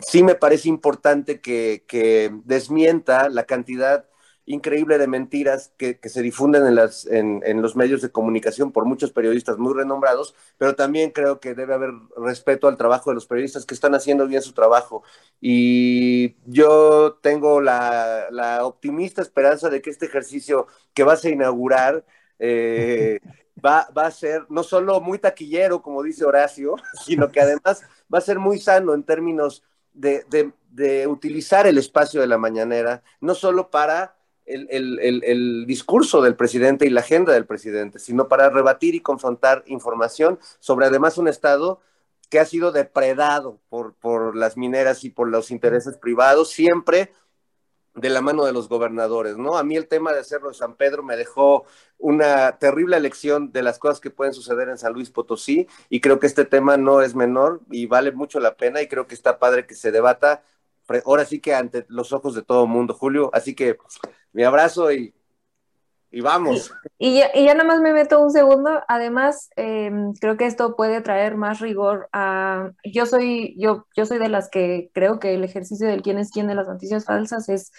sí 0.00 0.22
me 0.22 0.34
parece 0.34 0.68
importante 0.68 1.40
que 1.40 2.34
desmienta 2.44 3.28
la 3.30 3.44
cantidad 3.44 4.06
increíble 4.46 4.98
de 4.98 5.06
mentiras 5.06 5.72
que, 5.76 5.98
se 6.04 6.22
difunden 6.22 6.66
en, 6.66 6.74
las, 6.74 7.06
en, 7.06 7.42
en, 7.46 7.62
los 7.62 7.76
medios 7.76 8.02
de 8.02 8.10
comunicación 8.10 8.72
por 8.72 8.84
muchos 8.84 9.10
periodistas 9.10 9.56
muy 9.56 9.72
renombrados, 9.72 10.34
pero 10.58 10.74
también 10.74 11.10
creo 11.10 11.40
que 11.40 11.54
debe 11.54 11.74
haber 11.74 11.92
respeto 12.16 12.68
al 12.68 12.76
trabajo 12.76 13.10
de 13.10 13.14
los 13.14 13.26
periodistas 13.26 13.64
que 13.64 13.74
están 13.74 13.94
haciendo 13.94 14.26
bien 14.26 14.42
su 14.42 14.52
trabajo. 14.52 15.02
Y 15.40 16.36
yo 16.44 17.18
tengo 17.22 17.60
la, 17.60 18.28
optimista 18.62 19.22
esperanza 19.22 19.70
de 19.70 19.80
que 19.80 19.90
este 19.90 20.06
ejercicio 20.06 20.66
que 20.92 21.04
vas 21.04 21.24
a 21.24 21.30
inaugurar 21.30 22.04
eh, 22.38 23.20
va, 23.64 23.88
va 23.96 24.06
a 24.06 24.10
ser 24.10 24.44
no 24.50 24.62
solo 24.62 25.00
muy 25.00 25.18
taquillero, 25.18 25.80
como 25.80 26.02
dice 26.02 26.24
Horacio, 26.24 26.76
sino 27.06 27.30
que 27.30 27.40
además 27.40 27.82
va 28.12 28.18
a 28.18 28.22
ser 28.22 28.38
muy 28.38 28.60
sano 28.60 28.92
en 28.92 29.04
términos 29.04 29.62
de, 29.94 30.24
de, 30.28 30.52
de 30.70 31.06
utilizar 31.06 31.66
el 31.66 31.78
espacio 31.78 32.20
de 32.20 32.26
la 32.26 32.36
mañanera, 32.36 33.02
no 33.20 33.34
solo 33.34 33.70
para 33.70 34.16
el, 34.46 35.64
discurso 35.66 36.22
del 36.22 36.36
presidente 36.36 36.86
y 36.86 36.90
la 36.90 37.00
agenda 37.00 37.32
del 37.32 37.46
presidente, 37.46 37.98
sino 37.98 38.28
para 38.28 38.50
rebatir 38.50 38.94
y 38.94 39.00
confrontar 39.00 39.64
información 39.66 40.38
sobre 40.60 40.86
además 40.86 41.18
un 41.18 41.28
Estado 41.28 41.80
que 42.30 42.40
ha 42.40 42.44
sido 42.44 42.72
depredado 42.72 43.60
por, 43.68 43.94
por 43.94 44.36
las 44.36 44.56
mineras 44.56 45.04
y 45.04 45.10
por 45.10 45.28
los 45.28 45.50
intereses 45.50 45.96
privados, 45.96 46.50
siempre 46.50 47.12
de 47.94 48.10
la 48.10 48.20
mano 48.20 48.44
de 48.44 48.52
los 48.52 48.68
gobernadores, 48.68 49.36
¿no? 49.36 49.56
A 49.56 49.62
mí 49.62 49.76
el 49.76 49.86
tema 49.86 50.12
de 50.12 50.18
hacerlo 50.18 50.48
en 50.48 50.54
San 50.54 50.74
Pedro 50.74 51.04
me 51.04 51.16
dejó 51.16 51.64
una 51.96 52.58
terrible 52.58 52.98
lección 52.98 53.52
de 53.52 53.62
las 53.62 53.78
cosas 53.78 54.00
que 54.00 54.10
pueden 54.10 54.34
suceder 54.34 54.68
en 54.68 54.78
San 54.78 54.92
Luis 54.92 55.10
Potosí 55.10 55.68
y 55.88 56.00
creo 56.00 56.18
que 56.18 56.26
este 56.26 56.44
tema 56.44 56.76
no 56.76 57.02
es 57.02 57.14
menor 57.14 57.60
y 57.70 57.86
vale 57.86 58.10
mucho 58.10 58.40
la 58.40 58.56
pena 58.56 58.82
y 58.82 58.88
creo 58.88 59.06
que 59.06 59.14
está 59.14 59.38
padre 59.38 59.66
que 59.66 59.76
se 59.76 59.92
debata 59.92 60.42
ahora 61.04 61.24
sí 61.24 61.40
que 61.40 61.54
ante 61.54 61.86
los 61.88 62.12
ojos 62.12 62.34
de 62.34 62.42
todo 62.42 62.64
el 62.64 62.70
mundo, 62.70 62.94
Julio. 62.94 63.30
Así 63.32 63.54
que 63.54 63.76
mi 64.32 64.44
abrazo 64.44 64.92
y, 64.92 65.14
y 66.10 66.20
vamos. 66.20 66.72
Y 66.98 67.18
ya, 67.18 67.30
y 67.34 67.44
ya 67.44 67.54
nada 67.54 67.64
más 67.68 67.80
me 67.80 67.92
meto 67.92 68.20
un 68.20 68.30
segundo. 68.30 68.82
Además, 68.88 69.50
em, 69.56 70.12
creo 70.14 70.36
que 70.36 70.46
esto 70.46 70.76
puede 70.76 71.00
traer 71.00 71.36
más 71.36 71.60
rigor 71.60 72.08
a... 72.12 72.70
Yo 72.84 73.06
soy, 73.06 73.54
yo, 73.58 73.86
yo 73.96 74.06
soy 74.06 74.18
de 74.18 74.28
las 74.28 74.48
que 74.50 74.90
creo 74.92 75.18
que 75.18 75.34
el 75.34 75.44
ejercicio 75.44 75.88
del 75.88 76.02
quién 76.02 76.18
es 76.18 76.30
quién 76.30 76.46
de 76.46 76.54
las 76.54 76.68
noticias 76.68 77.04
falsas 77.04 77.48
es 77.48 77.72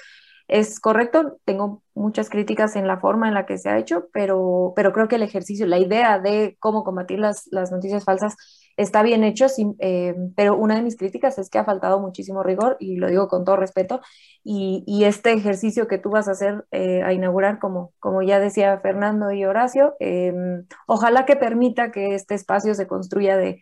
es 0.48 0.80
correcto, 0.80 1.40
tengo 1.44 1.82
muchas 1.96 2.30
críticas 2.30 2.76
en 2.76 2.88
la 2.88 3.00
forma 3.00 3.28
en 3.28 3.34
la 3.34 3.46
que 3.46 3.58
se 3.58 3.70
ha 3.70 3.80
hecho, 3.80 4.10
pero, 4.14 4.74
pero 4.76 4.94
creo 4.94 5.08
que 5.08 5.16
el 5.16 5.24
ejercicio, 5.24 5.66
la 5.66 5.80
idea 5.80 6.20
de 6.20 6.56
cómo 6.60 6.84
combatir 6.84 7.20
las, 7.20 7.48
las 7.52 7.72
noticias 7.72 8.04
falsas 8.04 8.36
está 8.78 9.04
bien 9.04 9.24
hecho, 9.24 9.48
eh, 9.80 10.16
pero 10.36 10.56
una 10.58 10.76
de 10.76 10.82
mis 10.82 10.98
críticas 10.98 11.38
es 11.38 11.50
que 11.50 11.58
ha 11.58 11.66
faltado 11.66 12.00
muchísimo 12.00 12.44
rigor, 12.44 12.78
y 12.80 12.98
lo 12.98 13.08
digo 13.08 13.28
con 13.28 13.46
todo 13.46 13.56
respeto, 13.56 14.02
y, 14.44 15.04
este 15.06 15.34
ejercicio 15.34 15.88
que 15.88 15.98
tú 15.98 16.10
vas 16.10 16.28
a 16.28 16.32
hacer, 16.32 16.66
eh, 16.72 17.04
a 17.04 17.14
inaugurar, 17.14 17.60
como, 17.60 17.94
como 18.00 18.22
ya 18.22 18.40
decía 18.40 18.80
Fernando 18.80 19.32
y 19.32 19.46
Horacio, 19.46 19.96
em, 20.00 20.66
ojalá 20.88 21.26
que 21.26 21.36
permita 21.36 21.92
que 21.92 22.16
este 22.16 22.36
espacio 22.36 22.74
se 22.76 22.88
construya 22.88 23.38
de, 23.38 23.62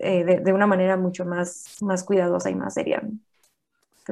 eh, 0.00 0.24
de, 0.24 0.40
de, 0.40 0.52
una 0.52 0.66
manera 0.66 0.96
mucho 0.96 1.24
más, 1.24 1.76
más 1.82 2.04
cuidadosa 2.04 2.50
y 2.50 2.54
más 2.54 2.74
seria 2.74 3.02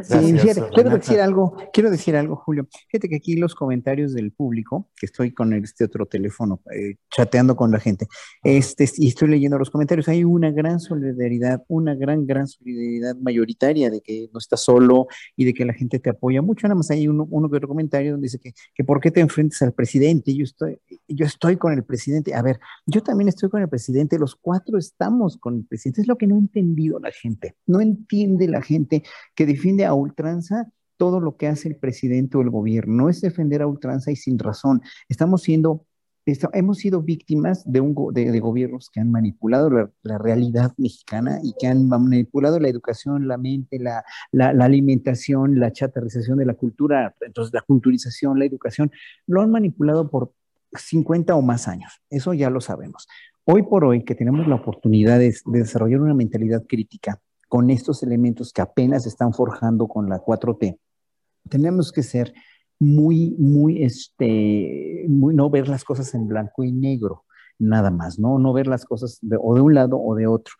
sí, 0.02 0.34
quiero 0.72 0.90
decir 0.90 1.20
algo, 1.20 1.56
quiero 1.72 1.90
decir 1.90 2.16
algo, 2.16 2.36
Julio. 2.36 2.68
Fíjate 2.88 3.08
que 3.08 3.16
aquí 3.16 3.36
los 3.36 3.54
comentarios 3.54 4.12
del 4.14 4.32
público, 4.32 4.88
que 4.96 5.06
estoy 5.06 5.32
con 5.32 5.52
este 5.52 5.84
otro 5.84 6.06
teléfono, 6.06 6.60
eh, 6.74 6.96
chateando 7.10 7.56
con 7.56 7.70
la 7.70 7.80
gente, 7.80 8.06
este, 8.42 8.88
y 8.96 9.08
estoy 9.08 9.28
leyendo 9.28 9.58
los 9.58 9.70
comentarios, 9.70 10.08
hay 10.08 10.24
una 10.24 10.50
gran 10.50 10.80
solidaridad, 10.80 11.64
una 11.68 11.94
gran, 11.94 12.26
gran 12.26 12.46
solidaridad 12.46 13.16
mayoritaria 13.16 13.90
de 13.90 14.00
que 14.00 14.28
no 14.32 14.38
estás 14.38 14.62
solo 14.62 15.08
y 15.36 15.44
de 15.44 15.54
que 15.54 15.64
la 15.64 15.72
gente 15.72 15.98
te 15.98 16.10
apoya 16.10 16.42
mucho. 16.42 16.66
Nada 16.68 16.76
más 16.76 16.90
hay 16.90 17.08
uno, 17.08 17.26
uno 17.30 17.50
que 17.50 17.56
otro 17.56 17.68
comentario 17.68 18.12
donde 18.12 18.26
dice 18.26 18.38
que, 18.38 18.52
que 18.74 18.84
por 18.84 19.00
qué 19.00 19.10
te 19.10 19.20
enfrentas 19.20 19.62
al 19.62 19.72
presidente, 19.72 20.34
yo 20.34 20.44
estoy, 20.44 20.78
yo 21.08 21.26
estoy 21.26 21.56
con 21.56 21.72
el 21.72 21.84
presidente. 21.84 22.34
A 22.34 22.42
ver, 22.42 22.60
yo 22.86 23.02
también 23.02 23.28
estoy 23.28 23.50
con 23.50 23.62
el 23.62 23.68
presidente, 23.68 24.18
los 24.18 24.36
cuatro 24.36 24.78
estamos 24.78 25.36
con 25.36 25.56
el 25.56 25.64
presidente, 25.64 26.02
es 26.02 26.08
lo 26.08 26.16
que 26.16 26.26
no 26.26 26.36
ha 26.36 26.38
entendido 26.38 26.98
la 27.00 27.10
gente, 27.10 27.56
no 27.66 27.80
entiende 27.80 28.48
la 28.48 28.62
gente 28.62 29.02
que 29.34 29.46
defiende 29.46 29.79
a 29.84 29.94
ultranza 29.94 30.70
todo 31.00 31.18
lo 31.18 31.38
que 31.38 31.46
hace 31.46 31.66
el 31.66 31.76
presidente 31.76 32.36
o 32.36 32.42
el 32.42 32.50
gobierno. 32.50 33.04
No 33.04 33.08
es 33.08 33.22
defender 33.22 33.62
a 33.62 33.66
ultranza 33.66 34.10
y 34.10 34.16
sin 34.16 34.38
razón. 34.38 34.82
Estamos 35.08 35.42
siendo, 35.42 35.86
hemos 36.26 36.76
sido 36.76 37.00
víctimas 37.00 37.62
de, 37.64 37.80
un, 37.80 37.94
de, 38.12 38.38
gobiernos 38.38 38.90
que 38.90 39.00
han 39.00 39.10
manipulado 39.10 39.70
la, 39.70 40.18
realidad 40.18 40.74
mexicana 40.76 41.40
y 41.42 41.54
que 41.58 41.68
han 41.68 41.88
manipulado 41.88 42.60
la 42.60 42.68
educación, 42.68 43.28
la 43.28 43.38
mente, 43.38 43.78
la, 43.78 44.04
la, 44.30 44.52
la 44.52 44.66
alimentación, 44.66 45.58
la 45.58 45.72
chatarrización 45.72 46.36
de 46.36 46.44
la 46.44 46.52
cultura, 46.52 47.14
entonces 47.22 47.54
la 47.54 47.62
culturización, 47.62 48.38
la 48.38 48.44
educación, 48.44 48.92
lo 49.26 49.40
han 49.40 49.50
manipulado 49.50 50.10
por 50.10 50.34
50 50.74 51.34
o 51.34 51.40
más 51.40 51.66
años. 51.66 52.02
Eso 52.10 52.34
ya 52.34 52.50
lo 52.50 52.60
sabemos. 52.60 53.08
Hoy 53.44 53.62
por 53.62 53.84
hoy 53.84 54.04
que 54.04 54.14
tenemos 54.14 54.46
la 54.46 54.56
oportunidad 54.56 55.18
de 55.18 55.34
desarrollar 55.46 56.02
una 56.02 56.14
mentalidad 56.14 56.66
crítica, 56.68 57.20
con 57.50 57.68
estos 57.68 58.04
elementos 58.04 58.52
que 58.52 58.62
apenas 58.62 59.06
están 59.06 59.32
forjando 59.32 59.88
con 59.88 60.08
la 60.08 60.20
4T, 60.20 60.78
tenemos 61.48 61.90
que 61.90 62.04
ser 62.04 62.32
muy, 62.78 63.34
muy, 63.40 63.82
este, 63.82 65.04
muy, 65.08 65.34
no 65.34 65.50
ver 65.50 65.68
las 65.68 65.82
cosas 65.82 66.14
en 66.14 66.28
blanco 66.28 66.62
y 66.62 66.70
negro, 66.70 67.24
nada 67.58 67.90
más, 67.90 68.20
¿no? 68.20 68.38
No 68.38 68.52
ver 68.52 68.68
las 68.68 68.84
cosas 68.84 69.18
o 69.42 69.54
de 69.56 69.60
un 69.60 69.74
lado 69.74 70.00
o 70.00 70.14
de 70.14 70.28
otro 70.28 70.54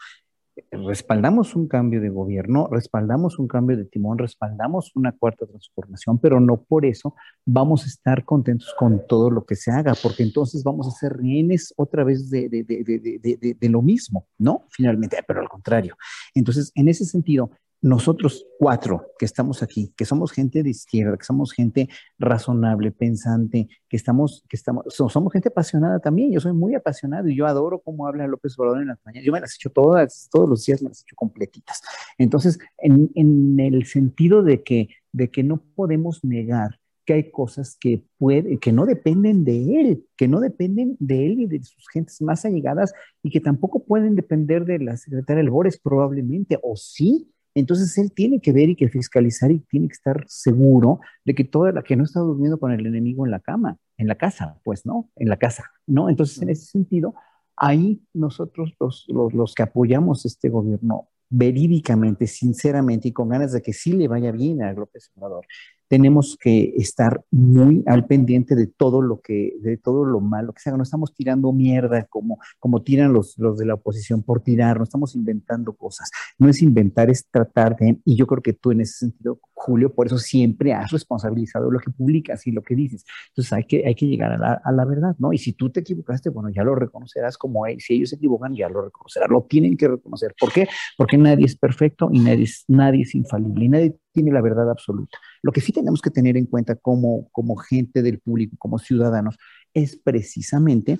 respaldamos 0.70 1.54
un 1.56 1.68
cambio 1.68 2.00
de 2.00 2.08
gobierno, 2.08 2.68
respaldamos 2.70 3.38
un 3.38 3.48
cambio 3.48 3.76
de 3.76 3.84
timón, 3.84 4.18
respaldamos 4.18 4.94
una 4.96 5.12
cuarta 5.12 5.46
transformación, 5.46 6.18
pero 6.18 6.40
no 6.40 6.62
por 6.62 6.84
eso 6.84 7.14
vamos 7.44 7.84
a 7.84 7.88
estar 7.88 8.24
contentos 8.24 8.74
con 8.78 9.06
todo 9.06 9.30
lo 9.30 9.44
que 9.44 9.56
se 9.56 9.70
haga, 9.70 9.94
porque 10.02 10.22
entonces 10.22 10.62
vamos 10.64 10.88
a 10.88 10.90
ser 10.92 11.16
rehenes 11.16 11.72
otra 11.76 12.04
vez 12.04 12.30
de, 12.30 12.48
de, 12.48 12.64
de, 12.64 13.56
de 13.58 13.68
lo 13.68 13.82
mismo, 13.82 14.26
¿no? 14.38 14.66
Finalmente, 14.70 15.18
pero 15.26 15.40
al 15.40 15.48
contrario. 15.48 15.96
Entonces, 16.34 16.72
en 16.74 16.88
ese 16.88 17.04
sentido, 17.04 17.50
nosotros 17.82 18.46
cuatro 18.58 19.06
que 19.18 19.24
estamos 19.24 19.62
aquí, 19.62 19.92
que 19.96 20.04
somos 20.04 20.32
gente 20.32 20.62
de 20.62 20.70
izquierda, 20.70 21.16
que 21.16 21.24
somos 21.24 21.52
gente 21.52 21.88
razonable, 22.18 22.92
pensante, 22.92 23.68
que 23.88 23.96
estamos, 23.96 24.44
que 24.48 24.56
estamos, 24.56 24.84
somos 24.88 25.32
gente 25.32 25.48
apasionada 25.48 25.98
también. 25.98 26.30
Yo 26.30 26.40
soy 26.40 26.52
muy 26.52 26.74
apasionado 26.74 27.28
y 27.28 27.36
yo 27.36 27.46
adoro 27.46 27.80
cómo 27.80 28.06
habla 28.06 28.26
López 28.26 28.58
Obrador 28.58 28.82
en 28.82 28.88
las 28.88 28.98
mañanas. 29.04 29.24
Yo 29.24 29.32
me 29.32 29.40
las 29.40 29.52
he 29.52 29.56
hecho 29.56 29.70
todas, 29.70 30.28
todos 30.30 30.48
los 30.48 30.64
días 30.64 30.82
me 30.82 30.88
las 30.88 31.00
he 31.00 31.02
hecho 31.02 31.16
completitas. 31.16 31.80
Entonces, 32.18 32.58
en, 32.78 33.10
en 33.14 33.58
el 33.60 33.86
sentido 33.86 34.42
de 34.42 34.62
que, 34.62 34.88
de 35.12 35.30
que 35.30 35.42
no 35.42 35.62
podemos 35.74 36.22
negar 36.22 36.78
que 37.06 37.14
hay 37.14 37.30
cosas 37.30 37.76
que 37.80 38.04
puede, 38.18 38.58
que 38.58 38.72
no 38.72 38.86
dependen 38.86 39.42
de 39.44 39.80
él, 39.80 40.06
que 40.16 40.28
no 40.28 40.38
dependen 40.38 40.96
de 41.00 41.26
él 41.26 41.40
y 41.40 41.46
de 41.46 41.62
sus 41.62 41.88
gentes 41.88 42.20
más 42.20 42.44
allegadas 42.44 42.92
y 43.22 43.30
que 43.30 43.40
tampoco 43.40 43.84
pueden 43.84 44.14
depender 44.14 44.64
de 44.64 44.78
la 44.78 44.96
secretaria 44.96 45.42
Albores 45.42 45.78
probablemente, 45.78 46.58
o 46.62 46.76
sí, 46.76 47.32
entonces 47.54 47.96
él 47.98 48.12
tiene 48.12 48.40
que 48.40 48.52
ver 48.52 48.68
y 48.68 48.76
que 48.76 48.88
fiscalizar 48.88 49.50
y 49.50 49.60
tiene 49.60 49.88
que 49.88 49.94
estar 49.94 50.24
seguro 50.28 51.00
de 51.24 51.34
que 51.34 51.44
toda 51.44 51.72
la 51.72 51.82
que 51.82 51.96
no 51.96 52.04
está 52.04 52.20
durmiendo 52.20 52.58
con 52.58 52.72
el 52.72 52.86
enemigo 52.86 53.24
en 53.24 53.32
la 53.32 53.40
cama, 53.40 53.76
en 53.96 54.06
la 54.06 54.14
casa, 54.14 54.58
pues 54.64 54.86
no, 54.86 55.10
en 55.16 55.28
la 55.28 55.36
casa, 55.36 55.70
¿no? 55.86 56.08
Entonces 56.08 56.40
en 56.42 56.50
ese 56.50 56.66
sentido, 56.66 57.14
ahí 57.56 58.02
nosotros 58.14 58.74
los, 58.78 59.04
los, 59.08 59.34
los 59.34 59.54
que 59.54 59.62
apoyamos 59.62 60.24
este 60.26 60.48
gobierno 60.48 61.08
verídicamente, 61.28 62.26
sinceramente 62.26 63.08
y 63.08 63.12
con 63.12 63.28
ganas 63.28 63.52
de 63.52 63.62
que 63.62 63.72
sí 63.72 63.92
le 63.92 64.08
vaya 64.08 64.32
bien 64.32 64.62
a 64.62 64.72
López 64.72 65.10
Obrador, 65.14 65.46
tenemos 65.90 66.38
que 66.40 66.72
estar 66.76 67.24
muy 67.33 67.83
al 67.85 68.07
pendiente 68.07 68.55
de 68.55 68.68
todo 68.68 69.03
lo 69.03 69.20
que, 69.20 69.55
de 69.61 69.76
todo 69.76 70.05
lo 70.05 70.20
malo 70.20 70.53
que 70.53 70.61
se 70.61 70.70
haga. 70.70 70.76
No 70.76 70.85
estamos 70.85 71.12
tirando 71.12 71.53
mierda 71.53 72.05
como, 72.05 72.38
como 72.61 72.83
tiran 72.83 73.12
los, 73.12 73.37
los 73.38 73.59
de 73.59 73.66
la 73.66 73.74
oposición 73.74 74.22
por 74.22 74.40
tirar, 74.40 74.79
no 74.79 74.85
estamos 74.85 75.16
inventando 75.16 75.72
cosas. 75.72 76.09
No 76.38 76.48
es 76.48 76.62
inventar, 76.62 77.11
es 77.11 77.26
tratar 77.29 77.76
de, 77.76 77.98
y 78.05 78.14
yo 78.14 78.29
creo 78.29 78.40
que 78.40 78.53
tú 78.53 78.70
en 78.70 78.83
ese 78.83 78.98
sentido, 78.98 79.40
Julio, 79.53 79.92
por 79.92 80.07
eso 80.07 80.16
siempre 80.18 80.72
has 80.72 80.92
responsabilizado 80.92 81.72
lo 81.72 81.81
que 81.81 81.90
publicas 81.90 82.46
y 82.46 82.53
lo 82.53 82.62
que 82.62 82.76
dices. 82.76 83.05
Entonces 83.31 83.53
hay 83.53 83.64
que, 83.64 83.85
hay 83.85 83.96
que 83.96 84.07
llegar 84.07 84.31
a 84.31 84.38
la, 84.38 84.61
a 84.64 84.70
la 84.70 84.85
verdad, 84.85 85.16
¿no? 85.18 85.33
Y 85.33 85.38
si 85.38 85.55
tú 85.55 85.70
te 85.70 85.81
equivocaste, 85.81 86.31
bueno, 86.31 86.50
ya 86.50 86.62
lo 86.62 86.76
reconocerás 86.76 87.37
como 87.37 87.66
él. 87.66 87.81
Si 87.81 87.94
ellos 87.94 88.11
se 88.11 88.16
equivocan, 88.16 88.55
ya 88.55 88.68
lo 88.68 88.81
reconocerán. 88.81 89.29
Lo 89.29 89.42
tienen 89.42 89.76
que 89.76 89.88
reconocer. 89.88 90.37
¿Por 90.38 90.53
qué? 90.53 90.68
Porque 90.96 91.18
nadie 91.18 91.46
es 91.46 91.57
perfecto 91.57 92.11
y 92.12 92.20
nadie 92.20 92.44
es, 92.44 92.64
nadie 92.68 93.03
es 93.03 93.12
infalible 93.16 93.64
y 93.64 93.68
nadie 93.68 93.96
tiene 94.12 94.32
la 94.32 94.40
verdad 94.40 94.70
absoluta. 94.70 95.18
Lo 95.42 95.52
que 95.52 95.60
sí 95.60 95.72
tenemos 95.72 96.00
que 96.00 96.10
tener 96.10 96.36
en 96.36 96.46
cuenta 96.46 96.76
como, 96.76 97.28
como 97.30 97.56
gente 97.56 98.02
del 98.02 98.20
público, 98.20 98.56
como 98.58 98.78
ciudadanos, 98.78 99.36
es 99.74 99.96
precisamente 99.96 100.98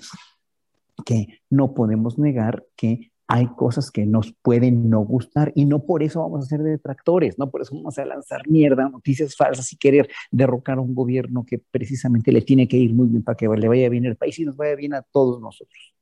que 1.05 1.41
no 1.49 1.73
podemos 1.73 2.17
negar 2.17 2.65
que 2.75 3.11
hay 3.33 3.47
cosas 3.47 3.91
que 3.91 4.05
nos 4.05 4.33
pueden 4.41 4.89
no 4.89 4.99
gustar 4.99 5.53
y 5.55 5.63
no 5.63 5.85
por 5.85 6.03
eso 6.03 6.19
vamos 6.19 6.43
a 6.43 6.49
ser 6.49 6.61
detractores, 6.63 7.39
no 7.39 7.49
por 7.49 7.61
eso 7.61 7.73
vamos 7.73 7.97
a 7.97 8.03
lanzar 8.03 8.45
mierda, 8.49 8.89
noticias 8.89 9.37
falsas 9.37 9.71
y 9.71 9.77
querer 9.77 10.09
derrocar 10.31 10.79
a 10.79 10.81
un 10.81 10.93
gobierno 10.93 11.45
que 11.45 11.57
precisamente 11.57 12.33
le 12.33 12.41
tiene 12.41 12.67
que 12.67 12.75
ir 12.75 12.93
muy 12.93 13.07
bien 13.07 13.23
para 13.23 13.37
que 13.37 13.47
le 13.47 13.67
vaya 13.69 13.87
bien 13.87 14.03
el 14.03 14.17
país 14.17 14.37
y 14.39 14.43
nos 14.43 14.57
vaya 14.57 14.75
bien 14.75 14.93
a 14.93 15.01
todos 15.01 15.39
nosotros. 15.39 15.95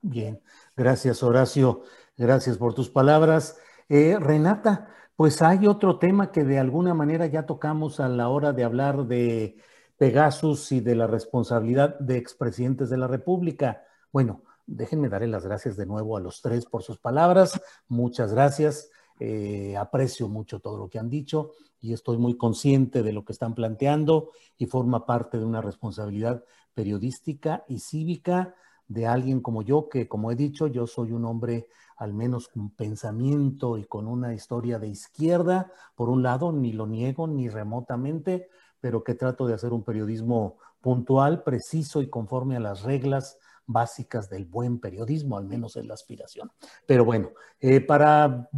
Bien, 0.00 0.40
gracias 0.76 1.20
Horacio, 1.24 1.82
gracias 2.16 2.58
por 2.58 2.74
tus 2.74 2.88
palabras. 2.88 3.58
Eh, 3.88 4.16
Renata, 4.20 4.94
pues 5.18 5.42
hay 5.42 5.66
otro 5.66 5.98
tema 5.98 6.30
que 6.30 6.44
de 6.44 6.60
alguna 6.60 6.94
manera 6.94 7.26
ya 7.26 7.44
tocamos 7.44 7.98
a 7.98 8.08
la 8.08 8.28
hora 8.28 8.52
de 8.52 8.62
hablar 8.62 9.08
de 9.08 9.56
Pegasus 9.96 10.70
y 10.70 10.78
de 10.78 10.94
la 10.94 11.08
responsabilidad 11.08 11.98
de 11.98 12.16
expresidentes 12.16 12.88
de 12.88 12.98
la 12.98 13.08
República. 13.08 13.82
Bueno, 14.12 14.44
déjenme 14.64 15.08
darle 15.08 15.26
las 15.26 15.44
gracias 15.44 15.76
de 15.76 15.86
nuevo 15.86 16.16
a 16.16 16.20
los 16.20 16.40
tres 16.40 16.66
por 16.66 16.84
sus 16.84 16.98
palabras. 16.98 17.60
Muchas 17.88 18.32
gracias. 18.32 18.90
Eh, 19.18 19.76
aprecio 19.76 20.28
mucho 20.28 20.60
todo 20.60 20.78
lo 20.78 20.88
que 20.88 21.00
han 21.00 21.10
dicho 21.10 21.50
y 21.80 21.94
estoy 21.94 22.16
muy 22.16 22.36
consciente 22.36 23.02
de 23.02 23.12
lo 23.12 23.24
que 23.24 23.32
están 23.32 23.56
planteando 23.56 24.30
y 24.56 24.66
forma 24.66 25.04
parte 25.04 25.36
de 25.36 25.44
una 25.44 25.60
responsabilidad 25.60 26.44
periodística 26.74 27.64
y 27.66 27.80
cívica 27.80 28.54
de 28.86 29.08
alguien 29.08 29.40
como 29.40 29.62
yo, 29.62 29.88
que 29.88 30.06
como 30.06 30.30
he 30.30 30.36
dicho, 30.36 30.68
yo 30.68 30.86
soy 30.86 31.10
un 31.10 31.24
hombre 31.24 31.66
al 31.98 32.14
menos 32.14 32.48
con 32.48 32.70
pensamiento 32.70 33.76
y 33.76 33.84
con 33.84 34.06
una 34.06 34.32
historia 34.32 34.78
de 34.78 34.88
izquierda, 34.88 35.72
por 35.96 36.08
un 36.08 36.22
lado, 36.22 36.52
ni 36.52 36.72
lo 36.72 36.86
niego 36.86 37.26
ni 37.26 37.48
remotamente, 37.48 38.48
pero 38.80 39.02
que 39.02 39.14
trato 39.14 39.46
de 39.46 39.54
hacer 39.54 39.72
un 39.72 39.82
periodismo 39.82 40.58
puntual, 40.80 41.42
preciso 41.42 42.00
y 42.00 42.08
conforme 42.08 42.56
a 42.56 42.60
las 42.60 42.82
reglas 42.82 43.38
básicas 43.66 44.30
del 44.30 44.46
buen 44.46 44.78
periodismo, 44.78 45.36
al 45.36 45.44
menos 45.44 45.76
en 45.76 45.88
la 45.88 45.94
aspiración. 45.94 46.50
Pero 46.86 47.04
bueno, 47.04 47.30
eh, 47.60 47.80
para 47.80 48.48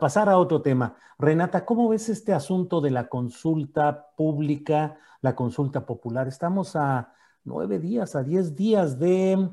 pasar 0.00 0.30
a 0.30 0.38
otro 0.38 0.62
tema, 0.62 0.96
Renata, 1.18 1.64
¿cómo 1.64 1.90
ves 1.90 2.08
este 2.08 2.32
asunto 2.32 2.80
de 2.80 2.90
la 2.90 3.08
consulta 3.08 4.08
pública, 4.16 4.98
la 5.20 5.36
consulta 5.36 5.84
popular? 5.86 6.26
Estamos 6.26 6.74
a 6.74 7.12
nueve 7.44 7.78
días, 7.78 8.16
a 8.16 8.24
diez 8.24 8.56
días 8.56 8.98
de, 8.98 9.50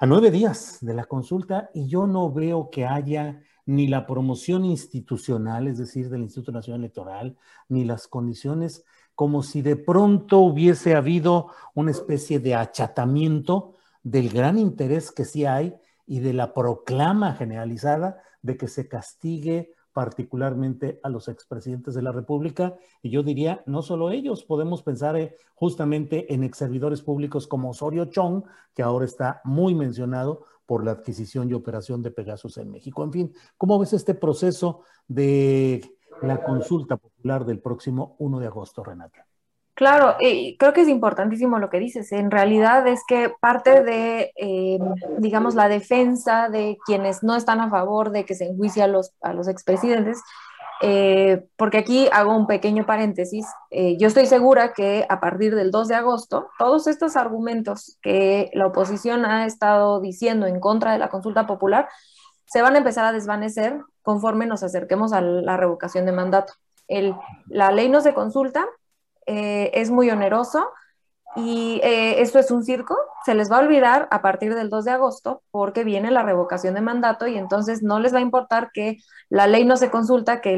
a 0.00 0.06
nueve 0.06 0.30
días 0.30 0.78
de 0.80 0.94
la 0.94 1.06
consulta 1.06 1.70
y 1.74 1.88
yo 1.88 2.06
no 2.06 2.32
veo 2.32 2.70
que 2.70 2.86
haya 2.86 3.42
ni 3.66 3.88
la 3.88 4.06
promoción 4.06 4.64
institucional, 4.64 5.66
es 5.66 5.76
decir, 5.76 6.08
del 6.08 6.22
Instituto 6.22 6.52
Nacional 6.52 6.82
Electoral, 6.82 7.36
ni 7.68 7.84
las 7.84 8.06
condiciones 8.06 8.84
como 9.16 9.42
si 9.42 9.60
de 9.60 9.74
pronto 9.74 10.38
hubiese 10.38 10.94
habido 10.94 11.48
una 11.74 11.90
especie 11.90 12.38
de 12.38 12.54
achatamiento 12.54 13.74
del 14.04 14.30
gran 14.30 14.56
interés 14.56 15.10
que 15.10 15.24
sí 15.24 15.44
hay 15.44 15.74
y 16.06 16.20
de 16.20 16.32
la 16.32 16.54
proclama 16.54 17.34
generalizada 17.34 18.22
de 18.40 18.56
que 18.56 18.68
se 18.68 18.86
castigue 18.86 19.74
particularmente 19.98 21.00
a 21.02 21.08
los 21.08 21.26
expresidentes 21.26 21.92
de 21.92 22.02
la 22.02 22.12
República. 22.12 22.76
Y 23.02 23.10
yo 23.10 23.24
diría, 23.24 23.64
no 23.66 23.82
solo 23.82 24.12
ellos, 24.12 24.44
podemos 24.44 24.84
pensar 24.84 25.16
eh, 25.16 25.34
justamente 25.56 26.32
en 26.32 26.44
ex 26.44 26.56
servidores 26.56 27.02
públicos 27.02 27.48
como 27.48 27.70
Osorio 27.70 28.04
Chong, 28.04 28.44
que 28.76 28.84
ahora 28.84 29.06
está 29.06 29.40
muy 29.42 29.74
mencionado 29.74 30.44
por 30.66 30.84
la 30.84 30.92
adquisición 30.92 31.50
y 31.50 31.54
operación 31.54 32.00
de 32.00 32.12
Pegasus 32.12 32.58
en 32.58 32.70
México. 32.70 33.02
En 33.02 33.10
fin, 33.10 33.32
¿cómo 33.56 33.76
ves 33.76 33.92
este 33.92 34.14
proceso 34.14 34.82
de 35.08 35.82
la 36.22 36.44
consulta 36.44 36.96
popular 36.96 37.44
del 37.44 37.58
próximo 37.58 38.14
1 38.20 38.38
de 38.38 38.46
agosto, 38.46 38.84
Renata. 38.84 39.27
Claro, 39.78 40.16
y 40.18 40.56
creo 40.56 40.72
que 40.72 40.80
es 40.80 40.88
importantísimo 40.88 41.60
lo 41.60 41.70
que 41.70 41.78
dices. 41.78 42.10
En 42.10 42.32
realidad 42.32 42.84
es 42.88 43.04
que 43.06 43.32
parte 43.40 43.84
de, 43.84 44.32
em, 44.34 44.82
digamos, 45.18 45.54
la 45.54 45.68
defensa 45.68 46.48
de 46.48 46.78
quienes 46.84 47.22
no 47.22 47.36
están 47.36 47.60
a 47.60 47.70
favor 47.70 48.10
de 48.10 48.24
que 48.24 48.34
se 48.34 48.46
enjuicie 48.46 48.82
a 48.82 48.88
los, 48.88 49.12
a 49.20 49.32
los 49.32 49.46
expresidentes, 49.46 50.20
eh, 50.82 51.46
porque 51.54 51.78
aquí 51.78 52.08
hago 52.10 52.36
un 52.36 52.48
pequeño 52.48 52.86
paréntesis, 52.86 53.46
eh, 53.70 53.96
yo 53.98 54.08
estoy 54.08 54.26
segura 54.26 54.72
que 54.72 55.06
a 55.08 55.20
partir 55.20 55.54
del 55.54 55.70
2 55.70 55.86
de 55.86 55.94
agosto, 55.94 56.48
todos 56.58 56.88
estos 56.88 57.14
argumentos 57.14 57.98
que 58.02 58.50
la 58.54 58.66
oposición 58.66 59.24
ha 59.24 59.46
estado 59.46 60.00
diciendo 60.00 60.48
en 60.48 60.58
contra 60.58 60.90
de 60.90 60.98
la 60.98 61.08
consulta 61.08 61.46
popular 61.46 61.88
se 62.46 62.62
van 62.62 62.74
a 62.74 62.78
empezar 62.78 63.04
a 63.04 63.12
desvanecer 63.12 63.80
conforme 64.02 64.46
nos 64.46 64.64
acerquemos 64.64 65.12
a 65.12 65.20
la 65.20 65.56
revocación 65.56 66.04
de 66.04 66.12
mandato. 66.12 66.54
La 67.46 67.70
ley 67.70 67.88
no 67.88 68.00
se 68.00 68.14
consulta, 68.14 68.66
eh, 69.28 69.70
es 69.74 69.90
muy 69.90 70.10
oneroso 70.10 70.70
y 71.36 71.80
eh, 71.84 72.22
esto 72.22 72.38
es 72.38 72.50
un 72.50 72.64
circo, 72.64 72.96
se 73.24 73.34
les 73.34 73.52
va 73.52 73.58
a 73.58 73.60
olvidar 73.60 74.08
a 74.10 74.22
partir 74.22 74.54
del 74.54 74.70
2 74.70 74.86
de 74.86 74.90
agosto 74.92 75.42
porque 75.50 75.84
viene 75.84 76.10
la 76.10 76.22
revocación 76.22 76.74
de 76.74 76.80
mandato 76.80 77.26
y 77.26 77.36
entonces 77.36 77.82
no 77.82 78.00
les 78.00 78.14
va 78.14 78.18
a 78.18 78.22
importar 78.22 78.70
que 78.72 78.96
la 79.28 79.46
ley 79.46 79.66
no 79.66 79.76
se 79.76 79.90
consulta, 79.90 80.40
que 80.40 80.56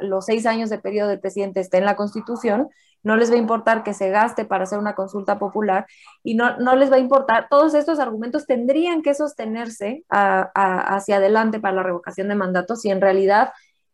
los 0.00 0.24
seis 0.24 0.46
años 0.46 0.70
de 0.70 0.78
periodo 0.78 1.08
del 1.08 1.20
presidente 1.20 1.60
esté 1.60 1.78
en 1.78 1.84
la 1.84 1.96
constitución, 1.96 2.68
no 3.02 3.16
les 3.16 3.30
va 3.30 3.34
a 3.34 3.38
importar 3.38 3.82
que 3.82 3.94
se 3.94 4.10
gaste 4.10 4.44
para 4.44 4.64
hacer 4.64 4.78
una 4.78 4.94
consulta 4.94 5.38
popular 5.38 5.86
y 6.22 6.34
no, 6.34 6.56
no 6.58 6.76
les 6.76 6.90
va 6.90 6.96
a 6.96 7.00
importar, 7.00 7.48
todos 7.50 7.74
estos 7.74 7.98
argumentos 7.98 8.46
tendrían 8.46 9.02
que 9.02 9.14
sostenerse 9.14 10.04
hacia 10.08 11.16
adelante 11.16 11.60
para 11.60 11.74
la 11.74 11.82
revocación 11.82 12.28
de 12.28 12.34
mandato 12.36 12.76
si 12.76 12.90
en 12.90 13.00
realidad 13.00 13.50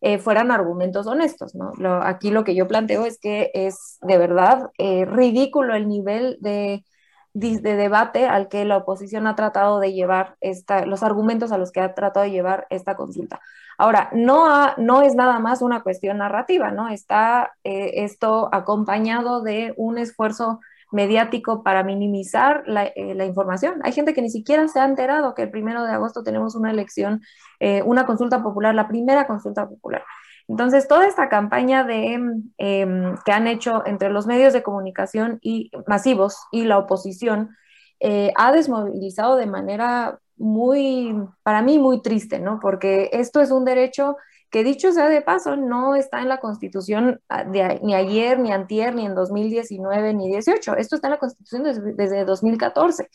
eh, 0.06 0.18
fueran 0.18 0.50
argumentos 0.50 1.06
honestos, 1.06 1.54
¿no? 1.54 1.72
aquí 2.02 2.30
lo 2.30 2.44
que 2.44 2.54
yo 2.54 2.68
planteo 2.68 3.06
es 3.06 3.18
que 3.18 3.50
es 3.54 3.96
de 4.02 4.18
verdad 4.18 4.70
eh, 4.76 5.06
ridículo 5.06 5.74
el 5.74 5.88
nivel 5.88 6.36
de, 6.42 6.84
de, 7.32 7.58
debate 7.58 8.26
al 8.26 8.48
que 8.48 8.66
la 8.66 8.76
oposición 8.76 9.26
ha 9.26 9.34
tratado 9.34 9.80
de 9.80 9.94
llevar 9.94 10.36
esta, 10.42 10.84
los 10.84 11.02
argumentos 11.02 11.52
a 11.52 11.56
los 11.56 11.72
que 11.72 11.80
ha 11.80 11.94
tratado 11.94 12.24
de 12.24 12.32
llevar 12.32 12.66
esta 12.68 12.96
consulta. 12.96 13.40
Ahora, 13.78 14.10
no, 14.12 14.74
no 14.76 15.00
es 15.00 15.14
nada 15.14 15.38
más 15.38 15.62
una 15.62 15.82
cuestión 15.82 16.18
narrativa, 16.18 16.70
¿no? 16.70 16.90
Está 16.90 17.54
eh, 17.64 18.04
esto 18.04 18.50
acompañado 18.52 19.40
de 19.40 19.72
un 19.78 19.96
esfuerzo 19.96 20.60
mediático 20.94 21.62
para 21.62 21.82
minimizar 21.82 22.62
la, 22.66 22.90
la, 22.96 23.24
información. 23.24 23.80
Hay 23.82 23.92
gente 23.92 24.14
que 24.14 24.22
ni 24.22 24.30
siquiera 24.30 24.68
se 24.68 24.80
ha 24.80 24.84
enterado 24.84 25.34
que 25.34 25.42
el 25.42 25.50
primero 25.50 25.84
de 25.84 25.92
agosto 25.92 26.22
tenemos 26.22 26.54
una 26.54 26.70
elección 26.70 27.20
eh, 27.60 27.82
una 27.82 28.04
consulta 28.04 28.42
popular, 28.42 28.74
la 28.74 28.88
primera 28.88 29.26
consulta 29.26 29.66
popular. 29.68 30.04
Entonces, 30.48 30.86
toda 30.88 31.06
esta 31.06 31.28
campaña 31.28 31.84
de, 31.84 32.20
em, 32.58 33.16
que 33.24 33.32
han 33.32 33.46
hecho 33.46 33.82
entre 33.86 34.10
los 34.10 34.26
medios 34.26 34.52
de 34.52 34.62
comunicación 34.62 35.38
y 35.40 35.70
masivos 35.86 36.36
y 36.52 36.64
la 36.64 36.78
oposición 36.78 37.56
eh, 38.00 38.32
ha 38.36 38.52
desmovilizado 38.52 39.36
de 39.36 39.46
manera 39.46 40.18
muy, 40.36 41.16
para 41.42 41.62
mí, 41.62 41.78
muy 41.78 42.02
triste, 42.02 42.38
¿no? 42.38 42.60
Porque 42.60 43.08
esto 43.12 43.40
es 43.40 43.50
un 43.50 43.64
derecho 43.64 44.16
que 44.54 44.62
dicho 44.62 44.92
sea 44.92 45.08
de 45.08 45.20
paso, 45.20 45.56
no 45.56 45.96
está 45.96 46.20
en 46.20 46.28
la 46.28 46.38
Constitución 46.38 47.20
ah, 47.28 47.42
ni 47.42 47.92
ayer, 47.92 48.38
ni 48.38 48.52
antier, 48.52 48.94
ni 48.94 49.04
en 49.04 49.16
2019, 49.16 50.14
ni 50.14 50.28
18. 50.28 50.76
Esto 50.76 50.94
está 50.94 51.08
en 51.08 51.14
la 51.14 51.18
Constitución 51.18 51.64
desde, 51.64 51.92
desde 51.94 52.24
2014. 52.24 53.10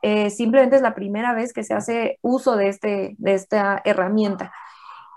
Eh, 0.00 0.30
simplemente 0.30 0.76
es 0.76 0.82
la 0.82 0.94
primera 0.94 1.34
vez 1.34 1.52
que 1.52 1.62
se 1.62 1.74
hace 1.74 2.18
uso 2.22 2.56
de, 2.56 2.68
este, 2.68 3.16
de 3.18 3.34
esta 3.34 3.82
herramienta. 3.84 4.50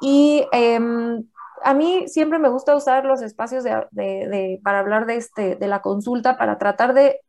Y 0.02 0.46
em, 0.52 1.24
a 1.64 1.74
mí 1.74 2.04
siempre 2.10 2.38
me 2.38 2.50
gusta 2.50 2.76
usar 2.76 3.06
los 3.06 3.22
espacios 3.22 3.64
de, 3.64 4.60
para 4.66 4.80
hablar 4.80 5.06
de, 5.06 5.16
este, 5.16 5.56
de 5.56 5.68
la 5.68 5.82
consulta, 5.82 6.38
para 6.38 6.58
tratar 6.58 6.94
de, 6.94 7.22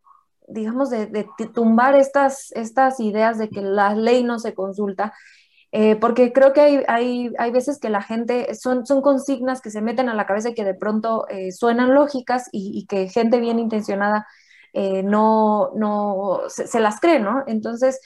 digamos, 0.49 0.91
de, 0.91 1.29
tumbar 1.55 1.95
estas, 1.95 2.51
estas 2.57 2.99
ideas 2.99 3.39
de 3.39 3.51
que 3.51 3.61
la 3.61 3.95
ley 3.95 4.25
no 4.25 4.41
se 4.41 4.53
consulta. 4.53 5.15
Eh, 5.75 5.97
porque 5.97 6.33
creo 6.35 6.53
que 6.53 6.61
hay, 6.61 6.83
hay, 6.87 7.33
hay, 7.39 7.51
veces 7.51 7.79
que 7.79 7.89
la 7.89 8.03
gente, 8.03 8.55
son, 8.55 8.85
son 8.85 9.01
consignas 9.01 9.63
que 9.63 9.71
se 9.71 9.81
meten 9.81 10.11
a 10.11 10.15
la 10.15 10.27
cabeza 10.27 10.51
y 10.51 10.55
que 10.55 10.65
de 10.65 10.75
pronto 10.75 11.27
eh, 11.29 11.51
suenan 11.51 11.95
lógicas 11.95 12.51
y, 12.53 12.73
y, 12.79 12.87
que 12.87 13.09
gente 13.09 13.41
bien 13.41 13.59
intencionada 13.59 14.27
eh, 14.75 15.03
no, 15.03 15.71
no 15.75 16.43
se, 16.49 16.81
las 16.81 17.01
cree, 17.01 17.21
¿no? 17.21 17.45
Entonces, 17.47 18.01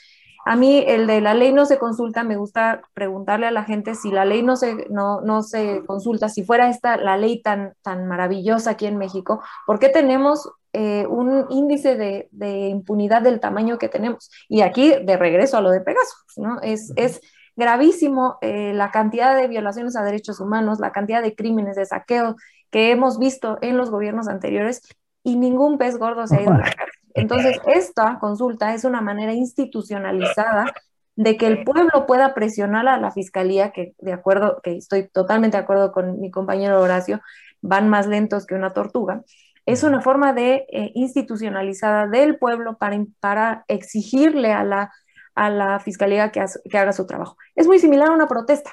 a 0.45 0.55
mí 0.55 0.83
el 0.87 1.07
de 1.07 1.21
la 1.21 1.33
ley 1.33 1.53
no 1.53 1.65
se 1.65 1.77
consulta, 1.77 2.23
me 2.23 2.37
gusta 2.37 2.81
preguntarle 2.93 3.47
a 3.47 3.51
la 3.51 3.63
gente 3.63 3.95
si 3.95 4.11
la 4.11 4.25
ley 4.25 4.43
no 4.43 4.55
se, 4.55 4.87
no, 4.89 5.21
no 5.21 5.43
se 5.43 5.83
consulta, 5.85 6.29
si 6.29 6.43
fuera 6.43 6.69
esta 6.69 6.97
la 6.97 7.17
ley 7.17 7.41
tan, 7.41 7.73
tan 7.81 8.07
maravillosa 8.07 8.71
aquí 8.71 8.85
en 8.85 8.97
México, 8.97 9.41
¿por 9.65 9.79
qué 9.79 9.89
tenemos 9.89 10.49
eh, 10.73 11.05
un 11.07 11.47
índice 11.49 11.95
de, 11.95 12.67
impunidad 12.69 13.21
del 13.21 13.39
tamaño 13.39 13.77
que 13.77 13.89
tenemos? 13.89 14.29
Y 14.49 14.61
aquí, 14.61 14.93
de 15.03 15.17
regreso 15.17 15.57
a 15.57 15.61
lo 15.61 15.71
de 15.71 15.81
Pegasus, 15.81 16.37
¿no? 16.37 16.61
Es, 16.61 16.91
es 16.95 17.21
gravísimo 17.57 18.37
eh, 18.41 18.71
la 18.73 18.91
cantidad 18.91 19.35
de 19.35 19.47
violaciones 19.47 19.97
a 19.97 20.03
derechos 20.03 20.39
humanos, 20.39 20.79
la 20.79 20.91
cantidad 20.91 21.21
de 21.21 21.35
crímenes 21.35 21.75
de 21.75 21.85
saqueo 21.85 22.35
que 22.69 22.91
hemos 22.91 23.19
visto 23.19 23.57
en 23.61 23.75
los 23.77 23.89
gobiernos 23.89 24.27
anteriores 24.27 24.83
y 25.23 25.35
ningún 25.35 25.77
pez 25.77 25.97
gordo 25.97 26.27
se 26.27 26.37
ha 26.37 26.41
ido 26.43 26.53
a 26.53 26.59
la 26.59 26.63
cárcel. 26.63 27.01
Entonces, 27.15 27.59
esta 27.65 28.19
consulta 28.19 28.75
es 28.75 28.85
una 28.85 29.01
manera 29.01 29.33
institucionalizada 29.33 30.71
de 31.15 31.35
que 31.35 31.47
el 31.47 31.63
pueblo 31.63 32.05
pueda 32.05 32.35
presionar 32.35 32.87
a 32.87 32.99
la 32.99 33.11
fiscalía, 33.11 33.71
que 33.71 33.95
de 33.97 34.13
acuerdo, 34.13 34.61
que 34.61 34.77
estoy 34.77 35.09
totalmente 35.09 35.57
de 35.57 35.63
acuerdo 35.63 35.91
con 35.91 36.21
mi 36.21 36.29
compañero 36.29 36.79
Horacio, 36.79 37.21
van 37.61 37.89
más 37.89 38.05
lentos 38.05 38.45
que 38.45 38.53
una 38.53 38.71
tortuga. 38.71 39.23
Es 39.65 39.81
una 39.83 39.99
forma 40.01 40.31
de 40.31 40.67
eh, 40.71 40.91
institucionalizada 40.93 42.05
del 42.05 42.37
pueblo 42.37 42.77
para, 42.77 43.03
para 43.19 43.65
exigirle 43.67 44.53
a 44.53 44.63
la, 44.63 44.91
a 45.37 45.49
la 45.49 45.79
fiscalía 45.79 46.31
que, 46.31 46.43
que 46.69 46.77
haga 46.77 46.91
su 46.91 47.05
trabajo. 47.05 47.37
Es 47.55 47.67
muy 47.67 47.79
similar 47.79 48.09
a 48.09 48.13
una 48.13 48.27
protesta. 48.27 48.71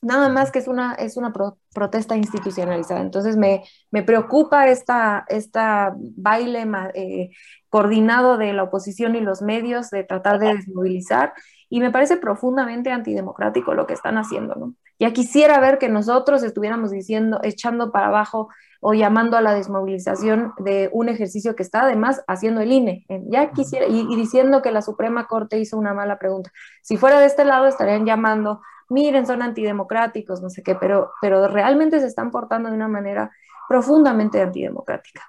Nada 0.00 0.28
más 0.28 0.50
que 0.50 0.60
es 0.60 0.68
una, 0.68 0.94
es 0.94 1.16
una 1.16 1.32
protesta 1.74 2.16
institucionalizada. 2.16 3.00
Entonces 3.00 3.36
me, 3.36 3.64
me 3.90 4.02
preocupa 4.02 4.68
esta, 4.68 5.24
esta 5.28 5.94
baile 5.98 6.66
eh, 6.94 7.30
coordinado 7.68 8.38
de 8.38 8.52
la 8.52 8.62
oposición 8.62 9.16
y 9.16 9.20
los 9.20 9.42
medios 9.42 9.90
de 9.90 10.04
tratar 10.04 10.38
de 10.38 10.54
desmovilizar 10.54 11.34
y 11.68 11.80
me 11.80 11.90
parece 11.90 12.16
profundamente 12.16 12.90
antidemocrático 12.90 13.74
lo 13.74 13.86
que 13.86 13.94
están 13.94 14.16
haciendo, 14.16 14.54
¿no? 14.54 14.74
Ya 14.98 15.12
quisiera 15.12 15.60
ver 15.60 15.78
que 15.78 15.88
nosotros 15.88 16.42
estuviéramos 16.42 16.90
diciendo, 16.90 17.40
echando 17.42 17.92
para 17.92 18.08
abajo 18.08 18.48
o 18.80 18.94
llamando 18.94 19.36
a 19.36 19.40
la 19.40 19.54
desmovilización 19.54 20.52
de 20.58 20.88
un 20.92 21.08
ejercicio 21.08 21.56
que 21.56 21.62
está 21.62 21.82
además 21.82 22.22
haciendo 22.26 22.60
el 22.60 22.72
INE. 22.72 23.06
Ya 23.28 23.50
quisiera, 23.50 23.86
y, 23.86 24.06
y 24.10 24.16
diciendo 24.16 24.62
que 24.62 24.70
la 24.70 24.82
Suprema 24.82 25.26
Corte 25.26 25.58
hizo 25.58 25.76
una 25.76 25.94
mala 25.94 26.18
pregunta. 26.18 26.50
Si 26.82 26.96
fuera 26.96 27.20
de 27.20 27.26
este 27.26 27.44
lado, 27.44 27.66
estarían 27.66 28.06
llamando 28.06 28.60
miren, 28.88 29.26
son 29.26 29.42
antidemocráticos, 29.42 30.42
no 30.42 30.50
sé 30.50 30.62
qué, 30.62 30.74
pero, 30.74 31.12
pero 31.20 31.46
realmente 31.48 32.00
se 32.00 32.06
están 32.06 32.30
portando 32.30 32.68
de 32.68 32.76
una 32.76 32.88
manera 32.88 33.30
profundamente 33.68 34.40
antidemocrática. 34.40 35.22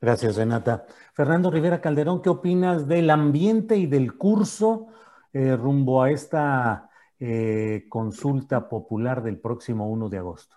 Gracias, 0.00 0.36
Renata. 0.36 0.84
Fernando 1.14 1.50
Rivera 1.50 1.80
Calderón, 1.80 2.22
¿qué 2.22 2.28
opinas 2.28 2.86
del 2.86 3.10
ambiente 3.10 3.76
y 3.76 3.86
del 3.86 4.16
curso 4.16 4.86
eh, 5.32 5.56
rumbo 5.56 6.02
a 6.02 6.10
esta 6.10 6.90
eh, 7.18 7.86
consulta 7.88 8.68
popular 8.68 9.22
del 9.22 9.40
próximo 9.40 9.88
1 9.90 10.08
de 10.08 10.18
agosto? 10.18 10.56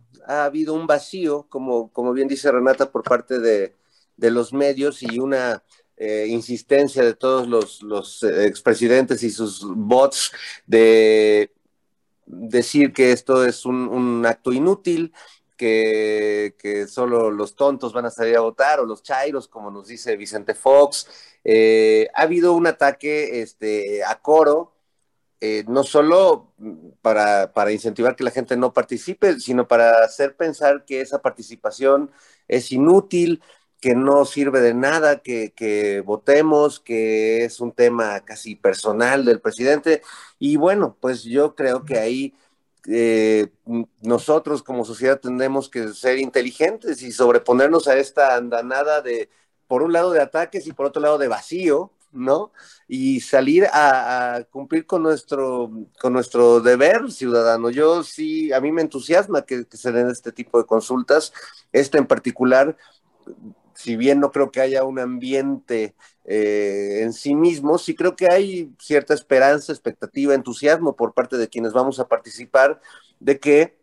ha 0.31 0.45
habido 0.45 0.73
un 0.73 0.87
vacío, 0.87 1.45
como, 1.49 1.91
como 1.91 2.13
bien 2.13 2.29
dice 2.29 2.51
Renata, 2.51 2.89
por 2.89 3.03
parte 3.03 3.39
de, 3.39 3.75
los 4.17 4.53
medios 4.53 5.01
y 5.01 5.19
una 5.19 5.63
eh, 5.97 6.27
insistencia 6.29 7.03
de 7.03 7.15
todos 7.15 7.47
los, 7.47 7.81
los 7.81 8.21
eh, 8.23 8.45
expresidentes 8.45 9.23
y 9.23 9.31
sus 9.31 9.63
bots 9.63 10.31
de 10.67 11.51
decir 12.27 12.93
que 12.93 13.11
esto 13.11 13.43
es 13.43 13.65
un, 13.65 14.23
acto 14.25 14.53
inútil, 14.53 15.11
que, 15.57 16.53
solo 16.87 17.29
los 17.29 17.55
tontos 17.55 17.93
van 17.93 18.05
a 18.05 18.11
salir 18.11 18.37
a 18.37 18.41
votar 18.41 18.79
o 18.79 18.85
los 18.85 19.03
chairos, 19.03 19.47
como 19.47 19.69
nos 19.69 19.87
dice 19.87 20.15
Vicente 20.17 20.55
Fox. 20.55 21.07
Eh, 21.43 22.07
ha 22.15 22.21
habido 22.21 22.53
un 22.53 22.67
ataque 22.67 23.41
este, 23.41 24.03
a 24.03 24.19
coro 24.21 24.70
eh, 25.43 25.65
no 25.67 25.83
solo 25.83 26.53
para, 27.01 27.71
incentivar 27.71 28.15
que 28.15 28.23
la 28.23 28.29
gente 28.29 28.55
no 28.55 28.73
participe, 28.73 29.39
sino 29.39 29.67
para 29.67 30.03
hacer 30.03 30.35
pensar 30.35 30.85
que 30.85 31.01
esa 31.01 31.21
participación 31.23 32.11
es 32.47 32.71
inútil, 32.71 33.41
que 33.79 33.95
no 33.95 34.25
sirve 34.25 34.61
de 34.61 34.75
nada, 34.75 35.21
que, 35.23 36.03
votemos, 36.05 36.79
que 36.79 37.43
es 37.43 37.59
un 37.59 37.71
tema 37.71 38.19
casi 38.21 38.55
personal 38.55 39.25
del 39.25 39.41
presidente. 39.41 40.03
Y 40.37 40.57
bueno, 40.57 40.95
pues 40.99 41.23
yo 41.23 41.55
creo 41.55 41.85
que 41.85 41.97
ahí 41.97 42.35
eh, 42.87 43.47
nosotros 44.01 44.61
como 44.61 44.85
sociedad 44.85 45.19
tendremos 45.19 45.69
que 45.69 45.87
ser 45.93 46.19
inteligentes 46.19 47.01
y 47.01 47.11
sobreponernos 47.11 47.87
a 47.87 47.97
esta 47.97 48.35
andanada 48.35 49.01
de, 49.01 49.29
por 49.67 49.81
un 49.81 49.93
lado, 49.93 50.11
de 50.11 50.21
ataques 50.21 50.67
y 50.67 50.73
por 50.73 50.85
otro 50.85 51.01
lado, 51.01 51.17
de 51.17 51.27
vacío, 51.27 51.91
¿no? 52.11 52.51
Y 52.87 53.21
salir 53.21 53.65
a, 53.71 54.45
cumplir 54.51 54.85
con 54.85 55.03
nuestro, 55.03 55.71
con 55.99 56.13
nuestro 56.13 56.59
deber 56.59 57.11
ciudadano. 57.11 57.69
Yo 57.69 58.03
sí, 58.03 58.51
a 58.53 58.61
mí 58.61 58.71
me 58.71 58.81
entusiasma 58.81 59.43
que, 59.43 59.65
se 59.69 59.91
den 59.91 60.09
este 60.09 60.31
tipo 60.31 60.57
de 60.57 60.65
consultas. 60.65 61.33
Esta 61.71 61.97
en 61.97 62.07
particular, 62.07 62.77
si 63.73 63.95
bien 63.95 64.19
no 64.19 64.31
creo 64.31 64.51
que 64.51 64.61
haya 64.61 64.83
un 64.83 64.99
ambiente 64.99 65.95
eh, 66.25 66.99
en 67.01 67.13
sí 67.13 67.35
mismo, 67.35 67.77
sí 67.77 67.95
creo 67.95 68.15
que 68.15 68.27
hay 68.31 68.71
cierta 68.79 69.13
esperanza, 69.13 69.71
expectativa, 69.71 70.33
entusiasmo 70.33 70.95
por 70.95 71.13
parte 71.13 71.37
de 71.37 71.49
quienes 71.49 71.73
vamos 71.73 71.99
a 71.99 72.07
participar 72.07 72.81
de 73.19 73.39
que 73.39 73.81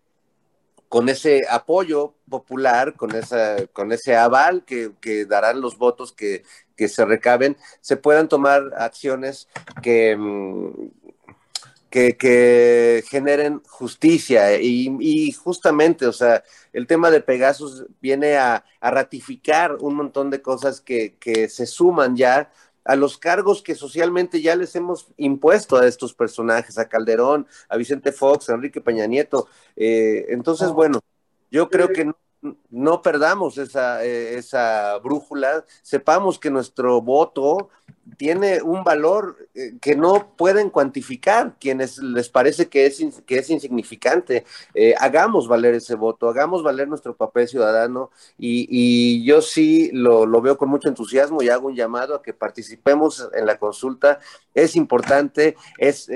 con 0.88 1.08
ese 1.08 1.42
apoyo 1.48 2.14
popular, 2.28 2.96
con, 2.96 3.14
esa, 3.14 3.66
con 3.68 3.92
ese 3.92 4.16
aval 4.16 4.64
que, 4.64 5.26
darán 5.26 5.60
los 5.60 5.76
votos 5.76 6.12
que, 6.12 6.44
se 6.86 7.04
recaben, 7.04 7.56
se 7.80 7.96
puedan 7.96 8.28
tomar 8.28 8.70
acciones 8.76 9.48
que, 9.82 10.16
mm, 10.16 10.68
que, 11.90 13.02
generen 13.08 13.60
justicia. 13.66 14.60
Y, 14.60 15.32
justamente, 15.32 16.06
o 16.06 16.12
sea, 16.12 16.44
el 16.72 16.86
tema 16.86 17.10
de 17.10 17.20
Pegasus 17.20 17.86
viene 18.00 18.36
a, 18.36 18.64
ratificar 18.80 19.76
un 19.80 19.96
montón 19.96 20.30
de 20.30 20.40
cosas 20.40 20.80
que, 20.80 21.16
que 21.18 21.48
se 21.48 21.66
suman 21.66 22.16
ya 22.16 22.50
a 22.88 22.96
los 22.96 23.18
cargos 23.18 23.60
que 23.60 23.74
socialmente 23.74 24.40
ya 24.40 24.56
les 24.56 24.74
hemos 24.74 25.08
impuesto 25.18 25.76
a 25.76 25.86
estos 25.86 26.14
personajes, 26.14 26.78
a 26.78 26.88
Calderón, 26.88 27.46
a 27.68 27.76
Vicente 27.76 28.12
Fox, 28.12 28.48
a 28.48 28.54
Enrique 28.54 28.80
Peña 28.80 29.06
Nieto. 29.06 29.46
Eh, 29.76 30.24
entonces, 30.30 30.70
bueno, 30.70 31.00
yo 31.50 31.68
creo 31.68 31.88
que 31.88 32.06
no, 32.06 32.16
no 32.70 33.02
perdamos 33.02 33.58
esa, 33.58 34.04
eh, 34.04 34.38
esa 34.38 34.98
brújula, 34.98 35.64
sepamos 35.82 36.38
que 36.38 36.50
nuestro 36.50 37.02
voto 37.02 37.68
tiene 38.16 38.62
un 38.62 38.84
valor 38.84 39.48
eh, 39.54 39.74
que 39.80 39.96
no 39.96 40.34
pueden 40.36 40.70
cuantificar 40.70 41.56
quienes 41.58 41.98
les 41.98 42.28
parece 42.28 42.68
que 42.68 42.86
es, 42.86 43.02
que 43.26 43.38
es 43.38 43.50
insignificante. 43.50 44.44
Eh, 44.74 44.94
hagamos 44.98 45.48
valer 45.48 45.74
ese 45.74 45.94
voto, 45.94 46.28
hagamos 46.28 46.62
valer 46.62 46.88
nuestro 46.88 47.16
papel 47.16 47.48
ciudadano 47.48 48.10
y, 48.38 49.24
yo 49.24 49.42
sí 49.42 49.90
lo, 49.92 50.24
lo, 50.24 50.40
veo 50.40 50.56
con 50.56 50.68
mucho 50.68 50.88
entusiasmo 50.88 51.42
y 51.42 51.48
hago 51.48 51.68
un 51.68 51.74
llamado 51.74 52.14
a 52.14 52.22
que 52.22 52.32
participemos 52.32 53.28
en 53.34 53.46
la 53.46 53.58
consulta. 53.58 54.20
Es 54.54 54.76
importante, 54.76 55.56
es 55.76 56.08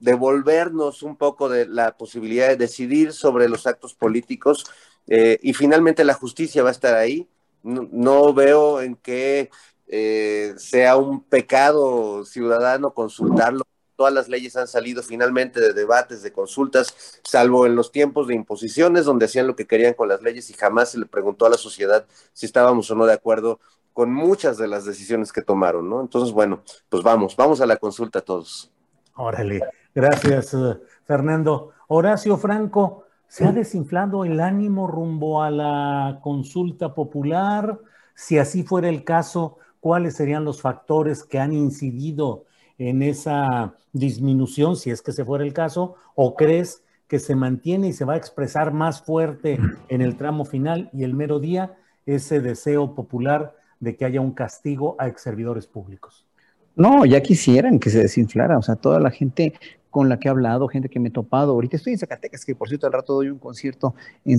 devolvernos 0.00 1.02
un 1.02 1.16
poco 1.16 1.48
de 1.48 1.66
la 1.66 1.96
posibilidad 1.96 2.48
de 2.48 2.56
decidir 2.56 3.12
sobre 3.12 3.48
los 3.48 3.66
actos 3.66 3.94
políticos 3.94 4.64
eh, 5.06 5.38
y 5.42 5.54
finalmente 5.54 6.04
la 6.04 6.14
justicia 6.14 6.62
va 6.62 6.68
a 6.68 6.72
estar 6.72 6.94
ahí. 6.94 7.28
No, 7.62 8.32
veo 8.32 8.80
en 8.80 8.96
qué 8.96 9.50
eh, 9.86 10.54
sea 10.56 10.96
un 10.96 11.22
pecado 11.22 12.24
ciudadano 12.24 12.94
consultarlo. 12.94 13.64
Todas 13.96 14.14
las 14.14 14.28
leyes 14.28 14.56
han 14.56 14.66
salido 14.66 15.02
finalmente 15.02 15.60
de 15.60 15.74
debates, 15.74 16.22
de 16.22 16.32
consultas, 16.32 17.20
salvo 17.22 17.66
en 17.66 17.76
los 17.76 17.92
tiempos 17.92 18.28
de 18.28 18.34
imposiciones, 18.34 19.04
donde 19.04 19.26
hacían 19.26 19.46
lo 19.46 19.56
que 19.56 19.66
querían 19.66 19.92
con 19.92 20.08
las 20.08 20.22
leyes 20.22 20.48
y 20.48 20.54
jamás 20.54 20.92
se 20.92 20.98
le 20.98 21.04
preguntó 21.04 21.44
a 21.44 21.50
la 21.50 21.58
sociedad 21.58 22.06
si 22.32 22.46
estábamos 22.46 22.90
o 22.90 22.94
no 22.94 23.04
de 23.04 23.12
acuerdo 23.12 23.60
con 23.92 24.14
muchas 24.14 24.56
de 24.56 24.68
las 24.68 24.84
decisiones 24.84 25.32
que 25.32 25.42
tomaron, 25.42 25.90
¿no? 25.90 26.00
Entonces, 26.00 26.32
bueno, 26.32 26.62
pues 26.88 27.02
vamos, 27.02 27.36
vamos 27.36 27.60
a 27.60 27.66
la 27.66 27.76
consulta 27.76 28.20
todos. 28.20 28.70
Órale, 29.16 29.60
gracias, 29.94 30.54
eh, 30.54 30.80
Fernando. 31.04 31.72
Horacio 31.88 32.38
Franco, 32.38 33.04
¿Se 33.30 33.44
ha 33.44 33.52
desinflado 33.52 34.24
el 34.24 34.40
ánimo 34.40 34.88
rumbo 34.88 35.40
a 35.40 35.52
la 35.52 36.18
consulta 36.20 36.94
popular? 36.94 37.78
Si 38.12 38.38
así 38.38 38.64
fuera 38.64 38.88
el 38.88 39.04
caso, 39.04 39.58
¿cuáles 39.78 40.16
serían 40.16 40.44
los 40.44 40.60
factores 40.60 41.22
que 41.22 41.38
han 41.38 41.52
incidido 41.52 42.46
en 42.76 43.04
esa 43.04 43.74
disminución, 43.92 44.74
si 44.74 44.90
es 44.90 45.00
que 45.00 45.12
se 45.12 45.24
fuera 45.24 45.44
el 45.44 45.52
caso? 45.52 45.94
¿O 46.16 46.34
crees 46.34 46.82
que 47.06 47.20
se 47.20 47.36
mantiene 47.36 47.86
y 47.86 47.92
se 47.92 48.04
va 48.04 48.14
a 48.14 48.16
expresar 48.16 48.72
más 48.72 49.00
fuerte 49.00 49.60
en 49.88 50.00
el 50.00 50.16
tramo 50.16 50.44
final 50.44 50.90
y 50.92 51.04
el 51.04 51.14
mero 51.14 51.38
día 51.38 51.76
ese 52.06 52.40
deseo 52.40 52.96
popular 52.96 53.54
de 53.78 53.94
que 53.94 54.06
haya 54.06 54.20
un 54.20 54.32
castigo 54.32 54.96
a 54.98 55.06
ex 55.06 55.22
servidores 55.22 55.68
públicos? 55.68 56.26
No, 56.74 57.04
ya 57.04 57.20
quisieran 57.22 57.78
que 57.78 57.90
se 57.90 58.00
desinflara, 58.00 58.58
o 58.58 58.62
sea, 58.62 58.74
toda 58.74 58.98
la 58.98 59.12
gente 59.12 59.54
con 59.90 60.08
la 60.08 60.18
que 60.18 60.28
he 60.28 60.30
hablado, 60.30 60.68
gente 60.68 60.88
que 60.88 61.00
me 61.00 61.08
he 61.08 61.12
topado. 61.12 61.52
Ahorita 61.52 61.76
estoy 61.76 61.92
en 61.92 61.98
Zacatecas, 61.98 62.44
que 62.44 62.54
por 62.54 62.68
cierto 62.68 62.86
al 62.86 62.92
rato 62.92 63.14
doy 63.14 63.28
un 63.28 63.38
concierto 63.38 63.94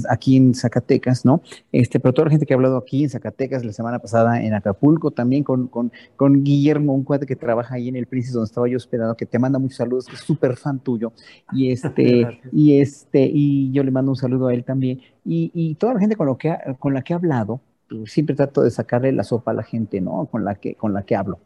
aquí 0.09 0.37
en 0.37 0.53
Zacatecas, 0.55 1.25
¿no? 1.25 1.41
Este, 1.71 1.99
pero 1.99 2.13
toda 2.13 2.25
la 2.25 2.31
gente 2.31 2.45
que 2.45 2.53
ha 2.53 2.55
hablado 2.55 2.77
aquí 2.77 3.03
en 3.03 3.09
Zacatecas, 3.09 3.65
la 3.65 3.73
semana 3.73 3.99
pasada 3.99 4.41
en 4.41 4.53
Acapulco, 4.53 5.11
también 5.11 5.43
con, 5.43 5.67
con, 5.67 5.91
con 6.15 6.43
Guillermo, 6.43 6.93
un 6.93 7.03
cuate 7.03 7.25
que 7.25 7.35
trabaja 7.35 7.75
ahí 7.75 7.89
en 7.89 7.95
el 7.95 8.07
Príncipe 8.07 8.33
donde 8.33 8.47
estaba 8.47 8.67
yo 8.67 8.77
hospedado, 8.77 9.15
que 9.15 9.25
te 9.25 9.39
manda 9.39 9.59
muchos 9.59 9.77
saludos, 9.77 10.05
que 10.05 10.15
es 10.15 10.21
súper 10.21 10.55
fan 10.55 10.79
tuyo. 10.79 11.11
Y 11.51 11.71
este, 11.71 12.39
y 12.51 12.79
este, 12.79 13.29
y 13.31 13.71
yo 13.71 13.83
le 13.83 13.91
mando 13.91 14.11
un 14.11 14.17
saludo 14.17 14.47
a 14.47 14.53
él 14.53 14.63
también. 14.63 15.01
Y, 15.25 15.51
y 15.53 15.75
toda 15.75 15.93
la 15.93 15.99
gente 15.99 16.15
con, 16.15 16.27
lo 16.27 16.37
que 16.37 16.55
con 16.79 16.93
la 16.93 17.01
que 17.01 17.13
he 17.13 17.15
hablado, 17.15 17.61
siempre 18.05 18.35
trato 18.35 18.61
de 18.61 18.71
sacarle 18.71 19.11
la 19.11 19.23
sopa 19.23 19.51
a 19.51 19.53
la 19.53 19.63
gente, 19.63 20.01
¿no? 20.01 20.25
Con 20.25 20.45
la 20.45 20.55
que, 20.55 20.75
con 20.75 20.93
la 20.93 21.03
que 21.03 21.15
hablo. 21.15 21.39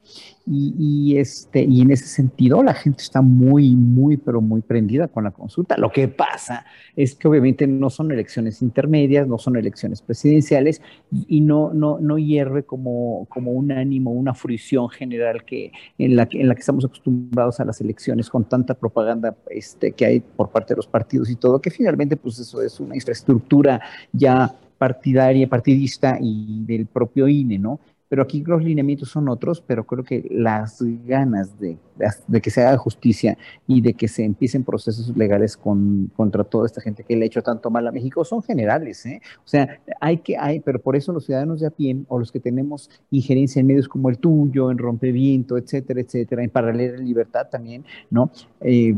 Y, 0.47 1.17
este, 1.17 1.63
y 1.63 1.81
en 1.81 1.91
ese 1.91 2.05
sentido 2.05 2.61
la 2.61 2.75
gente 2.75 3.01
está 3.01 3.21
muy, 3.21 3.75
muy, 3.75 4.17
pero 4.17 4.41
muy 4.41 4.61
prendida 4.61 5.07
con 5.07 5.23
la 5.23 5.31
consulta. 5.31 5.75
Lo 5.77 5.91
que 5.91 6.07
pasa 6.07 6.65
es 6.95 7.15
que 7.15 7.27
obviamente 7.27 7.65
no 7.65 7.89
son 7.89 8.11
elecciones 8.11 8.61
intermedias, 8.61 9.27
no 9.27 9.39
son 9.39 9.55
elecciones 9.55 10.01
presidenciales 10.03 10.81
y 11.11 11.41
no, 11.41 11.73
no, 11.73 11.99
no 11.99 12.17
hierve 12.19 12.63
como, 12.63 13.25
como 13.29 13.51
un 13.51 13.71
ánimo, 13.71 14.11
una 14.11 14.35
fruición 14.35 14.89
general 14.89 15.45
que 15.45 15.71
en, 15.97 16.15
la, 16.15 16.27
en 16.31 16.47
la 16.47 16.53
que 16.53 16.59
estamos 16.59 16.85
acostumbrados 16.85 17.59
a 17.59 17.65
las 17.65 17.81
elecciones 17.81 18.29
con 18.29 18.45
tanta 18.45 18.75
propaganda 18.75 19.35
este, 19.49 19.93
que 19.93 20.05
hay 20.05 20.19
por 20.19 20.49
parte 20.49 20.73
de 20.73 20.77
los 20.77 20.87
partidos 20.87 21.29
y 21.29 21.35
todo, 21.35 21.59
que 21.59 21.71
finalmente 21.71 22.17
pues 22.17 22.37
eso 22.37 22.61
es 22.61 22.79
una 22.79 22.95
infraestructura 22.95 23.81
ya 24.11 24.55
partidaria, 24.77 25.47
partidista 25.47 26.17
y 26.21 26.63
del 26.65 26.85
propio 26.85 27.27
INE, 27.27 27.57
¿no? 27.57 27.79
Pero 28.07 28.23
aquí 28.23 28.43
los 28.45 28.63
lineamientos 28.63 29.09
son 29.09 29.29
otros, 29.29 29.61
pero 29.61 29.85
creo 29.85 30.03
que 30.03 30.27
las 30.29 30.79
ganas 31.05 31.59
de, 31.59 31.77
que 32.41 32.49
se 32.49 32.63
haga 32.63 32.77
justicia 32.77 33.37
y 33.67 33.81
de 33.81 33.93
que 33.93 34.07
se 34.07 34.23
empiecen 34.23 34.63
procesos 34.63 35.15
legales 35.15 35.57
con, 35.57 36.11
contra 36.15 36.43
toda 36.43 36.65
esta 36.65 36.81
gente 36.81 37.03
que 37.03 37.15
le 37.15 37.23
ha 37.23 37.27
hecho 37.27 37.41
tanto 37.41 37.69
mal 37.69 37.87
a 37.87 37.91
México 37.91 38.23
son 38.23 38.43
generales, 38.43 39.05
¿eh? 39.05 39.21
O 39.43 39.47
sea, 39.47 39.79
hay 39.99 40.17
que, 40.17 40.37
hay, 40.37 40.59
pero 40.59 40.79
por 40.79 40.95
eso 40.95 41.11
los 41.11 41.25
ciudadanos 41.25 41.59
de 41.59 41.67
a 41.67 41.71
pie 41.71 41.97
o 42.07 42.19
los 42.19 42.31
que 42.31 42.39
tenemos 42.39 42.89
injerencia 43.11 43.59
en 43.59 43.67
medios 43.67 43.87
como 43.87 44.09
el 44.09 44.17
tuyo, 44.17 44.71
en 44.71 44.77
Rompeviento, 44.77 45.57
etcétera, 45.57 46.01
etcétera, 46.01 46.43
en 46.43 46.49
Paralela 46.49 46.97
Libertad 46.97 47.47
también, 47.49 47.85
¿no? 48.09 48.31
Eh, 48.61 48.93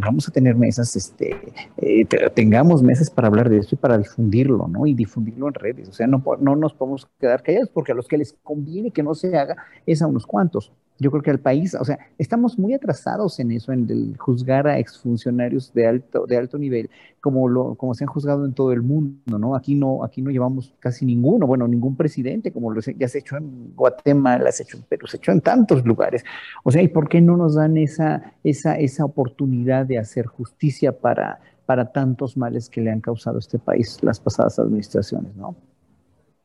vamos 0.00 0.28
a 0.28 0.32
tener 0.32 0.54
mesas, 0.56 0.94
este, 0.96 1.36
eh, 1.78 2.04
tengamos 2.34 2.82
mesas 2.82 3.10
para 3.10 3.28
hablar 3.28 3.48
de 3.48 3.58
esto 3.58 3.74
y 3.74 3.78
para 3.78 3.98
difundirlo, 3.98 4.68
¿no? 4.68 4.86
Y 4.86 4.94
difundirlo 4.94 5.48
en 5.48 5.54
redes. 5.54 5.88
O 5.88 5.92
sea, 5.92 6.06
no, 6.06 6.22
no 6.40 6.56
nos 6.56 6.74
podemos 6.74 7.08
quedar 7.18 7.42
callados 7.42 7.70
porque 7.70 7.92
a 7.92 7.94
los 7.94 8.08
que 8.08 8.18
les 8.22 8.32
conviene 8.44 8.92
que 8.92 9.02
no 9.02 9.14
se 9.14 9.36
haga 9.36 9.56
es 9.84 10.00
a 10.00 10.06
unos 10.06 10.26
cuantos. 10.26 10.72
Yo 10.98 11.10
creo 11.10 11.22
que 11.22 11.32
al 11.32 11.40
país, 11.40 11.74
o 11.74 11.84
sea, 11.84 11.98
estamos 12.16 12.56
muy 12.60 12.74
atrasados 12.74 13.40
en 13.40 13.50
eso, 13.50 13.72
en 13.72 13.90
el 13.90 14.16
juzgar 14.16 14.68
a 14.68 14.78
exfuncionarios 14.78 15.72
de 15.74 15.88
alto, 15.88 16.26
de 16.26 16.36
alto 16.36 16.58
nivel, 16.58 16.90
como, 17.20 17.48
lo, 17.48 17.74
como 17.74 17.94
se 17.94 18.04
han 18.04 18.08
juzgado 18.08 18.44
en 18.44 18.52
todo 18.52 18.72
el 18.72 18.82
mundo, 18.82 19.36
¿no? 19.36 19.56
Aquí 19.56 19.74
no, 19.74 20.04
aquí 20.04 20.22
no 20.22 20.30
llevamos 20.30 20.74
casi 20.78 21.04
ninguno, 21.04 21.48
bueno, 21.48 21.66
ningún 21.66 21.96
presidente, 21.96 22.52
como 22.52 22.70
lo 22.70 22.80
ya 22.80 23.08
se 23.08 23.18
ha 23.18 23.20
hecho 23.20 23.36
en 23.36 23.74
Guatemala, 23.74 24.52
se 24.52 24.62
ha 24.62 24.64
hecho 24.64 24.76
en 24.76 24.84
Perú, 24.84 25.08
se 25.08 25.16
ha 25.16 25.18
hecho 25.18 25.32
en 25.32 25.40
tantos 25.40 25.84
lugares. 25.84 26.24
O 26.62 26.70
sea, 26.70 26.82
¿y 26.82 26.88
por 26.88 27.08
qué 27.08 27.20
no 27.20 27.36
nos 27.36 27.56
dan 27.56 27.76
esa, 27.78 28.34
esa, 28.44 28.78
esa 28.78 29.04
oportunidad 29.04 29.86
de 29.86 29.98
hacer 29.98 30.26
justicia 30.26 30.96
para, 30.96 31.40
para 31.66 31.90
tantos 31.90 32.36
males 32.36 32.68
que 32.68 32.80
le 32.80 32.92
han 32.92 33.00
causado 33.00 33.36
a 33.36 33.40
este 33.40 33.58
país 33.58 33.98
las 34.02 34.20
pasadas 34.20 34.60
administraciones, 34.60 35.34
¿no? 35.34 35.56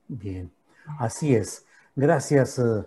Bien, 0.07 0.49
así 0.99 1.35
es. 1.35 1.66
Gracias, 1.97 2.59
eh, 2.59 2.85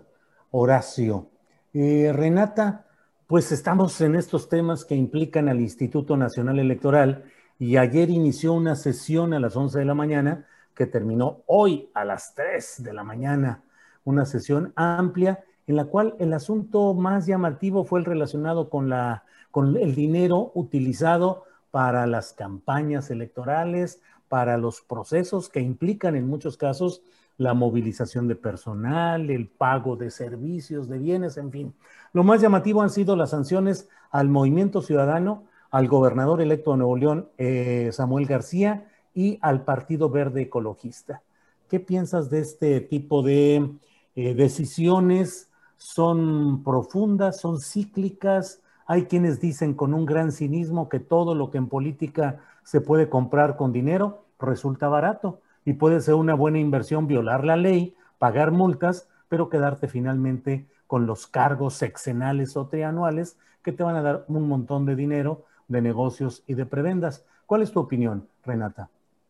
Horacio. 0.51 1.27
Eh, 1.73 2.13
Renata, 2.15 2.87
pues 3.27 3.51
estamos 3.51 3.99
en 3.99 4.15
estos 4.15 4.47
temas 4.47 4.85
que 4.85 4.95
implican 4.95 5.49
al 5.49 5.59
Instituto 5.59 6.15
Nacional 6.15 6.59
Electoral 6.59 7.25
y 7.59 7.75
ayer 7.75 8.09
inició 8.09 8.53
una 8.53 8.77
sesión 8.77 9.33
a 9.33 9.41
las 9.41 9.57
11 9.57 9.79
de 9.79 9.83
la 9.83 9.95
mañana 9.95 10.47
que 10.73 10.85
terminó 10.85 11.43
hoy 11.47 11.89
a 11.93 12.05
las 12.05 12.35
3 12.35 12.83
de 12.83 12.93
la 12.93 13.03
mañana, 13.03 13.65
una 14.05 14.23
sesión 14.23 14.71
amplia 14.77 15.43
en 15.67 15.75
la 15.75 15.83
cual 15.83 16.15
el 16.19 16.31
asunto 16.31 16.93
más 16.93 17.25
llamativo 17.25 17.83
fue 17.83 17.99
el 17.99 18.05
relacionado 18.05 18.69
con, 18.69 18.87
la, 18.87 19.25
con 19.51 19.75
el 19.75 19.93
dinero 19.93 20.53
utilizado 20.55 21.43
para 21.69 22.07
las 22.07 22.31
campañas 22.31 23.11
electorales, 23.11 24.01
para 24.29 24.57
los 24.57 24.79
procesos 24.79 25.49
que 25.49 25.59
implican 25.59 26.15
en 26.15 26.29
muchos 26.29 26.55
casos 26.55 27.01
la 27.41 27.55
movilización 27.55 28.27
de 28.27 28.35
personal, 28.35 29.31
el 29.31 29.47
pago 29.47 29.95
de 29.95 30.11
servicios, 30.11 30.87
de 30.87 30.99
bienes, 30.99 31.37
en 31.37 31.51
fin. 31.51 31.73
Lo 32.13 32.23
más 32.23 32.39
llamativo 32.39 32.83
han 32.83 32.91
sido 32.91 33.15
las 33.15 33.31
sanciones 33.31 33.89
al 34.11 34.29
movimiento 34.29 34.83
ciudadano, 34.83 35.45
al 35.71 35.87
gobernador 35.87 36.39
electo 36.41 36.71
de 36.71 36.77
Nuevo 36.77 36.97
León, 36.97 37.29
eh, 37.39 37.89
Samuel 37.93 38.27
García, 38.27 38.87
y 39.15 39.39
al 39.41 39.63
Partido 39.63 40.09
Verde 40.09 40.43
Ecologista. 40.43 41.23
¿Qué 41.67 41.79
piensas 41.79 42.29
de 42.29 42.41
este 42.41 42.79
tipo 42.79 43.23
de 43.23 43.71
eh, 44.15 44.35
decisiones? 44.35 45.49
¿Son 45.77 46.63
profundas? 46.63 47.39
¿Son 47.39 47.59
cíclicas? 47.59 48.61
Hay 48.85 49.05
quienes 49.05 49.39
dicen 49.39 49.73
con 49.73 49.95
un 49.95 50.05
gran 50.05 50.31
cinismo 50.31 50.89
que 50.89 50.99
todo 50.99 51.33
lo 51.33 51.49
que 51.49 51.57
en 51.57 51.67
política 51.67 52.39
se 52.63 52.81
puede 52.81 53.09
comprar 53.09 53.57
con 53.57 53.73
dinero 53.73 54.25
resulta 54.37 54.87
barato 54.87 55.41
y 55.65 55.73
puede 55.73 56.01
ser 56.01 56.15
una 56.15 56.33
buena 56.33 56.59
inversión 56.59 57.07
violar 57.07 57.43
la 57.43 57.55
ley, 57.55 57.95
pagar 58.17 58.51
multas, 58.51 59.09
pero 59.29 59.49
quedarte 59.49 59.87
finalmente 59.87 60.67
con 60.87 61.05
los 61.05 61.27
cargos 61.27 61.75
sexenales 61.75 62.57
o 62.57 62.67
trianuales 62.67 63.37
que 63.63 63.71
te 63.71 63.83
van 63.83 63.95
a 63.95 64.01
dar 64.01 64.25
un 64.27 64.47
montón 64.47 64.85
de 64.85 64.95
dinero 64.95 65.45
de 65.67 65.81
negocios 65.81 66.43
y 66.47 66.55
de 66.55 66.65
prebendas. 66.65 67.25
¿Cuál 67.45 67.61
es 67.61 67.71
tu 67.71 67.79
opinión, 67.79 68.27
Renata? 68.43 68.89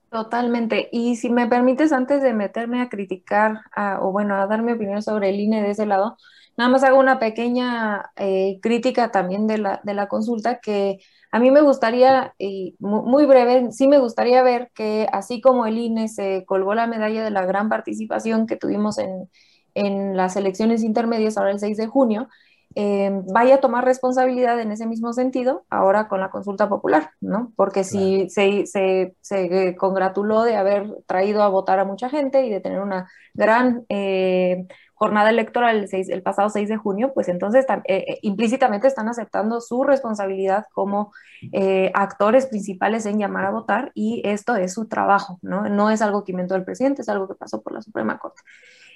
Totalmente. 0.09 0.89
Y 0.91 1.15
si 1.15 1.29
me 1.29 1.47
permites, 1.47 1.93
antes 1.93 2.21
de 2.21 2.34
meterme 2.34 2.82
a 2.82 2.89
criticar, 2.89 3.61
o 4.01 4.11
bueno, 4.11 4.36
a 4.36 4.45
dar 4.47 4.61
mi 4.61 4.73
opinión 4.73 5.01
sobre 5.01 5.29
el 5.29 5.39
INE 5.39 5.61
de 5.61 5.71
ese 5.71 5.86
lado, 5.86 6.17
nada 6.57 6.69
más 6.69 6.84
hago 6.84 6.99
una 6.99 7.17
pequeña 7.17 8.11
eh, 8.17 8.59
crítica 8.61 9.11
también 9.11 9.47
de 9.47 9.57
la, 9.57 9.82
de 9.84 9.93
la 9.93 10.07
consulta 10.07 10.59
que 10.59 10.99
a 11.32 11.39
mí 11.39 11.49
me 11.49 11.61
gustaría, 11.61 12.34
y 12.38 12.75
muy 12.79 13.25
breve, 13.25 13.71
sí 13.71 13.88
me 13.88 13.99
gustaría 13.99 14.43
ver 14.43 14.69
que 14.75 15.07
así 15.13 15.39
como 15.39 15.65
el 15.65 15.77
INE 15.77 16.09
se 16.09 16.43
colgó 16.45 16.75
la 16.75 16.88
medalla 16.88 17.23
de 17.23 17.32
la 17.32 17.45
gran 17.45 17.69
participación 17.69 18.47
que 18.47 18.57
tuvimos 18.57 18.97
en, 18.97 19.29
las 20.17 20.36
elecciones 20.36 20.84
intermedias 20.84 21.38
ahora 21.38 21.51
el 21.51 21.59
6 21.59 21.77
de 21.77 21.88
junio, 21.88 22.27
eh, 22.75 23.09
vaya 23.34 23.55
a 23.55 23.59
tomar 23.61 23.86
responsabilidad 23.86 24.59
en 24.59 24.73
ese 24.73 24.86
mismo 24.86 25.13
sentido 25.13 25.65
ahora 25.69 26.09
con 26.09 26.19
la 26.19 26.29
consulta 26.29 26.67
popular, 26.67 27.11
¿no? 27.21 27.53
Porque 27.55 27.86
si 27.86 28.29
se, 28.29 28.65
se, 28.65 29.75
congratuló 29.77 30.43
de 30.43 30.57
haber 30.57 30.89
traído 31.05 31.43
a 31.43 31.47
votar 31.47 31.79
a 31.79 31.86
mucha 31.86 32.09
gente 32.09 32.45
y 32.45 32.49
de 32.49 32.59
tener 32.59 32.82
una 32.82 33.09
gran 33.34 33.86
eh, 33.88 34.67
jornada 35.02 35.32
electoral 35.32 35.89
el, 35.91 36.22
pasado 36.22 36.52
6 36.52 36.70
de 36.70 36.78
junio, 36.78 37.12
pues 37.16 37.28
entonces 37.28 37.66
eh, 37.68 37.82
eh, 38.08 38.20
implícitamente 38.22 38.86
están 38.88 39.10
aceptando 39.10 39.60
su 39.60 39.84
responsabilidad 39.84 40.66
como 40.74 41.12
eh, 41.52 41.89
actores 41.95 42.45
principales 42.45 43.08
en 43.08 43.18
llamar 43.18 43.45
a 43.45 43.49
votar 43.49 43.91
y 43.95 44.22
esto 44.24 44.56
es 44.56 44.76
su 44.76 44.88
trabajo, 44.88 45.39
¿no? 45.41 45.68
No 45.70 45.89
es 45.89 46.04
algo 46.04 46.24
que 46.24 46.34
inventó 46.34 46.54
el 46.54 46.64
presidente, 46.64 47.02
es 47.02 47.10
algo 47.10 47.28
que 47.28 47.34
pasó 47.34 47.64
por 47.64 47.74
la 47.74 47.82
Suprema 47.82 48.20
Corte. 48.20 48.43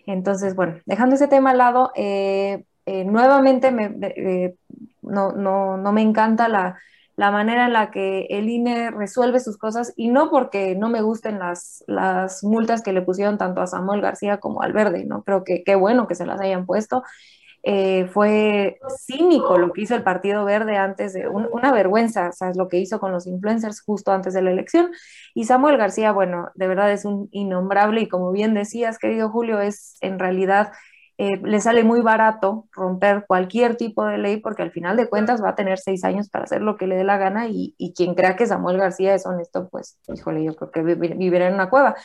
Entonces, 0.05 0.53
bueno, 0.53 0.75
dejando 0.85 1.15
ese 1.15 1.27
tema 1.27 1.49
al 1.49 1.57
lado, 1.57 1.91
nuevamente 2.85 3.71
me, 3.71 4.53
no, 5.01 5.31
no, 5.31 5.77
no 5.77 5.91
me 5.91 6.03
encanta 6.03 6.47
la 6.47 6.77
la 7.15 7.31
manera 7.31 7.67
en 7.67 7.73
la 7.73 7.91
que 7.91 8.27
el 8.29 8.49
INE 8.49 8.91
resuelve 8.91 9.39
sus 9.39 9.57
cosas 9.57 9.93
y 9.95 10.09
no 10.09 10.29
porque 10.29 10.75
no 10.75 10.89
me 10.89 11.01
gusten 11.01 11.39
las, 11.39 11.83
las 11.87 12.43
multas 12.43 12.81
que 12.81 12.93
le 12.93 13.01
pusieron 13.01 13.37
tanto 13.37 13.61
a 13.61 13.67
Samuel 13.67 14.01
García 14.01 14.39
como 14.39 14.61
al 14.61 14.73
Verde, 14.73 15.05
¿no? 15.05 15.23
Creo 15.23 15.43
que 15.43 15.63
qué 15.63 15.75
bueno 15.75 16.07
que 16.07 16.15
se 16.15 16.25
las 16.25 16.41
hayan 16.41 16.65
puesto. 16.65 17.03
Eh, 17.67 18.07
fue 18.13 18.77
cínico 19.07 19.57
lo 19.57 19.73
que 19.73 19.81
hizo 19.81 19.95
el 19.95 20.03
Partido 20.03 20.45
Verde 20.45 20.77
antes 20.77 21.13
de 21.13 21.27
una 21.27 21.71
vergüenza, 21.71 22.29
o 22.39 22.51
lo 22.55 22.67
que 22.67 22.77
hizo 22.77 22.99
con 22.99 23.11
los 23.11 23.25
influencers 23.25 23.81
justo 23.81 24.11
antes 24.11 24.35
de 24.35 24.43
la 24.43 24.51
elección. 24.51 24.91
Y 25.33 25.45
Samuel 25.45 25.77
García, 25.77 26.11
bueno, 26.11 26.49
de 26.53 26.67
verdad 26.67 26.91
es 26.91 27.05
un 27.05 27.27
innombrable 27.31 28.01
y 28.01 28.07
como 28.07 28.31
bien 28.31 28.53
decías, 28.53 28.99
querido 28.99 29.31
Julio, 29.31 29.61
es 29.61 29.97
en 30.01 30.19
realidad 30.19 30.73
eh, 31.17 31.37
le 31.41 31.61
sale 31.61 31.85
muy 31.85 32.01
barato 32.01 32.67
romper 32.73 33.23
cualquier 33.25 33.77
tipo 33.77 34.05
de 34.05 34.17
ley 34.17 34.37
porque 34.37 34.63
al 34.63 34.71
final 34.71 34.97
de 34.97 35.07
cuentas 35.07 35.41
va 35.41 35.49
a 35.49 35.55
tener 35.55 35.79
seis 35.79 36.03
años 36.03 36.29
para 36.29 36.43
hacer 36.43 36.61
lo 36.61 36.75
que 36.75 36.87
le 36.87 36.97
dé 36.97 37.05
la 37.05 37.17
gana 37.17 37.47
y, 37.47 37.73
quien 37.95 38.15
crea 38.15 38.35
que 38.35 38.47
Samuel 38.47 38.77
García 38.77 39.15
es 39.15 39.25
honesto, 39.25 39.69
pues 39.69 39.97
híjole, 40.13 40.43
yo 40.43 40.55
creo 40.55 40.71
que 40.71 40.81
vivirá 40.81 41.47
en 41.47 41.53
una 41.53 41.69
cueva. 41.69 41.95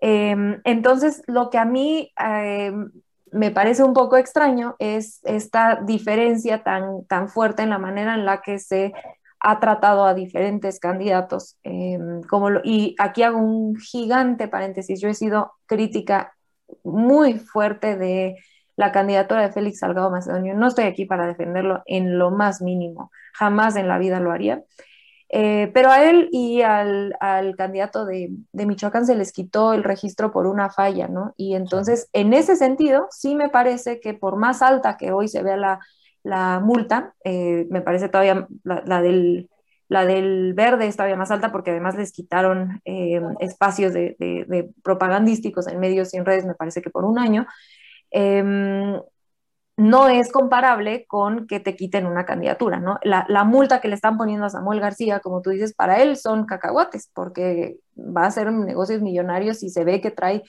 Em, 0.00 0.60
entonces, 0.64 1.22
lo 1.26 1.50
que 1.50 1.58
a 1.58 1.66
mí 1.66 2.12
em, 2.18 2.90
me 3.32 3.50
parece 3.50 3.82
un 3.82 3.92
poco 3.92 4.16
extraño 4.16 4.76
es 4.78 5.20
esta 5.24 5.80
diferencia 5.84 6.62
tan, 6.62 7.04
tan 7.06 7.28
fuerte 7.28 7.62
en 7.62 7.70
la 7.70 7.78
manera 7.78 8.14
en 8.14 8.24
la 8.24 8.40
que 8.40 8.58
se 8.58 8.94
ha 9.40 9.60
tratado 9.60 10.06
a 10.06 10.14
diferentes 10.14 10.80
candidatos. 10.80 11.58
Em, 11.62 12.22
como 12.22 12.48
y 12.64 12.94
aquí 12.98 13.22
hago 13.22 13.38
un 13.38 13.76
gigante 13.76 14.48
paréntesis, 14.48 15.00
yo 15.00 15.08
he 15.08 15.14
sido 15.14 15.52
crítica 15.66 16.34
muy 16.84 17.38
fuerte 17.38 17.96
de 17.96 18.36
la 18.76 18.92
candidatura 18.92 19.42
de 19.42 19.52
Félix 19.52 19.80
Salgado 19.80 20.10
Macedonio. 20.10 20.54
No 20.54 20.68
estoy 20.68 20.84
aquí 20.84 21.04
para 21.04 21.26
defenderlo 21.26 21.82
en 21.86 22.18
lo 22.18 22.30
más 22.30 22.62
mínimo, 22.62 23.10
jamás 23.34 23.76
en 23.76 23.88
la 23.88 23.98
vida 23.98 24.20
lo 24.20 24.30
haría. 24.30 24.62
Eh, 25.30 25.70
pero 25.74 25.90
a 25.90 26.02
él 26.08 26.28
y 26.32 26.62
al, 26.62 27.14
candidato 27.56 28.06
de, 28.06 28.30
Michoacán 28.52 29.04
se 29.04 29.14
les 29.14 29.32
quitó 29.32 29.74
el 29.74 29.84
registro 29.84 30.30
por 30.30 30.46
una 30.46 30.70
falla, 30.70 31.08
¿no? 31.08 31.34
Y 31.36 31.54
entonces, 31.54 32.08
en 32.12 32.32
ese 32.32 32.56
sentido, 32.56 33.08
sí 33.10 33.34
me 33.34 33.50
parece 33.50 34.00
que 34.00 34.14
por 34.14 34.36
más 34.36 34.62
alta 34.62 34.96
que 34.96 35.12
hoy 35.12 35.28
se 35.28 35.42
vea 35.42 35.56
la, 36.22 36.60
multa, 36.60 37.14
eh, 37.24 37.66
me 37.70 37.80
parece 37.80 38.08
todavía 38.08 38.46
la, 38.62 39.02
del, 39.02 39.50
la 39.88 40.04
del 40.04 40.54
verde 40.54 40.86
es 40.86 40.96
todavía 40.96 41.16
más 41.16 41.30
alta 41.30 41.50
porque 41.50 41.70
además 41.70 41.96
les 41.96 42.12
quitaron 42.12 42.80
eh, 42.84 43.20
espacios 43.40 43.92
de, 43.94 44.70
propagandísticos 44.82 45.66
en 45.66 45.80
medios 45.80 46.12
y 46.14 46.18
en 46.18 46.26
redes, 46.26 46.44
me 46.44 46.54
parece 46.54 46.82
que 46.82 46.90
por 46.90 47.04
un 47.04 47.18
año. 47.18 47.46
Em, 48.10 48.98
no 49.78 50.08
es 50.08 50.32
comparable 50.32 51.06
con 51.06 51.46
que 51.46 51.60
te 51.60 51.76
quiten 51.76 52.04
una 52.06 52.24
candidatura, 52.26 52.80
¿no? 52.80 52.98
La, 53.04 53.44
multa 53.44 53.80
que 53.80 53.86
le 53.86 53.94
están 53.94 54.18
poniendo 54.18 54.44
a 54.44 54.50
Samuel 54.50 54.80
García, 54.80 55.20
como 55.20 55.40
tú 55.40 55.50
dices, 55.50 55.72
para 55.72 56.02
él 56.02 56.16
son 56.16 56.46
cacahuates, 56.46 57.10
porque 57.14 57.78
va 57.96 58.24
a 58.24 58.26
hacer 58.26 58.52
negocios 58.52 59.00
millonarios 59.02 59.62
y 59.62 59.70
se 59.70 59.84
ve 59.84 60.00
que 60.00 60.10
trae 60.10 60.42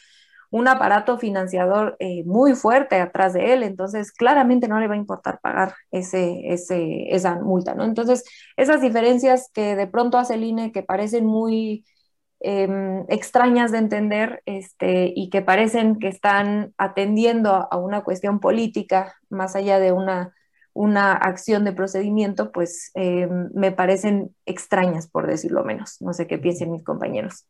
un 0.51 0.67
aparato 0.67 1.17
financiador 1.17 1.95
eh, 1.99 2.23
muy 2.25 2.53
fuerte 2.55 2.99
atrás 2.99 3.33
de 3.33 3.53
él, 3.53 3.63
entonces 3.63 4.11
claramente 4.11 4.67
no 4.67 4.79
le 4.79 4.87
va 4.87 4.95
a 4.95 4.97
importar 4.97 5.39
pagar 5.41 5.75
ese, 5.91 6.41
ese, 6.51 7.13
esa 7.13 7.35
multa, 7.35 7.75
¿no? 7.75 7.83
Entonces, 7.83 8.23
esas 8.57 8.81
diferencias 8.81 9.49
que 9.53 9.75
de 9.75 9.87
pronto 9.87 10.17
hace 10.17 10.35
el 10.35 10.43
INE 10.43 10.71
que 10.71 10.83
parecen 10.83 11.25
muy 11.25 11.85
Em, 12.41 13.03
extrañas 13.09 13.71
de 13.73 13.79
entender 13.79 14.41
este, 14.45 15.11
y 15.13 15.29
que 15.29 15.41
parecen 15.41 15.99
que 15.99 16.07
están 16.07 16.73
atendiendo 16.77 17.67
a 17.69 17.77
una 17.77 18.03
cuestión 18.03 18.39
política 18.39 19.13
más 19.29 19.57
allá 19.57 19.77
de 19.79 19.91
una, 19.91 20.33
una 20.73 21.11
acción 21.11 21.65
de 21.65 21.73
procedimiento, 21.73 22.53
pues 22.53 22.91
em, 22.93 23.49
me 23.53 23.73
parecen 23.73 24.33
extrañas, 24.45 25.09
por 25.09 25.27
decirlo 25.27 25.65
menos. 25.65 25.97
No 26.01 26.13
sé 26.13 26.27
qué 26.27 26.37
piensen 26.37 26.71
mis 26.71 26.83
compañeros. 26.83 27.45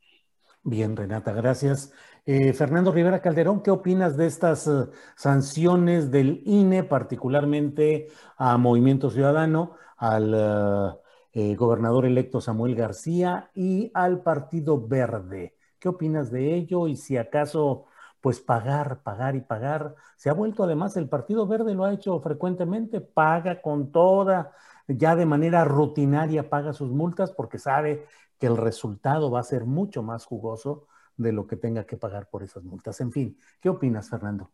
Bien, 0.63 0.95
Renata, 0.95 1.31
gracias. 1.33 1.91
Eh, 2.25 2.53
Fernando 2.53 2.91
Rivera 2.91 3.21
Calderón, 3.21 3.63
¿qué 3.63 3.71
opinas 3.71 4.17
de 4.17 4.27
estas 4.27 4.67
eh, 4.67 4.71
sanciones 5.15 6.11
del 6.11 6.41
INE, 6.45 6.83
particularmente 6.83 8.07
a 8.37 8.57
Movimiento 8.57 9.09
Ciudadano, 9.09 9.75
al... 9.97 10.99
Eh, 11.31 11.55
gobernador 11.55 12.07
electo 12.07 12.41
Samuel 12.41 12.73
García 12.73 13.51
y 13.53 13.91
al 13.93 14.23
Partido 14.23 14.87
Verde. 14.87 15.55
¿Qué 15.77 15.87
opinas 15.87 16.31
de 16.31 16.55
ello? 16.55 16.87
Y 16.87 16.95
si 16.95 17.17
acaso, 17.17 17.85
pues 18.19 18.39
pagar, 18.39 19.03
pagar 19.03 19.35
y 19.35 19.41
pagar. 19.41 19.93
Se 20.17 20.29
ha 20.31 20.33
vuelto 20.33 20.63
además, 20.63 20.97
el 20.97 21.07
Partido 21.07 21.45
Verde 21.45 21.75
lo 21.75 21.85
ha 21.85 21.93
hecho 21.93 22.19
frecuentemente, 22.19 22.99
paga 22.99 23.61
con 23.61 23.91
toda, 23.91 24.51
ya 24.87 25.15
de 25.15 25.25
manera 25.27 25.63
rutinaria 25.65 26.49
paga 26.49 26.73
sus 26.73 26.89
multas 26.91 27.31
porque 27.31 27.59
sabe 27.59 28.07
que 28.39 28.47
el 28.47 28.57
resultado 28.57 29.29
va 29.29 29.41
a 29.41 29.43
ser 29.43 29.65
mucho 29.65 30.01
más 30.01 30.25
jugoso 30.25 30.87
de 31.17 31.33
lo 31.33 31.45
que 31.45 31.57
tenga 31.57 31.85
que 31.85 31.97
pagar 31.97 32.29
por 32.29 32.43
esas 32.43 32.63
multas. 32.63 33.01
En 33.01 33.11
fin, 33.11 33.37
¿qué 33.61 33.69
opinas, 33.69 34.09
Fernando? 34.09 34.51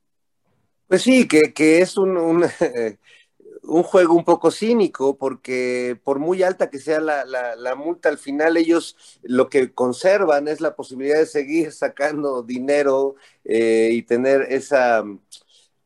Pues 0.87 1.03
sí, 1.03 1.27
que, 1.27 1.53
que 1.53 1.81
es 1.81 1.97
un, 1.97 2.17
un 2.17 2.43
juego 3.83 4.15
un 4.15 4.23
poco 4.23 4.51
cínico, 4.51 5.17
porque 5.17 5.99
por 6.03 6.19
muy 6.19 6.43
alta 6.43 6.69
que 6.69 6.79
sea 6.79 6.99
la, 6.99 7.25
la, 7.25 7.75
multa, 7.75 8.09
al 8.09 8.17
final 8.17 8.57
ellos 8.57 8.97
lo 9.23 9.49
que 9.49 9.73
conservan 9.73 10.47
es 10.47 10.61
la 10.61 10.75
posibilidad 10.75 11.19
de 11.19 11.25
seguir 11.25 11.71
sacando 11.71 12.41
dinero 12.43 13.15
eh, 13.43 13.89
y 13.91 14.01
tener 14.03 14.41
esa, 14.49 15.03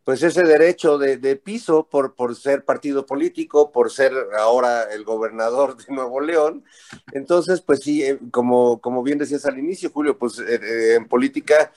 pues 0.10 0.24
ese 0.24 0.42
derecho 0.42 0.98
de, 0.98 1.36
piso 1.36 1.88
por, 1.88 2.36
ser 2.36 2.66
partido 2.66 3.06
político, 3.06 3.72
por 3.72 3.92
ser 3.92 4.12
ahora 4.40 4.92
el 4.92 5.04
gobernador 5.04 5.78
de 5.78 5.94
Nuevo 5.94 6.20
León. 6.20 6.64
Entonces, 7.12 7.62
pues 7.62 7.82
sí, 7.82 8.02
eh, 8.02 8.18
como, 8.32 9.04
bien 9.04 9.20
decías 9.20 9.46
al 9.46 9.60
inicio, 9.60 9.92
Julio, 9.92 10.18
pues 10.18 10.40
eh, 10.40 10.96
en 10.96 11.08
política 11.08 11.72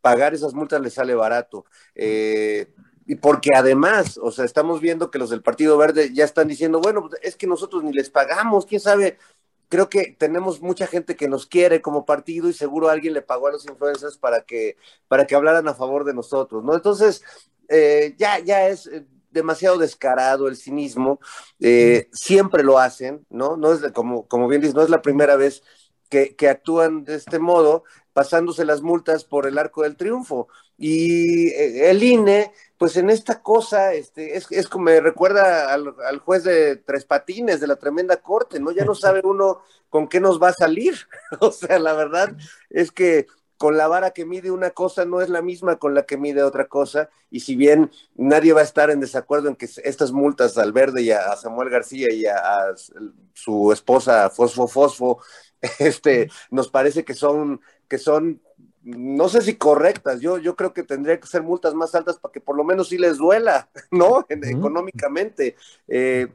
pagar 0.00 0.34
esas 0.34 0.54
multas 0.54 0.80
les 0.82 0.94
sale 0.94 1.16
barato. 1.16 1.64
Eh, 1.96 2.72
y 3.06 3.16
porque 3.16 3.50
además, 3.56 4.20
o 4.22 4.30
sea, 4.30 4.44
estamos 4.44 4.80
viendo 4.80 5.10
que 5.10 5.18
los 5.18 5.30
del 5.30 5.42
Partido 5.42 5.76
Verde 5.76 6.14
ya 6.14 6.24
están 6.24 6.46
diciendo, 6.46 6.80
bueno, 6.80 7.08
pues, 7.08 7.20
es 7.24 7.34
que 7.34 7.48
nosotros 7.48 7.82
ni 7.82 7.92
les 7.92 8.08
pagamos, 8.08 8.66
quién 8.66 8.80
sabe, 8.80 9.18
creo 9.68 9.88
que 9.88 10.14
tenemos 10.16 10.62
mucha 10.62 10.86
gente 10.86 11.16
que 11.16 11.26
nos 11.26 11.46
quiere 11.46 11.82
como 11.82 12.04
partido 12.04 12.48
y 12.48 12.52
seguro 12.52 12.88
alguien 12.88 13.14
le 13.14 13.22
pagó 13.22 13.48
a 13.48 13.50
los 13.50 13.66
influencers 13.66 14.16
para 14.16 14.42
que, 14.42 14.76
para 15.08 15.26
que 15.26 15.34
hablaran 15.34 15.66
a 15.66 15.74
favor 15.74 16.04
de 16.04 16.14
nosotros, 16.14 16.62
¿no? 16.62 16.74
Entonces, 16.74 17.24
eh, 17.68 18.14
ya, 18.18 18.38
ya 18.38 18.68
es 18.68 18.86
eh, 18.86 19.06
demasiado 19.30 19.78
descarado 19.78 20.48
el 20.48 20.56
cinismo, 20.56 21.20
eh, 21.60 22.08
siempre 22.12 22.62
lo 22.62 22.78
hacen, 22.78 23.26
¿no? 23.30 23.56
No 23.56 23.72
es, 23.72 23.80
como, 23.92 24.26
como 24.28 24.48
bien 24.48 24.60
dices, 24.60 24.74
no 24.74 24.82
es 24.82 24.90
la 24.90 25.02
primera 25.02 25.36
vez 25.36 25.62
que, 26.08 26.36
que 26.36 26.48
actúan 26.48 27.04
de 27.04 27.16
este 27.16 27.38
modo, 27.38 27.84
pasándose 28.12 28.64
las 28.64 28.82
multas 28.82 29.24
por 29.24 29.46
el 29.46 29.58
arco 29.58 29.82
del 29.82 29.96
triunfo. 29.96 30.48
Y 30.76 31.52
el 31.52 32.02
INE, 32.02 32.52
pues 32.78 32.96
en 32.96 33.10
esta 33.10 33.42
cosa, 33.42 33.92
este, 33.94 34.36
es, 34.36 34.46
es 34.50 34.68
como 34.68 34.86
me 34.86 35.00
recuerda 35.00 35.72
al, 35.72 36.18
juez 36.18 36.44
de 36.44 36.76
Tres 36.76 37.04
Patines 37.04 37.60
de 37.60 37.66
la 37.66 37.76
tremenda 37.76 38.16
corte, 38.16 38.60
¿no? 38.60 38.72
Ya 38.72 38.84
no 38.84 38.94
sabe 38.94 39.20
uno 39.24 39.62
con 39.88 40.08
qué 40.08 40.20
nos 40.20 40.42
va 40.42 40.48
a 40.48 40.54
salir. 40.54 40.94
o 41.40 41.52
sea, 41.52 41.78
la 41.78 41.92
verdad 41.92 42.36
es 42.70 42.90
que 42.90 43.26
con 43.64 43.78
la 43.78 43.88
vara 43.88 44.10
que 44.10 44.26
mide 44.26 44.50
una 44.50 44.72
cosa 44.72 45.06
no 45.06 45.22
es 45.22 45.30
la 45.30 45.40
misma 45.40 45.76
con 45.76 45.94
la 45.94 46.02
que 46.02 46.18
mide 46.18 46.42
otra 46.42 46.66
cosa, 46.66 47.08
y 47.30 47.40
si 47.40 47.56
bien 47.56 47.90
nadie 48.14 48.52
va 48.52 48.60
a 48.60 48.64
estar 48.64 48.90
en 48.90 49.00
desacuerdo 49.00 49.48
en 49.48 49.56
que 49.56 49.66
estas 49.84 50.12
multas 50.12 50.58
al 50.58 50.74
Verde 50.74 51.00
y 51.00 51.12
a, 51.12 51.34
Samuel 51.36 51.70
García 51.70 52.12
y 52.12 52.26
a, 52.26 52.36
a, 52.36 52.74
su 53.32 53.72
esposa 53.72 54.28
Fosfo 54.28 54.68
Fosfo, 54.68 55.18
este, 55.78 56.28
nos 56.50 56.68
parece 56.68 57.06
que 57.06 57.14
son, 57.14 57.62
que 57.88 57.96
son 57.96 58.42
no 58.82 59.30
sé 59.30 59.40
si 59.40 59.54
correctas, 59.54 60.20
yo, 60.20 60.36
yo 60.36 60.56
creo 60.56 60.74
que 60.74 60.82
tendría 60.82 61.18
que 61.18 61.26
ser 61.26 61.42
multas 61.42 61.72
más 61.72 61.94
altas 61.94 62.18
para 62.18 62.32
que 62.32 62.42
por 62.42 62.58
lo 62.58 62.64
menos 62.64 62.90
sí 62.90 62.98
les 62.98 63.16
duela, 63.16 63.70
¿no? 63.90 64.26
Económicamente. 64.28 65.56
Eh, 65.88 66.28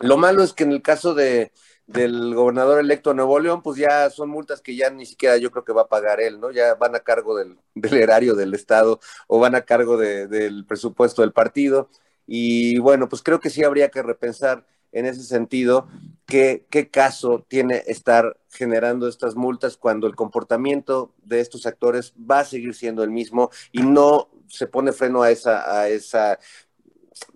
lo 0.00 0.18
malo 0.18 0.42
es 0.42 0.52
que 0.52 0.64
en 0.64 0.72
el 0.72 0.82
caso 0.82 1.14
de, 1.14 1.52
del 1.92 2.34
gobernador 2.34 2.80
electo 2.80 3.10
de 3.10 3.16
Nuevo 3.16 3.38
León, 3.40 3.62
pues 3.62 3.76
ya 3.76 4.08
son 4.10 4.30
multas 4.30 4.60
que 4.60 4.76
ya 4.76 4.90
ni 4.90 5.06
siquiera 5.06 5.36
yo 5.36 5.50
creo 5.50 5.64
que 5.64 5.72
va 5.72 5.82
a 5.82 5.88
pagar 5.88 6.20
él, 6.20 6.40
¿no? 6.40 6.50
Ya 6.50 6.74
van 6.74 6.94
a 6.94 7.00
cargo 7.00 7.36
del, 7.36 7.58
erario 8.02 8.34
del 8.34 8.54
Estado 8.54 9.00
o 9.26 9.40
van 9.40 9.54
a 9.54 9.62
cargo 9.62 9.96
del 9.96 10.64
presupuesto 10.66 11.22
del 11.22 11.32
partido. 11.32 11.88
Y 12.26 12.78
bueno, 12.78 13.08
pues 13.08 13.22
creo 13.22 13.40
que 13.40 13.50
sí 13.50 13.64
habría 13.64 13.90
que 13.90 14.02
repensar 14.02 14.64
en 14.92 15.06
ese 15.06 15.22
sentido, 15.22 15.88
¿qué, 16.26 16.66
¿qué, 16.70 16.90
caso 16.90 17.44
tiene 17.48 17.82
estar 17.86 18.40
generando 18.50 19.06
estas 19.08 19.36
multas 19.36 19.76
cuando 19.76 20.06
el 20.06 20.16
comportamiento 20.16 21.14
de 21.22 21.40
estos 21.40 21.64
actores 21.66 22.12
va 22.18 22.40
a 22.40 22.44
seguir 22.44 22.74
siendo 22.74 23.04
el 23.04 23.10
mismo 23.10 23.50
y 23.70 23.82
no 23.82 24.28
se 24.48 24.66
pone 24.66 24.92
freno 24.92 25.22
a 25.22 25.30
esa, 25.30 25.80
a 25.80 25.88
esa, 25.88 26.40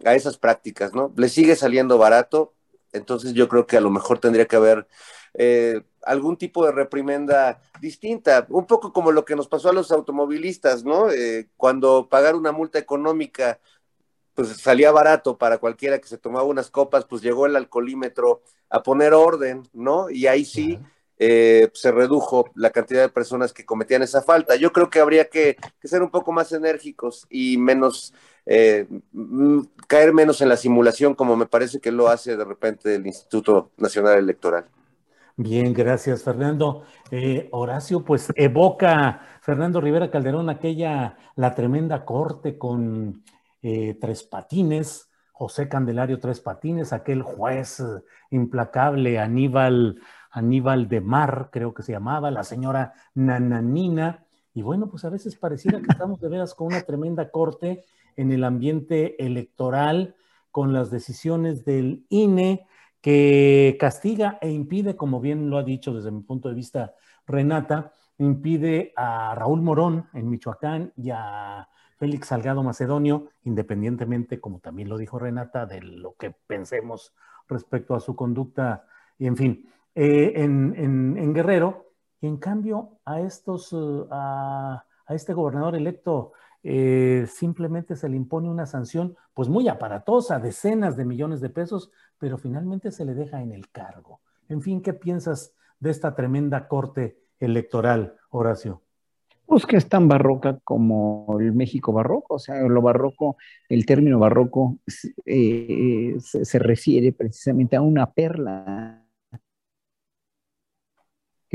a 0.05 0.15
esas 0.15 0.37
prácticas, 0.37 0.95
¿no? 0.95 1.13
Le 1.17 1.29
sigue 1.29 1.55
saliendo 1.55 1.97
barato, 1.97 2.55
entonces 2.95 3.35
yo 3.35 3.49
creo 3.49 3.67
que 3.67 3.77
a 3.77 3.81
lo 3.81 3.91
mejor 3.91 4.19
tendría 4.19 4.47
que 4.47 4.57
haber 4.57 4.87
eh, 5.35 5.83
algún 6.03 6.37
tipo 6.37 6.65
de 6.65 6.73
reprimenda 6.73 7.61
distinta, 7.81 8.47
un 8.49 8.67
poco 8.67 8.93
como 8.93 9.13
lo 9.13 9.25
que 9.25 9.37
nos 9.37 9.49
pasó 9.49 9.69
a 9.69 9.73
los 9.73 9.93
automovilistas, 9.93 10.85
¿no? 10.85 11.11
Eh, 11.11 11.49
cuando 11.57 12.09
pagar 12.09 12.35
una 12.37 12.53
multa 12.53 12.79
económica 12.79 13.59
pues 14.35 14.49
salía 14.49 14.91
barato 14.91 15.39
para 15.39 15.59
cualquiera 15.59 16.01
que 16.01 16.09
se 16.09 16.19
tomaba 16.19 16.45
unas 16.45 16.71
copas, 16.71 17.05
pues 17.05 17.23
llegó 17.23 17.47
el 17.47 17.57
alcoholímetro 17.57 18.43
a 18.69 18.83
poner 18.83 19.15
orden, 19.15 19.69
¿no? 19.73 20.11
Y 20.11 20.27
ahí 20.27 20.45
sí 20.45 20.81
eh, 21.19 21.71
se 21.75 21.93
redujo 21.93 22.51
la 22.57 22.71
cantidad 22.71 23.03
de 23.03 23.09
personas 23.09 23.53
que 23.53 23.65
cometían 23.65 24.03
esa 24.03 24.23
falta. 24.23 24.57
Yo 24.57 24.73
creo 24.73 24.91
que 24.91 25.01
habría 25.01 25.29
que, 25.29 25.57
ser 25.83 26.03
un 26.03 26.11
poco 26.11 26.33
más 26.33 26.51
enérgicos 26.53 27.27
y 27.31 27.57
menos, 27.57 28.13
eh, 28.47 28.87
caer 29.87 30.13
menos 30.13 30.41
en 30.41 30.49
la 30.49 30.57
simulación, 30.57 31.15
como 31.15 31.37
me 31.37 31.47
parece 31.47 31.81
que 31.81 31.93
lo 31.93 32.09
hace 32.09 32.37
de 32.37 32.45
repente 32.45 32.97
el 32.97 33.07
Instituto 33.07 33.71
Nacional 33.77 34.19
Electoral. 34.19 34.67
Bien, 35.37 35.73
gracias, 35.73 36.23
Fernando. 36.23 36.85
Eh, 37.11 37.49
Horacio, 37.53 38.05
pues 38.05 38.33
evoca 38.37 39.39
Fernando 39.41 39.81
Rivera 39.81 40.11
Calderón 40.11 40.49
aquella, 40.49 41.17
la 41.37 41.55
tremenda 41.55 42.05
corte 42.05 42.59
con 42.59 43.23
Tres 43.61 44.25
Patines, 44.25 45.09
José 45.33 45.69
Candelario 45.69 46.21
Tres 46.21 46.41
Patines, 46.41 46.93
aquel 46.93 47.23
juez 47.23 47.83
implacable, 48.31 49.19
Aníbal, 49.19 50.01
Aníbal 50.35 50.89
de 50.89 51.01
Mar, 51.01 51.49
creo 51.53 51.73
que 51.73 51.85
se 51.85 51.93
llamaba, 51.93 52.33
la 52.33 52.43
señora 52.43 52.93
Nananina. 53.15 54.27
Y 54.53 54.63
bueno, 54.63 54.89
pues 54.89 55.05
a 55.05 55.09
veces 55.09 55.37
pareciera 55.37 55.81
que 55.81 55.87
estamos 55.91 56.21
de 56.21 56.29
veras 56.29 56.55
con 56.55 56.67
una 56.67 56.83
tremenda 56.83 57.31
corte 57.31 57.85
en 58.17 58.33
el 58.33 58.43
ambiente 58.43 59.25
electoral, 59.25 60.17
con 60.51 60.73
las 60.73 60.91
decisiones 60.91 61.65
del 61.65 62.05
INE, 62.09 62.67
que 63.01 63.77
castiga 63.79 64.39
e 64.41 64.51
impide, 64.51 64.97
como 64.97 65.21
bien 65.21 65.51
lo 65.51 65.59
ha 65.59 65.63
dicho 65.63 65.95
desde 65.95 66.11
mi 66.11 66.23
punto 66.23 66.49
de 66.49 66.55
vista 66.55 66.95
Renata, 67.27 67.93
impide 68.19 68.93
a 68.97 69.35
Raúl 69.37 69.63
Morón 69.63 70.09
en 70.15 70.31
Michoacán 70.31 70.93
y 70.97 71.11
a 71.11 71.69
Félix 71.97 72.29
Salgado 72.29 72.63
Macedonio, 72.63 73.29
independientemente, 73.45 74.41
como 74.41 74.59
también 74.59 74.89
lo 74.89 74.99
dijo 74.99 75.19
Renata, 75.19 75.67
de 75.67 75.81
lo 75.81 76.15
que 76.15 76.31
pensemos 76.31 77.15
respecto 77.47 77.95
a 77.95 78.01
su 78.01 78.17
conducta, 78.17 78.87
y 79.19 79.27
en 79.27 79.37
fin, 79.37 79.69
eh, 79.95 80.33
en, 80.37 81.33
Guerrero, 81.35 81.93
y 82.21 82.27
en 82.27 82.37
cambio 82.39 82.99
a 83.05 83.21
estos, 83.21 83.73
uh, 83.73 84.09
a, 84.11 84.85
este 85.09 85.35
gobernador 85.35 85.77
electo 85.77 86.33
eh, 86.63 87.27
simplemente 87.29 87.95
se 87.95 88.09
le 88.09 88.17
impone 88.17 88.49
una 88.49 88.67
sanción 88.67 89.17
pues 89.35 89.49
muy 89.49 89.69
aparatosa, 89.69 90.39
decenas 90.39 90.97
de 90.97 91.05
millones 91.05 91.41
de 91.41 91.51
pesos, 91.51 91.91
pero 92.19 92.39
finalmente 92.39 92.91
se 92.91 93.05
le 93.05 93.15
deja 93.15 93.43
en 93.43 93.53
el 93.53 93.69
cargo. 93.71 94.21
En 94.49 94.63
fin, 94.63 94.81
¿qué 94.81 94.95
piensas 94.95 95.53
de 95.81 95.91
esta 95.91 96.15
tremenda 96.15 96.69
corte 96.69 97.19
electoral, 97.39 98.17
Horacio? 98.31 98.81
Pues 99.47 99.67
que 99.67 99.77
es 99.77 99.89
tan 99.89 100.09
barroca 100.09 100.59
como 100.65 101.37
el 101.39 101.53
México 101.53 101.93
barroco, 101.93 102.37
o 102.37 102.39
sea, 102.39 102.63
lo 102.63 102.81
barroco, 102.81 103.37
el 103.69 103.85
término 103.85 104.19
barroco 104.19 104.79
eh, 105.27 106.17
se, 106.19 106.59
refiere 106.59 107.13
precisamente 107.13 107.77
a 107.77 107.83
una 107.83 108.11
perla 108.11 109.04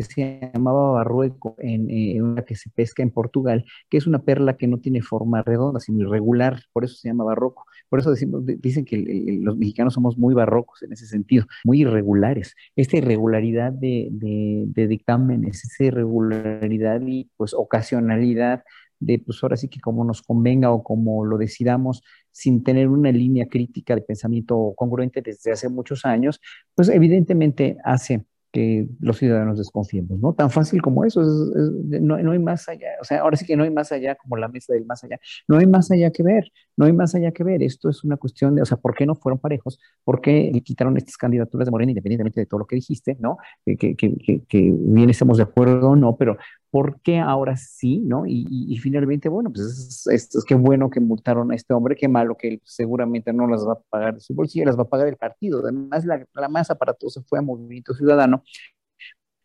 que 0.07 0.13
se 0.13 0.51
llamaba 0.53 0.91
barrueco, 0.91 1.55
en, 1.59 1.89
eh, 1.89 2.21
una 2.21 2.43
que 2.43 2.55
se 2.55 2.69
pesca 2.69 3.03
en 3.03 3.11
Portugal, 3.11 3.65
que 3.89 3.97
es 3.97 4.07
una 4.07 4.19
perla 4.19 4.57
que 4.57 4.67
no 4.67 4.79
tiene 4.79 5.01
forma 5.01 5.43
redonda, 5.43 5.79
sino 5.79 5.99
irregular, 6.01 6.61
por 6.73 6.83
eso 6.85 6.95
se 6.95 7.09
llama 7.09 7.23
barroco. 7.23 7.65
Por 7.89 7.99
eso 7.99 8.11
decimos, 8.11 8.43
dicen 8.45 8.85
que 8.85 9.39
los 9.41 9.57
mexicanos 9.57 9.93
somos 9.93 10.17
muy 10.17 10.33
barrocos 10.33 10.83
en 10.83 10.93
ese 10.93 11.07
sentido, 11.07 11.45
muy 11.63 11.81
irregulares. 11.81 12.55
Esta 12.75 12.97
irregularidad 12.97 13.71
de, 13.71 14.09
de 14.11 14.87
dictámenes, 14.87 15.63
esa 15.63 15.83
irregularidad 15.85 17.01
y 17.05 17.29
pues 17.35 17.53
ocasionalidad 17.53 18.63
de 18.99 19.19
pues 19.19 19.41
ahora 19.41 19.57
sí 19.57 19.69
que 19.69 19.79
como 19.79 20.03
nos 20.03 20.21
convenga 20.21 20.71
o 20.71 20.83
como 20.83 21.25
lo 21.25 21.37
decidamos 21.37 22.03
sin 22.31 22.63
tener 22.63 22.87
una 22.89 23.11
línea 23.11 23.47
crítica 23.47 23.95
de 23.95 24.01
pensamiento 24.01 24.73
congruente 24.75 25.21
desde 25.21 25.51
hace 25.51 25.69
muchos 25.69 26.05
años, 26.05 26.39
pues 26.75 26.89
evidentemente 26.89 27.77
hace 27.83 28.25
que 28.51 28.87
los 28.99 29.17
ciudadanos 29.17 29.57
desconfiemos, 29.57 30.19
¿no? 30.19 30.33
Tan 30.33 30.49
fácil 30.49 30.81
como 30.81 31.05
eso, 31.05 31.21
no, 31.21 32.17
no, 32.17 32.31
hay 32.31 32.39
más 32.39 32.67
allá, 32.67 32.87
o 33.01 33.03
sea, 33.03 33.21
ahora 33.21 33.37
sí 33.37 33.45
que 33.45 33.55
no 33.55 33.63
hay 33.63 33.69
más 33.69 33.91
allá 33.91 34.15
como 34.15 34.37
la 34.37 34.47
mesa 34.47 34.73
del 34.73 34.85
más 34.85 35.03
allá, 35.03 35.19
no 35.47 35.57
hay 35.57 35.67
más 35.67 35.91
allá 35.91 36.11
que 36.11 36.23
ver, 36.23 36.51
no 36.75 36.85
hay 36.85 36.93
más 36.93 37.13
allá 37.15 37.31
que 37.31 37.43
ver, 37.43 37.61
esto 37.61 37.89
es 37.89 38.03
una 38.03 38.17
cuestión 38.17 38.55
de, 38.55 38.61
o 38.61 38.65
sea, 38.65 38.77
¿por 38.77 38.95
qué 38.95 39.05
no 39.05 39.15
fueron 39.15 39.39
parejos? 39.39 39.79
¿Por 40.03 40.21
qué 40.21 40.51
quitaron 40.63 40.97
estas 40.97 41.17
candidaturas 41.17 41.65
de 41.65 41.71
Morena, 41.71 41.91
independientemente 41.91 42.39
de 42.39 42.45
todo 42.45 42.59
lo 42.59 42.65
que 42.67 42.75
dijiste, 42.75 43.17
¿no? 43.19 43.37
Que, 43.65 43.77
que, 43.77 43.95
que, 43.95 44.43
que 44.47 44.73
bien 44.73 45.09
estamos 45.09 45.37
de 45.37 45.43
acuerdo 45.43 45.89
o 45.89 45.95
no, 45.95 46.15
pero 46.17 46.37
¿por 46.69 47.01
qué 47.01 47.19
ahora 47.19 47.57
sí, 47.57 47.99
no? 48.05 48.23
Y, 48.25 48.77
finalmente, 48.81 49.29
bueno, 49.29 49.51
pues 49.51 50.05
es, 50.07 50.35
es, 50.35 50.45
que 50.45 50.55
bueno 50.55 50.89
que 50.89 50.99
multaron 50.99 51.51
a 51.51 51.55
este 51.55 51.73
hombre, 51.73 51.95
qué 51.95 52.07
malo 52.07 52.35
que 52.37 52.47
él 52.49 52.61
seguramente 52.63 53.33
no 53.33 53.47
las 53.47 53.67
va 53.67 53.73
a 53.73 53.79
pagar 53.89 54.15
de 54.15 54.19
su 54.19 54.33
bolsillo, 54.33 54.65
las 54.65 54.77
va 54.77 54.83
a 54.83 54.89
pagar 54.89 55.07
el 55.07 55.17
partido. 55.17 55.61
Además, 55.61 56.05
la, 56.05 56.25
la 56.33 56.49
más 56.49 56.69
aparatosa 56.69 57.21
fue 57.27 57.39
a 57.39 57.41
Movimiento 57.41 57.93
Ciudadano. 57.93 58.43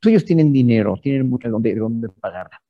Pues 0.01 0.13
ellos 0.13 0.25
tienen 0.25 0.53
dinero, 0.53 0.97
tienen 1.03 1.29
mucho 1.29 1.49
de 1.49 1.53
dónde, 1.53 1.75
de 1.75 1.81
dónde 1.81 2.09
pagarla. 2.09 2.64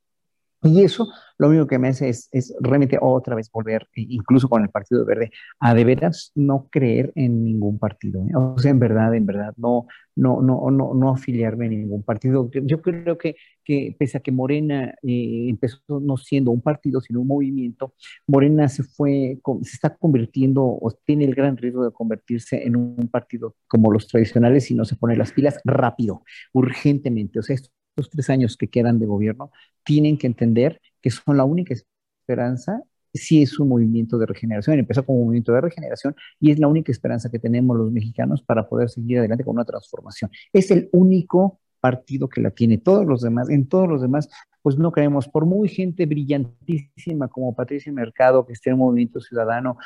Y 0.64 0.82
eso 0.82 1.08
lo 1.36 1.48
único 1.48 1.66
que 1.66 1.78
me 1.78 1.88
hace 1.88 2.08
es, 2.08 2.30
realmente 2.60 2.98
otra 3.00 3.34
vez 3.34 3.50
volver, 3.50 3.88
e 3.94 4.06
incluso 4.08 4.48
con 4.48 4.62
el 4.62 4.70
Partido 4.70 5.04
Verde, 5.04 5.30
a 5.58 5.74
de 5.74 5.84
veras 5.84 6.32
no 6.34 6.68
creer 6.70 7.12
en 7.16 7.44
ningún 7.44 7.78
partido. 7.78 8.22
¿eh? 8.22 8.34
O 8.34 8.58
sea, 8.58 8.70
en 8.70 8.78
verdad, 8.78 9.14
en 9.14 9.26
verdad, 9.26 9.52
no, 9.56 9.86
no, 10.16 10.40
no, 10.40 10.70
no, 10.70 10.94
no 10.94 11.10
afiliarme 11.10 11.66
a 11.66 11.68
ningún 11.70 12.02
partido. 12.02 12.48
Yo 12.50 12.80
creo 12.80 13.18
que, 13.18 13.36
que 13.64 13.94
pese 13.98 14.18
a 14.18 14.20
que 14.20 14.32
Morena 14.32 14.94
eh, 15.02 15.46
empezó 15.48 15.80
no 15.88 16.16
siendo 16.16 16.50
un 16.50 16.62
partido, 16.62 17.00
sino 17.00 17.20
un 17.20 17.28
movimiento, 17.28 17.94
Morena 18.26 18.68
se 18.68 18.82
fue, 18.82 19.38
se 19.62 19.74
está 19.74 19.94
convirtiendo 19.96 20.62
o 20.64 20.92
tiene 21.04 21.24
el 21.24 21.34
gran 21.34 21.56
riesgo 21.56 21.84
de 21.84 21.92
convertirse 21.92 22.64
en 22.64 22.76
un 22.76 23.08
partido 23.08 23.56
como 23.66 23.92
los 23.92 24.06
tradicionales 24.08 24.64
si 24.64 24.74
no 24.74 24.84
se 24.84 24.96
pone 24.96 25.16
las 25.16 25.32
pilas 25.32 25.60
rápido, 25.64 26.22
urgentemente. 26.52 27.38
O 27.40 27.42
sea, 27.42 27.54
esto 27.54 27.70
los 27.96 28.10
tres 28.10 28.30
años 28.30 28.56
que 28.56 28.68
quedan 28.68 28.98
de 28.98 29.06
gobierno, 29.06 29.50
tienen 29.84 30.18
que 30.18 30.26
entender 30.26 30.80
que 31.00 31.10
son 31.10 31.36
la 31.36 31.44
única 31.44 31.74
esperanza 31.74 32.82
si 33.12 33.42
es 33.42 33.58
un 33.60 33.68
movimiento 33.68 34.18
de 34.18 34.26
regeneración. 34.26 34.78
Empezó 34.78 35.04
como 35.04 35.20
un 35.20 35.26
movimiento 35.26 35.52
de 35.52 35.60
regeneración 35.60 36.16
y 36.40 36.50
es 36.50 36.58
la 36.58 36.66
única 36.66 36.90
esperanza 36.90 37.30
que 37.30 37.38
tenemos 37.38 37.76
los 37.76 37.92
mexicanos 37.92 38.42
para 38.42 38.68
poder 38.68 38.90
seguir 38.90 39.18
adelante 39.18 39.44
con 39.44 39.54
una 39.54 39.64
transformación. 39.64 40.30
Es 40.52 40.70
el 40.70 40.88
único 40.92 41.60
partido 41.80 42.28
que 42.28 42.40
la 42.40 42.50
tiene. 42.50 42.78
Todos 42.78 43.06
los 43.06 43.20
demás, 43.20 43.50
en 43.50 43.68
todos 43.68 43.88
los 43.88 44.02
demás, 44.02 44.28
pues 44.62 44.78
no 44.78 44.90
creemos, 44.90 45.28
por 45.28 45.44
muy 45.44 45.68
gente 45.68 46.06
brillantísima 46.06 47.28
como 47.28 47.54
Patricia 47.54 47.92
Mercado, 47.92 48.46
que 48.46 48.54
esté 48.54 48.70
en 48.70 48.78
Movimiento 48.78 49.20
Ciudadano, 49.20 49.76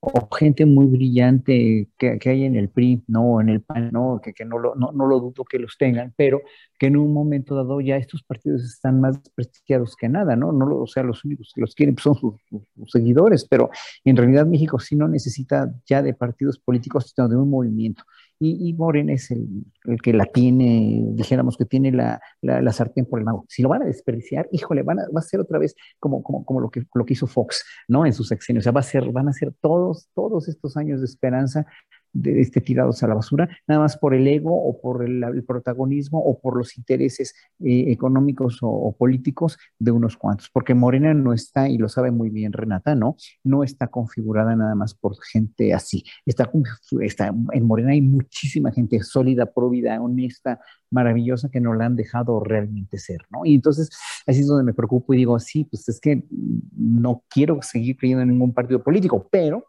o 0.00 0.28
gente 0.36 0.66
muy 0.66 0.86
brillante 0.86 1.88
que, 1.98 2.18
hay 2.24 2.44
en 2.44 2.54
el 2.54 2.68
PRI, 2.68 3.02
no, 3.08 3.40
en 3.40 3.48
el 3.48 3.62
PAN, 3.62 3.90
no, 3.92 4.20
que, 4.22 4.32
que 4.32 4.44
no, 4.44 4.58
lo, 4.58 4.74
no, 4.74 4.92
no, 4.92 5.06
lo 5.06 5.18
dudo 5.20 5.44
que 5.44 5.58
los 5.58 5.76
tengan, 5.78 6.12
pero 6.16 6.42
que 6.78 6.86
en 6.86 6.96
un 6.96 7.12
momento 7.12 7.54
dado 7.54 7.80
ya 7.80 7.96
estos 7.96 8.22
partidos 8.22 8.62
están 8.62 9.00
más 9.00 9.18
prestigiados 9.34 9.96
que 9.96 10.08
nada, 10.08 10.36
¿no? 10.36 10.52
no 10.52 10.66
o 10.76 10.86
sea, 10.86 11.02
los 11.02 11.24
únicos 11.24 11.50
que 11.54 11.60
los 11.60 11.74
quieren 11.74 11.96
son 11.98 12.14
sus, 12.14 12.34
seguidores, 12.92 13.46
pero 13.48 13.70
en 14.04 14.16
realidad 14.16 14.46
México 14.46 14.78
sí 14.78 14.96
no 14.96 15.08
necesita 15.08 15.72
ya 15.86 16.02
de 16.02 16.14
partidos 16.14 16.58
políticos, 16.58 17.12
sino 17.14 17.28
de 17.28 17.36
un 17.36 17.50
movimiento. 17.50 18.04
Y, 18.38 18.68
y 18.68 18.74
Morena 18.74 19.12
es 19.14 19.30
el, 19.30 19.46
el, 19.84 20.00
que 20.02 20.12
la 20.12 20.26
tiene, 20.26 21.02
dijéramos 21.12 21.56
que 21.56 21.64
tiene 21.64 21.90
la, 21.90 22.20
la, 22.42 22.72
sartén 22.72 23.06
por 23.06 23.18
el 23.18 23.24
mago. 23.24 23.46
Si 23.48 23.62
lo 23.62 23.68
van 23.70 23.82
a 23.82 23.86
desperdiciar, 23.86 24.48
híjole, 24.52 24.82
van 24.82 25.00
a, 25.00 25.04
va 25.14 25.20
a 25.20 25.22
ser 25.22 25.40
otra 25.40 25.58
vez 25.58 25.74
como, 25.98 26.22
como, 26.22 26.44
como 26.44 26.60
lo, 26.60 26.70
que, 26.70 26.82
lo 26.94 27.06
que 27.06 27.14
hizo 27.14 27.26
Fox, 27.26 27.64
¿no? 27.88 28.04
En 28.04 28.12
sus 28.12 28.28
sexenios. 28.28 28.62
O 28.62 28.64
sea, 28.64 28.72
va 28.72 28.80
a 28.80 28.84
ser, 28.84 29.10
van 29.10 29.28
a 29.28 29.32
ser 29.32 29.54
todos, 29.60 30.08
todos 30.14 30.48
estos 30.48 30.76
años 30.76 31.00
de 31.00 31.06
esperanza 31.06 31.66
de, 32.16 32.40
este, 32.40 32.60
tirados 32.60 33.02
a 33.02 33.08
la 33.08 33.14
basura, 33.14 33.48
nada 33.66 33.80
más 33.80 33.96
por 33.96 34.14
el 34.14 34.26
ego 34.26 34.54
o 34.54 34.80
por 34.80 35.04
el, 35.04 35.44
protagonismo 35.46 36.18
o 36.18 36.40
por 36.40 36.56
los 36.56 36.76
intereses 36.76 37.34
eh, 37.60 37.84
económicos 37.88 38.58
o, 38.62 38.94
políticos 38.96 39.58
de 39.78 39.90
unos 39.90 40.16
cuantos, 40.16 40.50
porque 40.52 40.74
Morena 40.74 41.14
no 41.14 41.32
está, 41.32 41.68
y 41.68 41.78
lo 41.78 41.88
sabe 41.88 42.10
muy 42.10 42.30
bien 42.30 42.52
Renata, 42.52 42.94
¿no? 42.94 43.16
No 43.44 43.62
está 43.62 43.88
configurada 43.88 44.56
nada 44.56 44.74
más 44.74 44.94
por 44.94 45.16
gente 45.22 45.74
así. 45.74 46.04
Está, 46.24 46.50
está 47.00 47.34
en 47.52 47.66
Morena 47.66 47.92
hay 47.92 48.00
muchísima 48.00 48.72
gente 48.72 49.02
sólida, 49.02 49.46
próvida, 49.46 50.00
honesta, 50.00 50.60
maravillosa 50.90 51.48
que 51.50 51.60
no 51.60 51.74
la 51.74 51.86
han 51.86 51.96
dejado 51.96 52.40
realmente 52.40 52.98
ser, 52.98 53.20
¿no? 53.30 53.44
Y 53.44 53.54
entonces 53.54 53.90
así 54.26 54.40
es 54.40 54.46
donde 54.46 54.64
me 54.64 54.74
preocupo 54.74 55.14
y 55.14 55.18
digo, 55.18 55.38
sí, 55.38 55.64
pues 55.64 55.88
es 55.88 56.00
que 56.00 56.24
no 56.76 57.24
quiero 57.28 57.60
seguir 57.62 57.96
creyendo 57.96 58.22
en 58.22 58.30
ningún 58.30 58.52
partido 58.52 58.82
político, 58.82 59.28
pero 59.30 59.64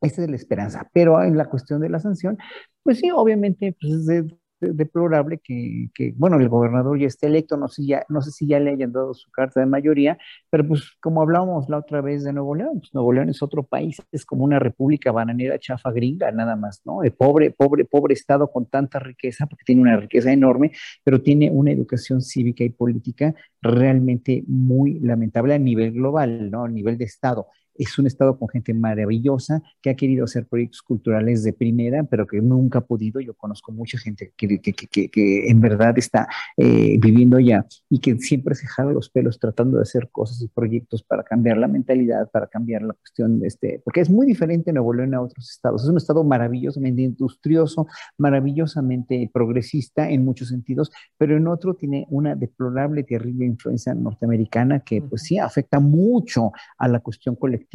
esa 0.00 0.22
es 0.22 0.30
la 0.30 0.36
esperanza. 0.36 0.88
Pero 0.92 1.22
en 1.22 1.36
la 1.36 1.46
cuestión 1.46 1.80
de 1.80 1.88
la 1.90 2.00
sanción, 2.00 2.38
pues 2.82 2.98
sí, 2.98 3.10
obviamente 3.10 3.76
pues 3.80 4.08
es 4.08 4.24
deplorable 4.60 5.38
que, 5.38 5.90
que, 5.94 6.12
bueno, 6.16 6.36
el 6.38 6.48
gobernador 6.48 6.98
ya 6.98 7.06
esté 7.06 7.26
electo, 7.26 7.56
no 7.56 7.68
sé, 7.68 7.86
ya, 7.86 8.04
no 8.08 8.20
sé 8.20 8.30
si 8.30 8.46
ya 8.46 8.60
le 8.60 8.70
hayan 8.70 8.92
dado 8.92 9.14
su 9.14 9.30
carta 9.30 9.60
de 9.60 9.66
mayoría, 9.66 10.18
pero 10.50 10.66
pues 10.66 10.96
como 11.00 11.22
hablábamos 11.22 11.68
la 11.68 11.78
otra 11.78 12.00
vez 12.00 12.24
de 12.24 12.32
Nuevo 12.32 12.54
León, 12.54 12.80
pues 12.80 12.94
Nuevo 12.94 13.12
León 13.12 13.30
es 13.30 13.42
otro 13.42 13.62
país, 13.64 14.02
es 14.12 14.24
como 14.26 14.44
una 14.44 14.58
república 14.58 15.12
bananera 15.12 15.58
chafa 15.58 15.90
gringa, 15.92 16.30
nada 16.32 16.56
más, 16.56 16.82
¿no? 16.84 17.00
De 17.00 17.10
pobre, 17.10 17.50
pobre, 17.50 17.84
pobre 17.84 18.14
estado 18.14 18.50
con 18.50 18.66
tanta 18.66 18.98
riqueza, 18.98 19.46
porque 19.46 19.64
tiene 19.64 19.82
una 19.82 19.96
riqueza 19.96 20.32
enorme, 20.32 20.72
pero 21.04 21.22
tiene 21.22 21.50
una 21.50 21.72
educación 21.72 22.20
cívica 22.20 22.64
y 22.64 22.70
política 22.70 23.34
realmente 23.62 24.44
muy 24.46 25.00
lamentable 25.00 25.54
a 25.54 25.58
nivel 25.58 25.92
global, 25.92 26.50
¿no? 26.50 26.64
A 26.64 26.68
nivel 26.68 26.98
de 26.98 27.04
estado 27.04 27.48
es 27.80 27.98
un 27.98 28.06
estado 28.06 28.38
con 28.38 28.48
gente 28.48 28.74
maravillosa 28.74 29.62
que 29.80 29.90
ha 29.90 29.94
querido 29.94 30.24
hacer 30.24 30.46
proyectos 30.46 30.82
culturales 30.82 31.42
de 31.42 31.54
primera, 31.54 32.04
pero 32.04 32.26
que 32.26 32.40
nunca 32.40 32.80
ha 32.80 32.84
podido. 32.84 33.20
Yo 33.20 33.34
conozco 33.34 33.72
mucha 33.72 33.98
gente 33.98 34.34
que, 34.36 34.60
que, 34.60 34.72
que, 34.74 35.08
que 35.08 35.48
en 35.48 35.60
verdad 35.60 35.96
está 35.96 36.28
eh, 36.58 36.98
viviendo 37.00 37.38
allá 37.38 37.66
y 37.88 37.98
que 37.98 38.18
siempre 38.18 38.54
se 38.54 38.66
jala 38.66 38.92
los 38.92 39.08
pelos 39.08 39.38
tratando 39.38 39.78
de 39.78 39.82
hacer 39.82 40.10
cosas 40.10 40.42
y 40.42 40.48
proyectos 40.48 41.02
para 41.02 41.22
cambiar 41.22 41.56
la 41.56 41.68
mentalidad, 41.68 42.30
para 42.30 42.48
cambiar 42.48 42.82
la 42.82 42.92
cuestión, 42.92 43.40
de 43.40 43.48
este, 43.48 43.80
porque 43.82 44.00
es 44.00 44.10
muy 44.10 44.26
diferente 44.26 44.72
Nuevo 44.72 44.92
León 44.92 45.14
a 45.14 45.22
otros 45.22 45.50
estados. 45.50 45.82
Es 45.82 45.88
un 45.88 45.96
estado 45.96 46.22
maravillosamente 46.22 47.00
industrioso, 47.00 47.86
maravillosamente 48.18 49.30
progresista 49.32 50.10
en 50.10 50.22
muchos 50.22 50.48
sentidos, 50.48 50.90
pero 51.16 51.36
en 51.36 51.46
otro 51.46 51.74
tiene 51.74 52.06
una 52.10 52.34
deplorable, 52.34 53.04
terrible 53.04 53.46
influencia 53.46 53.94
norteamericana 53.94 54.80
que 54.80 55.00
pues 55.00 55.22
sí 55.22 55.38
afecta 55.38 55.80
mucho 55.80 56.52
a 56.76 56.86
la 56.86 57.00
cuestión 57.00 57.36
colectiva 57.36 57.69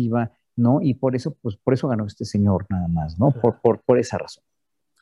¿no? 0.56 0.82
Y 0.82 0.94
por 0.94 1.16
eso, 1.16 1.36
pues 1.42 1.58
por 1.58 1.74
eso 1.74 1.88
ganó 1.88 2.06
este 2.06 2.26
señor 2.26 2.66
nada 2.70 2.88
más, 2.88 3.20
¿no? 3.20 3.32
Por, 3.32 3.60
por, 3.62 3.82
por 3.82 4.00
esa 4.00 4.18
razón. 4.18 4.44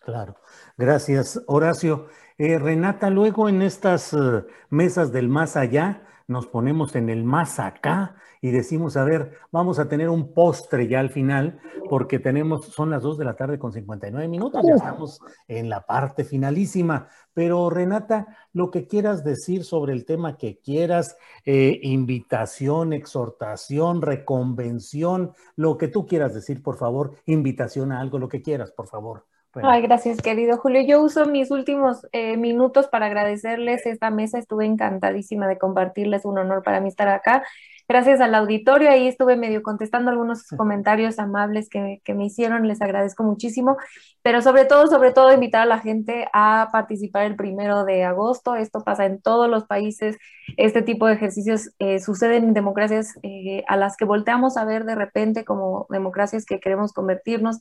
Claro. 0.04 0.36
Gracias, 0.78 1.42
Horacio. 1.48 2.08
Eh, 2.38 2.58
Renata, 2.60 3.10
luego 3.10 3.48
en 3.48 3.62
estas 3.62 4.14
eh, 4.14 4.44
mesas 4.70 5.12
del 5.12 5.30
más 5.30 5.56
allá, 5.56 6.02
nos 6.28 6.48
ponemos 6.48 6.96
en 6.96 7.10
el 7.10 7.24
más 7.24 7.60
acá 7.60 8.16
y 8.42 8.52
decimos, 8.52 8.98
a 8.98 9.04
ver, 9.04 9.38
vamos 9.52 9.80
a 9.80 9.88
tener 9.88 10.10
un 10.10 10.34
postre 10.34 10.88
ya 10.88 11.00
al 11.00 11.10
final, 11.10 11.60
porque 11.90 12.20
tenemos, 12.20 12.66
son 12.66 12.90
las 12.90 13.04
2 13.04 13.18
de 13.18 13.26
la 13.26 13.36
tarde 13.36 13.58
con 13.58 13.72
59 13.72 14.28
minutos, 14.28 14.62
ya 14.68 14.76
estamos 14.76 15.22
en 15.48 15.70
la 15.70 15.86
parte 15.86 16.24
finalísima. 16.24 17.08
Pero 17.34 17.70
Renata, 17.70 18.28
lo 18.52 18.70
que 18.70 18.88
quieras 18.88 19.24
decir 19.24 19.64
sobre 19.64 19.94
el 19.94 20.06
tema 20.06 20.38
que 20.38 20.60
quieras, 20.60 21.18
eh, 21.46 21.80
invitación, 21.84 22.94
exhortación, 22.94 24.02
reconvención, 24.02 25.34
lo 25.56 25.78
que 25.78 25.88
tú 25.88 26.06
quieras 26.06 26.34
decir, 26.34 26.62
por 26.62 26.78
favor, 26.78 27.16
invitación 27.26 27.92
a 27.92 28.02
algo, 28.02 28.20
lo 28.20 28.28
que 28.28 28.42
quieras, 28.42 28.72
por 28.72 28.88
favor. 28.88 29.26
Ay, 29.62 29.84
gracias, 29.84 30.20
querido 30.20 30.58
Julio. 30.58 30.82
Yo 30.82 31.02
uso 31.04 31.28
mis 31.28 31.52
últimos 31.52 32.08
eh, 32.12 32.38
minutos 32.38 32.88
para 32.88 33.06
agradecerles 33.06 33.86
esta 33.86 34.10
mesa. 34.10 34.40
Estuve 34.40 34.66
encantadísima 34.66 35.48
de 35.48 35.60
compartirles. 35.60 36.26
Un 36.26 36.40
honor 36.40 36.64
para 36.64 36.82
mí 36.82 36.90
estar 36.90 37.08
acá. 37.08 37.44
Gracias 37.88 38.20
al 38.20 38.34
auditorio. 38.34 38.90
Ahí 38.90 39.08
estuve 39.08 39.36
medio 39.36 39.62
contestando 39.62 40.10
algunos 40.10 40.48
comentarios 40.58 41.20
amables 41.20 41.70
que, 41.70 42.02
que 42.04 42.16
me 42.16 42.26
hicieron. 42.26 42.68
Les 42.68 42.82
agradezco 42.82 43.24
muchísimo. 43.24 43.78
Pero 44.24 44.42
sobre 44.42 44.66
todo, 44.66 44.88
sobre 44.88 45.12
todo, 45.12 45.32
invitar 45.32 45.62
a 45.62 45.66
la 45.66 45.80
gente 45.80 46.28
a 46.34 46.70
participar 46.72 47.26
el 47.26 47.36
primero 47.36 47.86
de 47.86 48.06
agosto. 48.06 48.56
Esto 48.56 48.84
pasa 48.84 49.06
en 49.06 49.22
todos 49.22 49.48
los 49.50 49.66
países. 49.66 50.18
Este 50.58 50.82
tipo 50.82 51.06
de 51.06 51.14
ejercicios 51.14 51.70
eh, 51.78 52.00
suceden 52.00 52.46
en 52.46 52.54
democracias 52.54 53.20
eh, 53.22 53.64
a 53.68 53.78
las 53.78 53.98
que 53.98 54.06
volteamos 54.06 54.58
a 54.58 54.66
ver 54.66 54.84
de 54.86 54.96
repente 54.96 55.46
como 55.46 55.86
democracias 55.90 56.46
que 56.46 56.60
queremos 56.60 56.92
convertirnos 56.92 57.60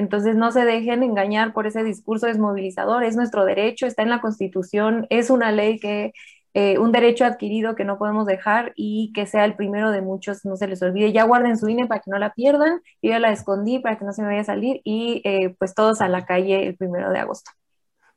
entonces 0.00 0.34
no 0.34 0.50
se 0.50 0.64
dejen 0.64 1.02
engañar 1.02 1.52
por 1.52 1.66
ese 1.66 1.84
discurso 1.84 2.26
desmovilizador, 2.26 3.04
es 3.04 3.16
nuestro 3.16 3.44
derecho, 3.44 3.86
está 3.86 4.02
en 4.02 4.10
la 4.10 4.20
Constitución, 4.20 5.06
es 5.10 5.30
una 5.30 5.52
ley 5.52 5.78
que, 5.78 6.12
eh, 6.52 6.78
un 6.78 6.90
derecho 6.90 7.24
adquirido 7.24 7.76
que 7.76 7.84
no 7.84 7.96
podemos 7.96 8.26
dejar 8.26 8.72
y 8.74 9.12
que 9.12 9.26
sea 9.26 9.44
el 9.44 9.54
primero 9.54 9.92
de 9.92 10.00
muchos, 10.00 10.44
no 10.44 10.56
se 10.56 10.66
les 10.66 10.82
olvide. 10.82 11.12
Ya 11.12 11.24
guarden 11.24 11.56
su 11.56 11.68
INE 11.68 11.86
para 11.86 12.00
que 12.00 12.10
no 12.10 12.18
la 12.18 12.32
pierdan, 12.32 12.80
yo 13.02 13.10
ya 13.10 13.20
la 13.20 13.30
escondí 13.30 13.78
para 13.78 13.98
que 13.98 14.04
no 14.04 14.12
se 14.12 14.22
me 14.22 14.28
vaya 14.28 14.40
a 14.40 14.44
salir 14.44 14.80
y 14.82 15.22
eh, 15.24 15.54
pues 15.58 15.74
todos 15.74 16.00
a 16.00 16.08
la 16.08 16.24
calle 16.24 16.66
el 16.66 16.76
primero 16.76 17.10
de 17.12 17.20
agosto. 17.20 17.52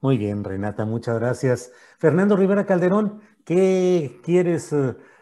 Muy 0.02 0.18
bien, 0.18 0.44
Renata, 0.44 0.86
muchas 0.86 1.20
gracias. 1.20 1.72
Fernando 2.00 2.36
Rivera 2.36 2.66
Calderón, 2.66 3.22
¿qué 3.46 4.20
quieres 4.24 4.74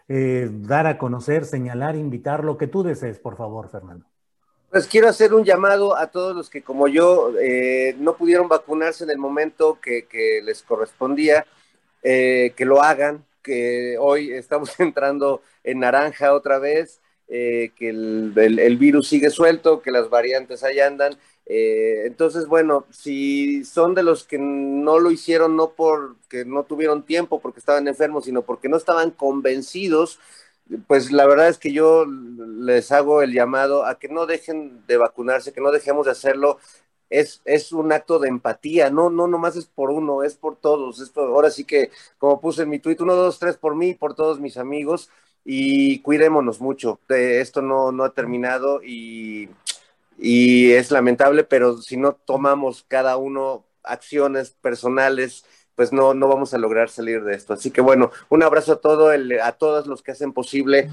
eh, 0.08 0.50
dar 0.52 0.88
a 0.88 0.98
conocer, 0.98 1.46
señalar, 1.46 1.96
invitar, 1.96 2.44
lo 2.44 2.58
que 2.58 2.68
tú 2.68 2.82
desees, 2.82 3.20
por 3.20 3.36
favor, 3.36 3.70
Fernando? 3.70 4.11
Pues 4.72 4.88
quiero 4.88 5.10
hacer 5.10 5.34
un 5.34 5.44
llamado 5.44 5.98
a 5.98 6.08
todos 6.08 6.34
los 6.34 6.50
que 6.50 6.62
como 6.62 6.88
yo 6.88 7.34
eh, 7.42 7.94
no 8.00 8.16
pudieron 8.16 8.48
vacunarse 8.48 9.04
en 9.04 9.10
el 9.10 9.18
momento 9.18 9.80
que, 9.82 10.08
les 10.46 10.62
correspondía, 10.64 11.46
eh, 12.04 12.54
que 12.56 12.64
lo 12.64 12.82
hagan, 12.82 13.26
que 13.44 13.98
hoy 14.00 14.32
estamos 14.32 14.72
entrando 14.80 15.42
en 15.66 15.80
naranja 15.80 16.34
otra 16.34 16.58
vez, 16.58 17.02
eh, 17.28 17.72
que 17.76 17.90
el, 17.90 18.78
virus 18.80 19.10
sigue 19.10 19.30
suelto, 19.30 19.82
que 19.82 19.92
las 19.92 20.10
variantes 20.10 20.64
ahí 20.64 20.80
andan. 20.80 21.18
entonces, 21.46 22.48
bueno, 22.48 22.86
si 22.92 23.66
son 23.66 23.94
de 23.94 24.04
los 24.04 24.24
que 24.24 24.38
no 24.38 25.00
lo 25.00 25.12
hicieron 25.12 25.58
no 25.58 25.72
porque 25.72 26.46
no 26.46 26.64
tuvieron 26.64 27.04
tiempo, 27.04 27.42
porque 27.42 27.60
estaban 27.60 27.90
enfermos, 27.90 28.24
sino 28.24 28.42
porque 28.44 28.70
no 28.70 28.78
estaban 28.78 29.12
convencidos, 29.12 30.18
pues 30.88 31.12
la 31.12 31.28
verdad 31.28 31.50
es 31.50 31.58
que 31.58 31.72
yo 31.74 32.06
les 32.06 32.92
hago 32.92 33.22
el 33.22 33.34
llamado 33.34 33.86
a 33.86 34.00
que 34.00 34.08
no 34.10 34.26
dejen 34.26 34.86
de 34.88 34.98
vacunarse, 34.98 35.54
que 35.54 35.62
no 35.62 35.72
dejemos 35.72 36.06
de 36.06 36.12
hacerlo. 36.12 36.58
Es, 37.10 37.42
es 37.46 37.74
un 37.74 37.92
acto 37.92 38.20
de 38.20 38.30
empatía, 38.30 38.90
no, 38.90 39.10
no, 39.10 39.28
nomás 39.28 39.58
es 39.58 39.66
por 39.66 39.92
uno, 39.92 40.24
es 40.24 40.36
por 40.36 40.56
todos. 40.56 41.02
Esto, 41.02 41.22
ahora 41.22 41.52
sí 41.52 41.66
que, 41.66 41.92
como 42.18 42.40
puse 42.40 42.64
en 42.64 42.70
mi 42.70 42.80
tweet, 42.80 42.98
uno, 43.02 43.16
dos, 43.16 43.38
tres 43.40 43.58
por 43.58 43.76
mí, 43.76 43.94
por 43.94 44.16
todos 44.16 44.40
mis 44.40 44.58
amigos, 44.58 45.10
y 45.44 46.00
cuidémonos 46.02 46.62
mucho. 46.62 47.00
esto 47.10 47.62
no, 47.62 47.92
no 47.92 48.04
ha 48.06 48.14
terminado 48.14 48.82
y, 48.84 49.50
y 50.18 50.72
es 50.72 50.92
lamentable, 50.92 51.44
pero 51.44 51.78
si 51.82 51.98
no 51.98 52.14
tomamos 52.14 52.86
cada 52.88 53.18
uno 53.18 53.66
acciones 53.84 54.52
personales, 54.52 55.46
pues 55.76 55.94
no, 55.94 56.14
no 56.14 56.28
vamos 56.28 56.54
a 56.54 56.58
lograr 56.58 56.90
salir 56.90 57.24
de 57.24 57.34
esto. 57.34 57.54
Así 57.54 57.72
que 57.72 57.82
bueno, 57.82 58.12
un 58.30 58.44
abrazo 58.44 58.74
a 58.74 58.82
todo 58.82 59.12
el, 59.12 59.40
a 59.40 59.54
todos 59.54 59.88
los 59.88 60.02
que 60.02 60.12
hacen 60.12 60.34
posible. 60.34 60.90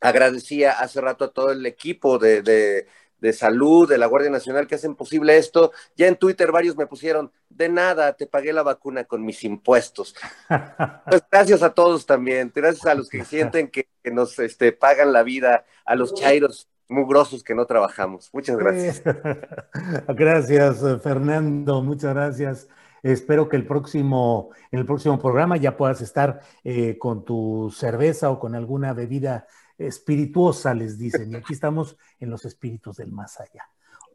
Agradecía 0.00 0.72
hace 0.72 1.00
rato 1.00 1.26
a 1.26 1.32
todo 1.32 1.50
el 1.50 1.64
equipo 1.66 2.18
de, 2.18 2.42
de, 2.42 3.32
salud, 3.32 3.88
de 3.88 3.98
la 3.98 4.06
Guardia 4.06 4.30
Nacional 4.30 4.66
que 4.66 4.76
hacen 4.76 4.94
posible 4.94 5.36
esto. 5.36 5.72
Ya 5.96 6.06
en 6.06 6.16
Twitter 6.16 6.50
varios 6.50 6.76
me 6.76 6.86
pusieron, 6.86 7.30
de 7.50 7.68
nada, 7.68 8.14
te 8.14 8.26
pagué 8.26 8.52
la 8.52 8.62
vacuna 8.62 9.04
con 9.04 9.24
mis 9.24 9.44
impuestos. 9.44 10.14
Pues 11.06 11.22
gracias 11.30 11.62
a 11.62 11.74
todos 11.74 12.06
también, 12.06 12.52
gracias 12.54 12.86
a 12.86 12.94
los 12.94 13.08
que 13.08 13.24
sienten 13.24 13.68
que, 13.68 13.88
nos 14.04 14.38
este, 14.38 14.72
pagan 14.72 15.12
la 15.12 15.22
vida, 15.22 15.64
a 15.84 15.94
los 15.96 16.14
chairos 16.14 16.68
mugrosos 16.88 17.42
que 17.42 17.54
no 17.54 17.66
trabajamos. 17.66 18.30
Muchas 18.32 18.56
gracias. 18.56 19.02
Gracias, 20.08 20.80
Fernando, 21.02 21.82
muchas 21.82 22.14
gracias. 22.14 22.68
Espero 23.02 23.48
que 23.48 23.56
el 23.56 23.66
próximo, 23.66 24.50
en 24.70 24.80
el 24.80 24.86
próximo 24.86 25.18
programa 25.18 25.56
ya 25.56 25.76
puedas 25.76 26.00
estar 26.00 26.40
eh, 26.64 26.98
con 26.98 27.24
tu 27.24 27.72
cerveza 27.74 28.30
o 28.30 28.38
con 28.38 28.54
alguna 28.54 28.92
bebida 28.92 29.46
espirituosa, 29.78 30.74
les 30.74 30.98
dicen. 30.98 31.32
Y 31.32 31.36
aquí 31.36 31.52
estamos 31.52 31.96
en 32.18 32.30
los 32.30 32.44
espíritus 32.44 32.96
del 32.96 33.12
más 33.12 33.40
allá. 33.40 33.68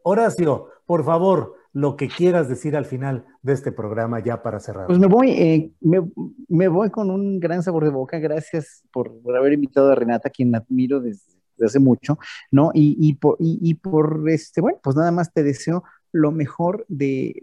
Horacio, 0.08 0.70
por 0.86 1.04
favor, 1.04 1.56
lo 1.74 1.96
que 1.96 2.08
quieras 2.08 2.48
decir 2.48 2.76
al 2.76 2.86
final 2.86 3.26
de 3.42 3.54
este 3.54 3.72
programa 3.72 4.20
ya 4.20 4.44
para 4.44 4.60
cerrar. 4.60 4.86
Pues 4.86 5.00
me 5.00 5.08
voy, 5.08 5.32
eh, 5.32 5.72
me, 5.82 6.68
voy 6.68 6.92
con 6.92 7.10
un 7.10 7.40
gran 7.40 7.64
sabor 7.64 7.86
de 7.86 7.90
boca. 7.90 8.20
Gracias 8.20 8.84
por, 8.94 9.12
haber 9.36 9.54
invitado 9.54 9.92
a 9.92 9.96
Renata, 9.96 10.30
quien 10.30 10.56
admiro 10.56 11.02
desde, 11.02 11.34
hace 11.60 11.80
mucho, 11.80 12.20
¿no? 12.52 12.70
Y, 12.74 13.16
por 13.16 14.30
este, 14.30 14.62
bueno, 14.62 14.80
pues 14.84 14.96
nada 14.96 15.12
más 15.12 15.34
te 15.34 15.42
deseo 15.42 15.84
lo 16.16 16.32
mejor 16.32 16.86
de, 16.88 17.36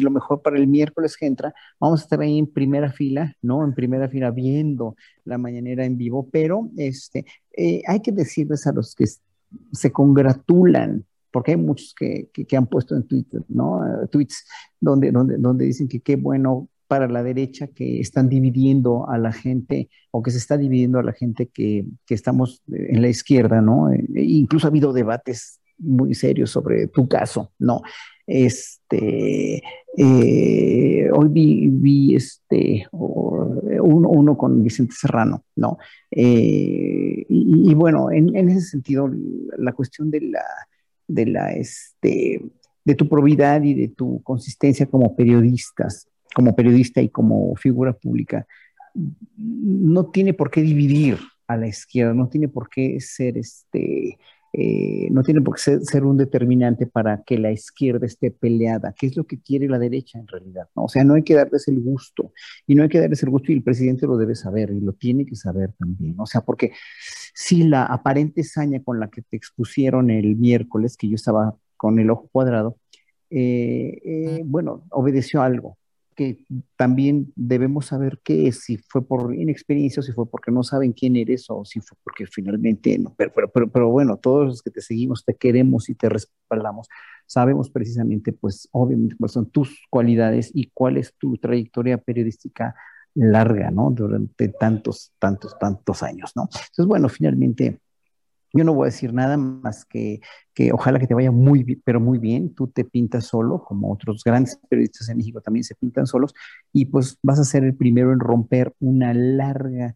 lo 0.00 0.10
mejor 0.10 0.40
para 0.40 0.56
el 0.56 0.66
miércoles 0.66 1.18
que 1.18 1.26
entra. 1.26 1.54
Vamos 1.78 2.00
a 2.00 2.04
estar 2.04 2.20
ahí 2.20 2.38
en 2.38 2.46
primera 2.46 2.90
fila, 2.90 3.36
¿no? 3.42 3.62
En 3.62 3.74
primera 3.74 4.08
fila 4.08 4.30
viendo 4.30 4.96
la 5.24 5.36
mañanera 5.36 5.84
en 5.84 5.98
vivo, 5.98 6.26
pero 6.32 6.70
este, 6.78 7.26
eh, 7.54 7.82
hay 7.86 8.00
que 8.00 8.10
decirles 8.10 8.66
a 8.66 8.72
los 8.72 8.94
que 8.94 9.04
se 9.72 9.92
congratulan, 9.92 11.04
porque 11.30 11.50
hay 11.50 11.58
muchos 11.58 11.94
que, 11.94 12.30
han 12.56 12.66
puesto 12.68 12.96
en 12.96 13.06
Twitter, 13.06 13.42
¿no? 13.48 13.86
Eh, 13.86 14.08
tweets 14.10 14.46
donde, 14.80 15.12
donde, 15.12 15.36
donde 15.36 15.66
dicen 15.66 15.88
que 15.88 16.00
qué 16.00 16.16
bueno 16.16 16.70
para 16.88 17.06
la 17.06 17.22
derecha 17.22 17.66
que 17.66 18.00
están 18.00 18.30
dividiendo 18.30 19.10
a 19.10 19.18
la 19.18 19.32
gente 19.32 19.90
o 20.10 20.22
que 20.22 20.30
se 20.30 20.38
está 20.38 20.56
dividiendo 20.56 20.98
a 20.98 21.02
la 21.02 21.12
gente 21.12 21.48
que, 21.48 21.84
que 22.06 22.14
estamos 22.14 22.62
en 22.72 23.02
la 23.02 23.08
izquierda, 23.08 23.60
¿no? 23.60 23.92
Eh, 23.92 24.06
incluso 24.14 24.66
ha 24.66 24.70
habido 24.70 24.94
debates 24.94 25.60
muy 25.78 26.14
serio 26.14 26.46
sobre 26.46 26.88
tu 26.88 27.08
caso, 27.08 27.52
¿no? 27.58 27.82
Este, 28.26 29.62
eh, 29.96 31.10
hoy 31.12 31.28
vi, 31.28 32.14
este, 32.14 32.86
uno, 32.92 34.36
con 34.36 34.62
Vicente 34.62 34.94
Serrano, 34.98 35.44
¿no? 35.56 35.78
Eh, 36.10 37.26
y, 37.28 37.74
bueno, 37.74 38.10
en, 38.10 38.34
ese 38.48 38.62
sentido, 38.62 39.10
la 39.58 39.72
cuestión 39.72 40.10
de 40.10 40.20
la, 40.22 40.44
de 41.06 41.26
la, 41.26 41.52
este, 41.52 42.40
de 42.84 42.94
tu 42.94 43.08
probidad 43.08 43.62
y 43.62 43.74
de 43.74 43.88
tu 43.88 44.22
consistencia 44.22 44.86
como 44.86 45.14
periodistas, 45.14 46.08
como 46.34 46.56
periodista 46.56 47.02
y 47.02 47.08
como 47.08 47.54
figura 47.56 47.92
pública, 47.92 48.46
no 49.36 50.06
tiene 50.06 50.34
por 50.34 50.50
qué 50.50 50.62
dividir 50.62 51.18
a 51.46 51.56
la 51.56 51.66
izquierda, 51.66 52.14
no 52.14 52.28
tiene 52.28 52.48
por 52.48 52.68
qué 52.68 53.00
ser 53.00 53.36
este, 53.36 54.18
eh, 54.56 55.08
no 55.10 55.24
tiene 55.24 55.40
por 55.40 55.56
qué 55.56 55.80
ser, 55.80 56.04
un 56.04 56.16
determinante 56.16 56.86
para 56.86 57.24
que 57.24 57.38
la 57.38 57.50
izquierda 57.50 58.06
esté 58.06 58.30
peleada, 58.30 58.94
¿Qué 58.96 59.08
es 59.08 59.16
lo 59.16 59.26
que 59.26 59.40
quiere 59.40 59.68
la 59.68 59.80
derecha 59.80 60.20
en 60.20 60.28
realidad. 60.28 60.68
¿no? 60.76 60.84
O 60.84 60.88
sea, 60.88 61.02
no 61.02 61.14
hay 61.14 61.24
que 61.24 61.34
darles 61.34 61.66
el 61.66 61.80
gusto, 61.80 62.32
y 62.64 62.76
no 62.76 62.84
hay 62.84 62.88
que 62.88 63.00
darles 63.00 63.20
el 63.24 63.30
gusto, 63.30 63.50
y 63.50 63.56
el 63.56 63.64
presidente 63.64 64.06
lo 64.06 64.16
debe 64.16 64.36
saber, 64.36 64.70
y 64.70 64.80
lo 64.80 64.92
tiene 64.92 65.26
que 65.26 65.34
saber 65.34 65.72
también. 65.72 66.14
O 66.18 66.26
sea, 66.26 66.42
porque 66.42 66.70
si 67.34 67.64
la 67.64 67.84
aparente 67.84 68.44
saña 68.44 68.80
con 68.80 69.00
la 69.00 69.08
que 69.08 69.22
te 69.22 69.36
expusieron 69.36 70.08
el 70.10 70.36
miércoles, 70.36 70.96
que 70.96 71.08
yo 71.08 71.16
estaba 71.16 71.56
con 71.76 71.98
el 71.98 72.10
ojo 72.10 72.28
cuadrado, 72.30 72.78
eh, 73.30 74.00
eh, 74.04 74.42
bueno, 74.44 74.84
obedeció 74.90 75.42
algo, 75.42 75.78
que 76.14 76.44
también 76.76 77.32
debemos 77.36 77.86
saber 77.86 78.20
qué 78.24 78.48
es, 78.48 78.60
si 78.60 78.78
fue 78.78 79.06
por 79.06 79.34
inexperiencia 79.34 80.00
o 80.00 80.02
si 80.02 80.12
fue 80.12 80.26
porque 80.26 80.50
no 80.50 80.62
saben 80.62 80.92
quién 80.92 81.16
eres 81.16 81.46
o 81.48 81.64
si 81.64 81.80
fue 81.80 81.98
porque 82.02 82.26
finalmente 82.26 82.98
no. 82.98 83.14
Pero, 83.16 83.32
pero, 83.52 83.70
pero, 83.70 83.88
bueno, 83.90 84.16
todos 84.16 84.46
los 84.46 84.62
que 84.62 84.70
te 84.70 84.80
seguimos, 84.80 85.24
te 85.24 85.34
queremos 85.34 85.88
y 85.88 85.94
te 85.94 86.08
respaldamos, 86.08 86.88
sabemos 87.26 87.70
precisamente, 87.70 88.32
pues 88.32 88.68
obviamente, 88.72 89.16
cuáles 89.16 89.32
son 89.32 89.50
tus 89.50 89.78
cualidades 89.90 90.50
y 90.54 90.70
cuál 90.72 90.96
es 90.96 91.14
tu 91.18 91.36
trayectoria 91.36 91.98
periodística 91.98 92.74
larga, 93.14 93.70
¿no? 93.70 93.90
Durante 93.90 94.48
tantos, 94.48 95.12
tantos, 95.18 95.56
tantos 95.58 96.02
años, 96.02 96.32
¿no? 96.34 96.42
Entonces, 96.44 96.86
bueno, 96.86 97.08
finalmente 97.08 97.80
yo 98.54 98.64
no 98.64 98.74
voy 98.74 98.84
a 98.84 98.90
decir 98.90 99.12
nada 99.12 99.36
más 99.36 99.84
que, 99.84 100.20
que 100.54 100.72
ojalá 100.72 100.98
que 100.98 101.06
te 101.06 101.14
vaya 101.14 101.30
muy 101.30 101.64
bien, 101.64 101.82
pero 101.84 102.00
muy 102.00 102.18
bien. 102.18 102.54
Tú 102.54 102.68
te 102.68 102.84
pintas 102.84 103.26
solo, 103.26 103.64
como 103.64 103.92
otros 103.92 104.22
grandes 104.24 104.58
periodistas 104.68 105.08
en 105.08 105.18
México 105.18 105.40
también 105.40 105.64
se 105.64 105.74
pintan 105.74 106.06
solos, 106.06 106.34
y 106.72 106.86
pues 106.86 107.18
vas 107.22 107.38
a 107.38 107.44
ser 107.44 107.64
el 107.64 107.74
primero 107.74 108.12
en 108.12 108.20
romper 108.20 108.72
una 108.80 109.12
larga 109.14 109.94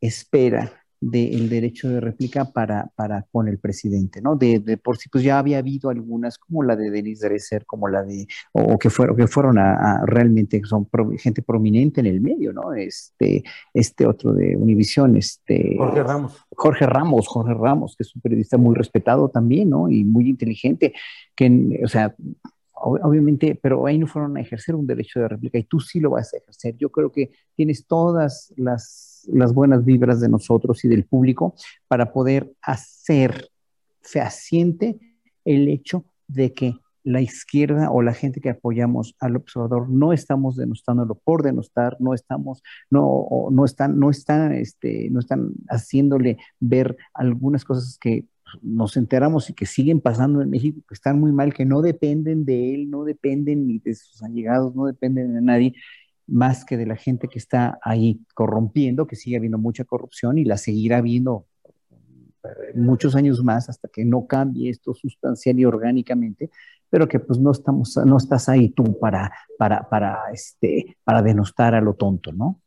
espera 0.00 0.72
del 1.00 1.48
derecho 1.48 1.88
de 1.88 2.00
réplica 2.00 2.46
para, 2.46 2.90
para 2.96 3.26
con 3.30 3.48
el 3.48 3.58
presidente, 3.58 4.20
¿no? 4.20 4.36
De, 4.36 4.58
de, 4.58 4.76
por 4.76 4.96
sí, 4.96 5.08
pues 5.08 5.22
ya 5.22 5.38
había 5.38 5.58
habido 5.58 5.90
algunas, 5.90 6.38
como 6.38 6.62
la 6.62 6.76
de 6.76 6.90
Denis 6.90 7.20
Dresser, 7.20 7.64
como 7.66 7.88
la 7.88 8.02
de, 8.02 8.26
o 8.52 8.78
que 8.78 8.90
fueron, 8.90 9.16
que 9.16 9.26
fueron 9.26 9.58
a, 9.58 9.74
a 9.74 10.06
realmente, 10.06 10.60
son 10.64 10.86
pro, 10.86 11.10
gente 11.16 11.42
prominente 11.42 12.00
en 12.00 12.06
el 12.06 12.20
medio, 12.20 12.52
¿no? 12.52 12.74
Este, 12.74 13.42
este 13.72 14.06
otro 14.06 14.32
de 14.32 14.56
Univisión, 14.56 15.16
este... 15.16 15.76
Jorge 15.78 16.02
Ramos. 16.02 16.46
Jorge 16.50 16.86
Ramos, 16.86 17.28
Jorge 17.28 17.54
Ramos, 17.54 17.96
que 17.96 18.02
es 18.02 18.14
un 18.14 18.20
periodista 18.20 18.56
muy 18.56 18.74
respetado 18.74 19.28
también, 19.28 19.70
¿no? 19.70 19.88
Y 19.88 20.04
muy 20.04 20.28
inteligente, 20.28 20.94
que, 21.36 21.80
o 21.84 21.88
sea, 21.88 22.14
obviamente, 22.80 23.58
pero 23.60 23.86
ahí 23.86 23.98
no 23.98 24.06
fueron 24.06 24.36
a 24.36 24.40
ejercer 24.40 24.74
un 24.74 24.86
derecho 24.86 25.20
de 25.20 25.28
réplica 25.28 25.58
y 25.58 25.64
tú 25.64 25.80
sí 25.80 26.00
lo 26.00 26.10
vas 26.10 26.32
a 26.34 26.38
ejercer. 26.38 26.76
Yo 26.76 26.90
creo 26.90 27.10
que 27.10 27.30
tienes 27.54 27.86
todas 27.86 28.52
las 28.56 29.17
las 29.32 29.52
buenas 29.52 29.84
vibras 29.84 30.20
de 30.20 30.28
nosotros 30.28 30.84
y 30.84 30.88
del 30.88 31.04
público 31.04 31.54
para 31.86 32.12
poder 32.12 32.52
hacer 32.62 33.48
fehaciente 34.00 34.98
el 35.44 35.68
hecho 35.68 36.04
de 36.26 36.52
que 36.52 36.74
la 37.04 37.22
izquierda 37.22 37.90
o 37.90 38.02
la 38.02 38.12
gente 38.12 38.40
que 38.40 38.50
apoyamos 38.50 39.14
al 39.18 39.36
observador 39.36 39.88
no 39.88 40.12
estamos 40.12 40.56
denostándolo 40.56 41.14
por 41.14 41.42
denostar, 41.42 41.96
no 42.00 42.12
estamos, 42.12 42.62
no, 42.90 43.48
no 43.50 43.64
están, 43.64 43.98
no 43.98 44.10
están, 44.10 44.52
este, 44.52 45.08
no 45.10 45.20
están 45.20 45.52
haciéndole 45.70 46.36
ver 46.60 46.96
algunas 47.14 47.64
cosas 47.64 47.98
que 47.98 48.26
nos 48.62 48.96
enteramos 48.96 49.48
y 49.50 49.54
que 49.54 49.66
siguen 49.66 50.00
pasando 50.00 50.42
en 50.42 50.50
México, 50.50 50.80
que 50.86 50.94
están 50.94 51.18
muy 51.18 51.32
mal, 51.32 51.54
que 51.54 51.64
no 51.64 51.82
dependen 51.82 52.44
de 52.44 52.74
él, 52.74 52.90
no 52.90 53.04
dependen 53.04 53.66
ni 53.66 53.78
de 53.78 53.94
sus 53.94 54.22
allegados, 54.22 54.74
no 54.74 54.86
dependen 54.86 55.34
de 55.34 55.42
nadie, 55.42 55.74
más 56.28 56.64
que 56.64 56.76
de 56.76 56.86
la 56.86 56.96
gente 56.96 57.28
que 57.28 57.38
está 57.38 57.78
ahí 57.82 58.20
corrompiendo, 58.34 59.06
que 59.06 59.16
sigue 59.16 59.36
habiendo 59.36 59.58
mucha 59.58 59.84
corrupción 59.84 60.38
y 60.38 60.44
la 60.44 60.58
seguirá 60.58 60.98
habiendo 60.98 61.46
eh, 62.44 62.48
muchos 62.76 63.16
años 63.16 63.42
más 63.42 63.68
hasta 63.68 63.88
que 63.88 64.04
no 64.04 64.26
cambie 64.26 64.70
esto 64.70 64.94
sustancial 64.94 65.58
y 65.58 65.64
orgánicamente, 65.64 66.50
pero 66.90 67.08
que 67.08 67.18
pues 67.18 67.38
no 67.38 67.50
estamos, 67.50 67.96
no 67.96 68.18
estás 68.18 68.48
ahí 68.48 68.68
tú 68.68 68.98
para, 68.98 69.32
para, 69.56 69.88
para, 69.88 70.18
este, 70.32 70.96
para 71.02 71.22
denostar 71.22 71.74
a 71.74 71.80
lo 71.80 71.94
tonto, 71.94 72.32
¿no? 72.32 72.60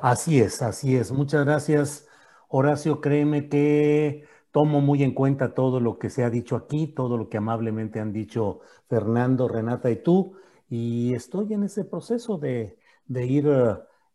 Así 0.00 0.40
es, 0.40 0.60
así 0.62 0.96
es. 0.96 1.10
Muchas 1.10 1.44
gracias, 1.44 2.06
Horacio. 2.48 3.00
Créeme 3.00 3.48
que 3.48 4.24
tomo 4.50 4.80
muy 4.80 5.02
en 5.02 5.12
cuenta 5.12 5.54
todo 5.54 5.80
lo 5.80 5.98
que 5.98 6.10
se 6.10 6.24
ha 6.24 6.30
dicho 6.30 6.56
aquí, 6.56 6.88
todo 6.88 7.16
lo 7.16 7.28
que 7.28 7.36
amablemente 7.36 8.00
han 8.00 8.12
dicho 8.12 8.60
Fernando, 8.88 9.48
Renata 9.48 9.90
y 9.90 9.96
tú 9.96 10.36
y 10.68 11.14
estoy 11.14 11.52
en 11.54 11.64
ese 11.64 11.84
proceso 11.84 12.38
de, 12.38 12.78
de 13.06 13.26
ir, 13.26 13.48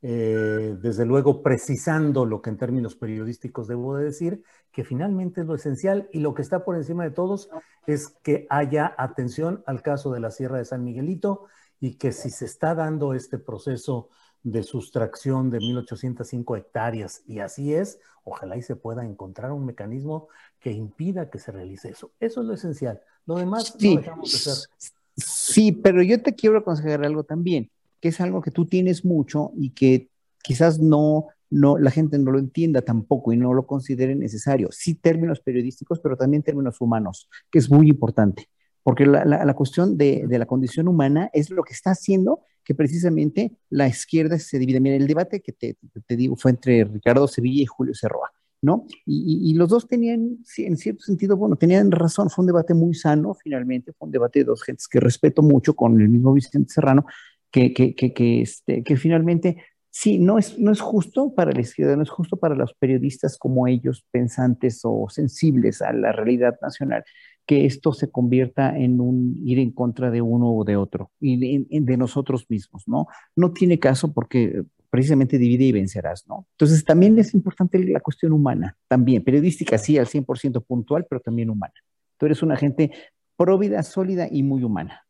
eh, 0.01 0.77
desde 0.81 1.05
luego, 1.05 1.41
precisando 1.41 2.25
lo 2.25 2.41
que 2.41 2.49
en 2.49 2.57
términos 2.57 2.95
periodísticos 2.95 3.67
debo 3.67 3.97
de 3.97 4.05
decir, 4.05 4.43
que 4.71 4.83
finalmente 4.83 5.41
es 5.41 5.47
lo 5.47 5.55
esencial 5.55 6.09
y 6.11 6.19
lo 6.19 6.33
que 6.33 6.41
está 6.41 6.63
por 6.63 6.75
encima 6.75 7.03
de 7.03 7.11
todos 7.11 7.49
es 7.87 8.09
que 8.23 8.47
haya 8.49 8.93
atención 8.97 9.63
al 9.65 9.81
caso 9.81 10.11
de 10.11 10.19
la 10.19 10.31
Sierra 10.31 10.57
de 10.57 10.65
San 10.65 10.83
Miguelito 10.83 11.45
y 11.79 11.95
que 11.95 12.11
si 12.11 12.29
se 12.29 12.45
está 12.45 12.75
dando 12.75 13.13
este 13.13 13.37
proceso 13.37 14.09
de 14.43 14.63
sustracción 14.63 15.49
de 15.49 15.59
1.805 15.59 16.57
hectáreas 16.57 17.23
y 17.25 17.39
así 17.39 17.73
es, 17.73 17.99
ojalá 18.23 18.57
y 18.57 18.61
se 18.61 18.75
pueda 18.75 19.05
encontrar 19.05 19.51
un 19.51 19.65
mecanismo 19.65 20.27
que 20.59 20.71
impida 20.71 21.29
que 21.29 21.39
se 21.39 21.51
realice 21.51 21.89
eso. 21.89 22.11
Eso 22.19 22.41
es 22.41 22.47
lo 22.47 22.53
esencial. 22.53 23.01
Lo 23.25 23.35
demás 23.35 23.73
sí. 23.77 23.95
no 23.95 24.01
dejamos 24.01 24.31
de 24.31 24.37
ser. 24.37 24.69
Sí, 25.15 25.71
pero 25.71 26.01
yo 26.01 26.21
te 26.21 26.33
quiero 26.33 26.57
aconsejar 26.57 27.05
algo 27.05 27.23
también, 27.23 27.69
que 27.99 28.09
es 28.09 28.19
algo 28.21 28.41
que 28.41 28.51
tú 28.51 28.65
tienes 28.65 29.05
mucho 29.05 29.51
y 29.55 29.71
que 29.71 30.09
quizás 30.43 30.79
no, 30.79 31.27
no, 31.49 31.77
la 31.77 31.91
gente 31.91 32.17
no 32.17 32.31
lo 32.31 32.39
entienda 32.39 32.81
tampoco 32.81 33.31
y 33.31 33.37
no 33.37 33.53
lo 33.53 33.67
considere 33.67 34.15
necesario. 34.15 34.69
Sí, 34.71 34.95
términos 34.95 35.39
periodísticos, 35.39 35.99
pero 35.99 36.17
también 36.17 36.43
términos 36.43 36.81
humanos, 36.81 37.29
que 37.51 37.59
es 37.59 37.69
muy 37.69 37.89
importante, 37.89 38.49
porque 38.81 39.05
la, 39.05 39.23
la, 39.23 39.53
cuestión 39.53 39.97
de, 39.97 40.25
de, 40.27 40.39
la 40.39 40.45
condición 40.45 40.87
humana 40.87 41.29
es 41.33 41.49
lo 41.49 41.63
que 41.63 41.73
está 41.73 41.91
haciendo 41.91 42.41
que 42.63 42.75
precisamente 42.75 43.51
la 43.69 43.87
izquierda 43.87 44.39
se 44.39 44.57
divide. 44.57 44.79
Mira, 44.79 44.95
el 44.95 45.07
debate 45.07 45.41
que 45.41 45.51
te, 45.51 45.77
te 46.05 46.15
digo 46.15 46.35
fue 46.35 46.51
entre 46.51 46.85
Ricardo 46.85 47.27
Sevilla 47.27 47.61
y 47.61 47.65
Julio 47.65 47.93
Cerroa. 47.93 48.31
¿No? 48.63 48.87
Y, 49.05 49.53
los 49.55 49.69
dos 49.69 49.87
tenían, 49.89 50.39
en 50.57 50.77
cierto 50.77 51.03
sentido, 51.03 51.35
bueno, 51.35 51.57
tenían 51.57 51.91
razón, 51.91 52.29
fue 52.29 52.43
un 52.43 52.47
debate 52.47 52.73
muy 52.73 52.93
sano, 52.93 53.33
finalmente, 53.35 53.91
fue 53.91 54.07
un 54.07 54.11
debate 54.11 54.39
de 54.39 54.45
dos 54.45 54.63
gentes 54.63 54.87
que 54.87 55.01
respeto 55.01 55.43
mucho 55.43 55.75
con 55.75 55.99
el 55.99 56.07
mismo 56.07 56.31
Vicente 56.31 56.71
Serrano, 56.73 57.05
que, 57.51 57.73
que, 57.73 57.93
que, 57.93 58.13
que, 58.13 58.41
este, 58.41 58.81
que 58.81 58.95
finalmente, 58.95 59.57
sí, 59.89 60.17
no 60.17 60.37
es, 60.37 60.57
no 60.57 60.71
es 60.71 60.79
justo 60.79 61.35
para 61.35 61.51
la 61.51 61.59
izquierda, 61.59 61.97
no 61.97 62.03
es 62.03 62.09
justo 62.09 62.37
para 62.37 62.55
los 62.55 62.73
periodistas 62.73 63.37
como 63.37 63.67
ellos, 63.67 64.05
pensantes 64.11 64.79
o 64.83 65.07
sensibles 65.09 65.81
a 65.81 65.91
la 65.91 66.13
realidad 66.13 66.57
nacional, 66.61 67.03
que 67.45 67.65
esto 67.65 67.91
se 67.91 68.09
convierta 68.11 68.77
en 68.77 69.01
un 69.01 69.41
ir 69.43 69.59
en 69.59 69.71
contra 69.71 70.09
de 70.09 70.21
uno 70.21 70.55
o 70.55 70.63
de 70.63 70.77
otro, 70.77 71.11
y 71.19 71.65
de, 71.67 71.81
de 71.81 71.97
nosotros 71.97 72.45
mismos, 72.47 72.83
¿no? 72.87 73.07
No 73.35 73.51
tiene 73.51 73.77
caso 73.77 74.13
porque 74.13 74.63
precisamente 74.93 75.39
divide 75.39 75.63
y 75.63 75.71
vencerás, 75.71 76.27
¿no? 76.27 76.45
Entonces 76.51 76.85
también 76.85 77.17
es 77.17 77.33
importante 77.33 77.79
la 77.79 77.99
cuestión 77.99 78.31
humana, 78.31 78.77
también, 78.87 79.23
periodística 79.23 79.75
sí, 79.79 79.97
al 79.97 80.05
100% 80.05 80.63
puntual, 80.63 81.07
pero 81.09 81.19
también 81.19 81.49
humana. 81.49 81.73
Tú 82.15 82.27
eres 82.27 82.43
una 82.43 82.55
gente 82.55 82.91
próvida, 83.35 83.81
sólida 83.81 84.27
y 84.29 84.43
muy 84.43 84.63
humana. 84.63 85.07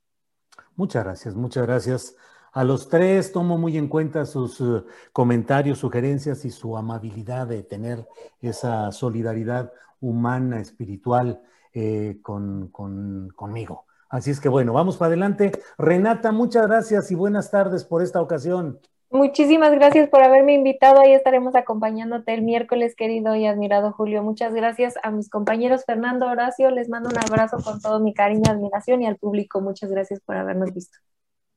Muchas 0.77 1.03
gracias, 1.03 1.35
muchas 1.35 1.67
gracias. 1.67 2.15
A 2.53 2.63
los 2.63 2.87
tres 2.87 3.33
tomo 3.33 3.57
muy 3.57 3.77
en 3.77 3.89
cuenta 3.89 4.25
sus 4.25 4.61
uh, 4.61 4.85
comentarios, 5.11 5.79
sugerencias 5.79 6.45
y 6.45 6.49
su 6.49 6.77
amabilidad 6.77 7.47
de 7.47 7.63
tener 7.63 8.07
esa 8.39 8.89
solidaridad 8.93 9.73
humana, 9.99 10.61
espiritual 10.61 11.41
eh, 11.73 12.19
con, 12.21 12.69
con, 12.69 13.27
conmigo. 13.35 13.83
Así 14.07 14.31
es 14.31 14.39
que 14.39 14.47
bueno, 14.47 14.71
vamos 14.71 14.95
para 14.95 15.07
adelante. 15.07 15.51
Renata, 15.77 16.31
muchas 16.31 16.67
gracias 16.67 17.11
y 17.11 17.15
buenas 17.15 17.51
tardes 17.51 17.83
por 17.83 18.01
esta 18.01 18.21
ocasión. 18.21 18.79
Muchísimas 19.13 19.71
gracias 19.73 20.09
por 20.09 20.23
haberme 20.23 20.55
invitado. 20.55 20.99
Ahí 20.99 21.13
estaremos 21.13 21.53
acompañándote 21.53 22.33
el 22.33 22.41
miércoles, 22.41 22.95
querido 22.95 23.35
y 23.35 23.45
admirado 23.45 23.91
Julio. 23.91 24.23
Muchas 24.23 24.55
gracias 24.55 24.95
a 25.03 25.11
mis 25.11 25.29
compañeros 25.29 25.85
Fernando, 25.85 26.25
Horacio. 26.25 26.71
Les 26.71 26.89
mando 26.89 27.09
un 27.09 27.19
abrazo 27.19 27.57
con 27.63 27.79
todo 27.79 27.99
mi 27.99 28.15
cariño, 28.15 28.49
admiración 28.49 29.03
y 29.03 29.05
al 29.05 29.17
público. 29.17 29.61
Muchas 29.61 29.91
gracias 29.91 30.19
por 30.21 30.35
habernos 30.35 30.73
visto. 30.73 30.97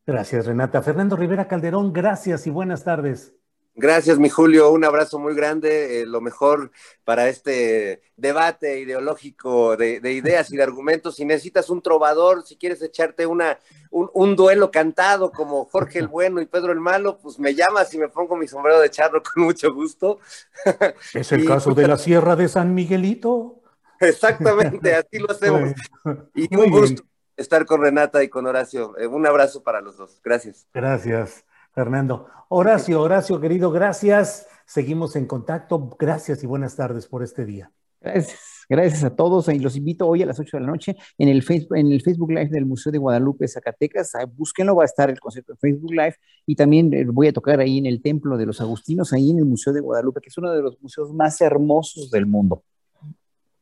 Gracias, 0.06 0.44
Renata. 0.44 0.82
Fernando 0.82 1.16
Rivera 1.16 1.48
Calderón, 1.48 1.94
gracias 1.94 2.46
y 2.46 2.50
buenas 2.50 2.84
tardes. 2.84 3.34
Gracias, 3.78 4.18
mi 4.18 4.30
Julio. 4.30 4.70
Un 4.70 4.84
abrazo 4.84 5.18
muy 5.18 5.34
grande. 5.34 6.00
Eh, 6.00 6.06
lo 6.06 6.22
mejor 6.22 6.70
para 7.04 7.28
este 7.28 8.00
debate 8.16 8.80
ideológico 8.80 9.76
de, 9.76 10.00
de, 10.00 10.14
ideas 10.14 10.50
y 10.50 10.56
de 10.56 10.62
argumentos. 10.62 11.16
Si 11.16 11.26
necesitas 11.26 11.68
un 11.68 11.82
trovador, 11.82 12.42
si 12.42 12.56
quieres 12.56 12.80
echarte 12.80 13.26
una, 13.26 13.58
un, 13.90 14.10
un, 14.14 14.34
duelo 14.34 14.70
cantado 14.70 15.30
como 15.30 15.66
Jorge 15.66 15.98
el 15.98 16.08
Bueno 16.08 16.40
y 16.40 16.46
Pedro 16.46 16.72
el 16.72 16.80
Malo, 16.80 17.18
pues 17.18 17.38
me 17.38 17.54
llamas 17.54 17.92
y 17.92 17.98
me 17.98 18.08
pongo 18.08 18.34
mi 18.34 18.48
sombrero 18.48 18.80
de 18.80 18.88
charro 18.88 19.22
con 19.22 19.44
mucho 19.44 19.72
gusto. 19.74 20.20
Es 21.14 21.30
el 21.32 21.44
y, 21.44 21.46
caso 21.46 21.74
de 21.74 21.86
la 21.86 21.98
Sierra 21.98 22.34
de 22.34 22.48
San 22.48 22.74
Miguelito. 22.74 23.60
Exactamente, 24.00 24.94
así 24.94 25.18
lo 25.18 25.30
hacemos. 25.30 25.72
y 26.34 26.54
un 26.56 26.70
gusto 26.70 27.02
estar 27.36 27.66
con 27.66 27.82
Renata 27.82 28.22
y 28.22 28.28
con 28.28 28.46
Horacio. 28.46 28.96
Eh, 28.98 29.06
un 29.06 29.26
abrazo 29.26 29.62
para 29.62 29.80
los 29.80 29.96
dos. 29.96 30.20
Gracias. 30.24 30.66
Gracias. 30.72 31.44
Fernando. 31.76 32.26
Horacio, 32.48 33.02
Horacio, 33.02 33.38
querido, 33.38 33.70
gracias. 33.70 34.48
Seguimos 34.64 35.14
en 35.14 35.26
contacto. 35.26 35.94
Gracias 35.98 36.42
y 36.42 36.46
buenas 36.46 36.74
tardes 36.74 37.06
por 37.06 37.22
este 37.22 37.44
día. 37.44 37.70
Gracias. 38.00 38.64
Gracias 38.66 39.04
a 39.04 39.14
todos 39.14 39.48
y 39.48 39.58
los 39.58 39.76
invito 39.76 40.08
hoy 40.08 40.22
a 40.22 40.26
las 40.26 40.40
8 40.40 40.56
de 40.56 40.60
la 40.62 40.68
noche 40.68 40.96
en 41.18 41.28
el, 41.28 41.42
Facebook, 41.42 41.76
en 41.76 41.92
el 41.92 42.00
Facebook 42.00 42.30
Live 42.30 42.48
del 42.48 42.64
Museo 42.64 42.90
de 42.90 42.96
Guadalupe, 42.96 43.46
Zacatecas. 43.46 44.10
Búsquenlo, 44.34 44.74
va 44.74 44.84
a 44.84 44.86
estar 44.86 45.10
el 45.10 45.20
concierto 45.20 45.52
de 45.52 45.58
Facebook 45.58 45.92
Live 45.92 46.16
y 46.46 46.56
también 46.56 46.90
voy 47.12 47.28
a 47.28 47.34
tocar 47.34 47.60
ahí 47.60 47.76
en 47.76 47.84
el 47.84 48.00
Templo 48.00 48.38
de 48.38 48.46
los 48.46 48.62
Agustinos, 48.62 49.12
ahí 49.12 49.30
en 49.30 49.38
el 49.38 49.44
Museo 49.44 49.74
de 49.74 49.80
Guadalupe, 49.80 50.22
que 50.22 50.30
es 50.30 50.38
uno 50.38 50.50
de 50.52 50.62
los 50.62 50.80
museos 50.80 51.12
más 51.12 51.42
hermosos 51.42 52.10
del 52.10 52.24
mundo. 52.24 52.64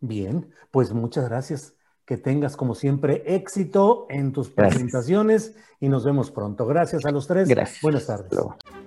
Bien, 0.00 0.48
pues 0.70 0.92
muchas 0.92 1.28
gracias 1.28 1.74
que 2.06 2.16
tengas 2.16 2.56
como 2.56 2.74
siempre 2.74 3.22
éxito 3.26 4.06
en 4.10 4.32
tus 4.32 4.50
presentaciones 4.50 5.54
y 5.80 5.88
nos 5.88 6.04
vemos 6.04 6.30
pronto. 6.30 6.66
Gracias 6.66 7.04
a 7.04 7.10
los 7.10 7.26
tres. 7.26 7.48
Gracias. 7.48 7.80
Buenas 7.82 8.06
tardes. 8.06 8.38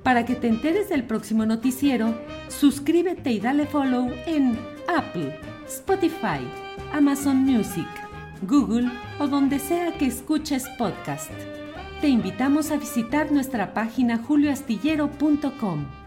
Para 0.04 0.26
que 0.26 0.36
te 0.36 0.48
enteres 0.48 0.90
del 0.90 1.06
próximo 1.06 1.46
noticiero, 1.46 2.14
suscríbete 2.48 3.32
y 3.32 3.40
dale 3.40 3.66
follow 3.66 4.10
en 4.26 4.58
Apple, 4.88 5.38
Spotify, 5.68 6.48
Amazon 6.94 7.38
Music, 7.38 7.88
Google 8.44 8.90
o 9.20 9.28
donde 9.28 9.60
sea 9.60 9.98
que 9.98 10.06
escuches 10.06 10.66
podcast. 10.78 11.32
Te 12.02 12.08
invitamos 12.08 12.72
a 12.72 12.78
visitar 12.78 13.32
nuestra 13.32 13.74
página 13.74 14.20
julioastillero.com. 14.20 16.07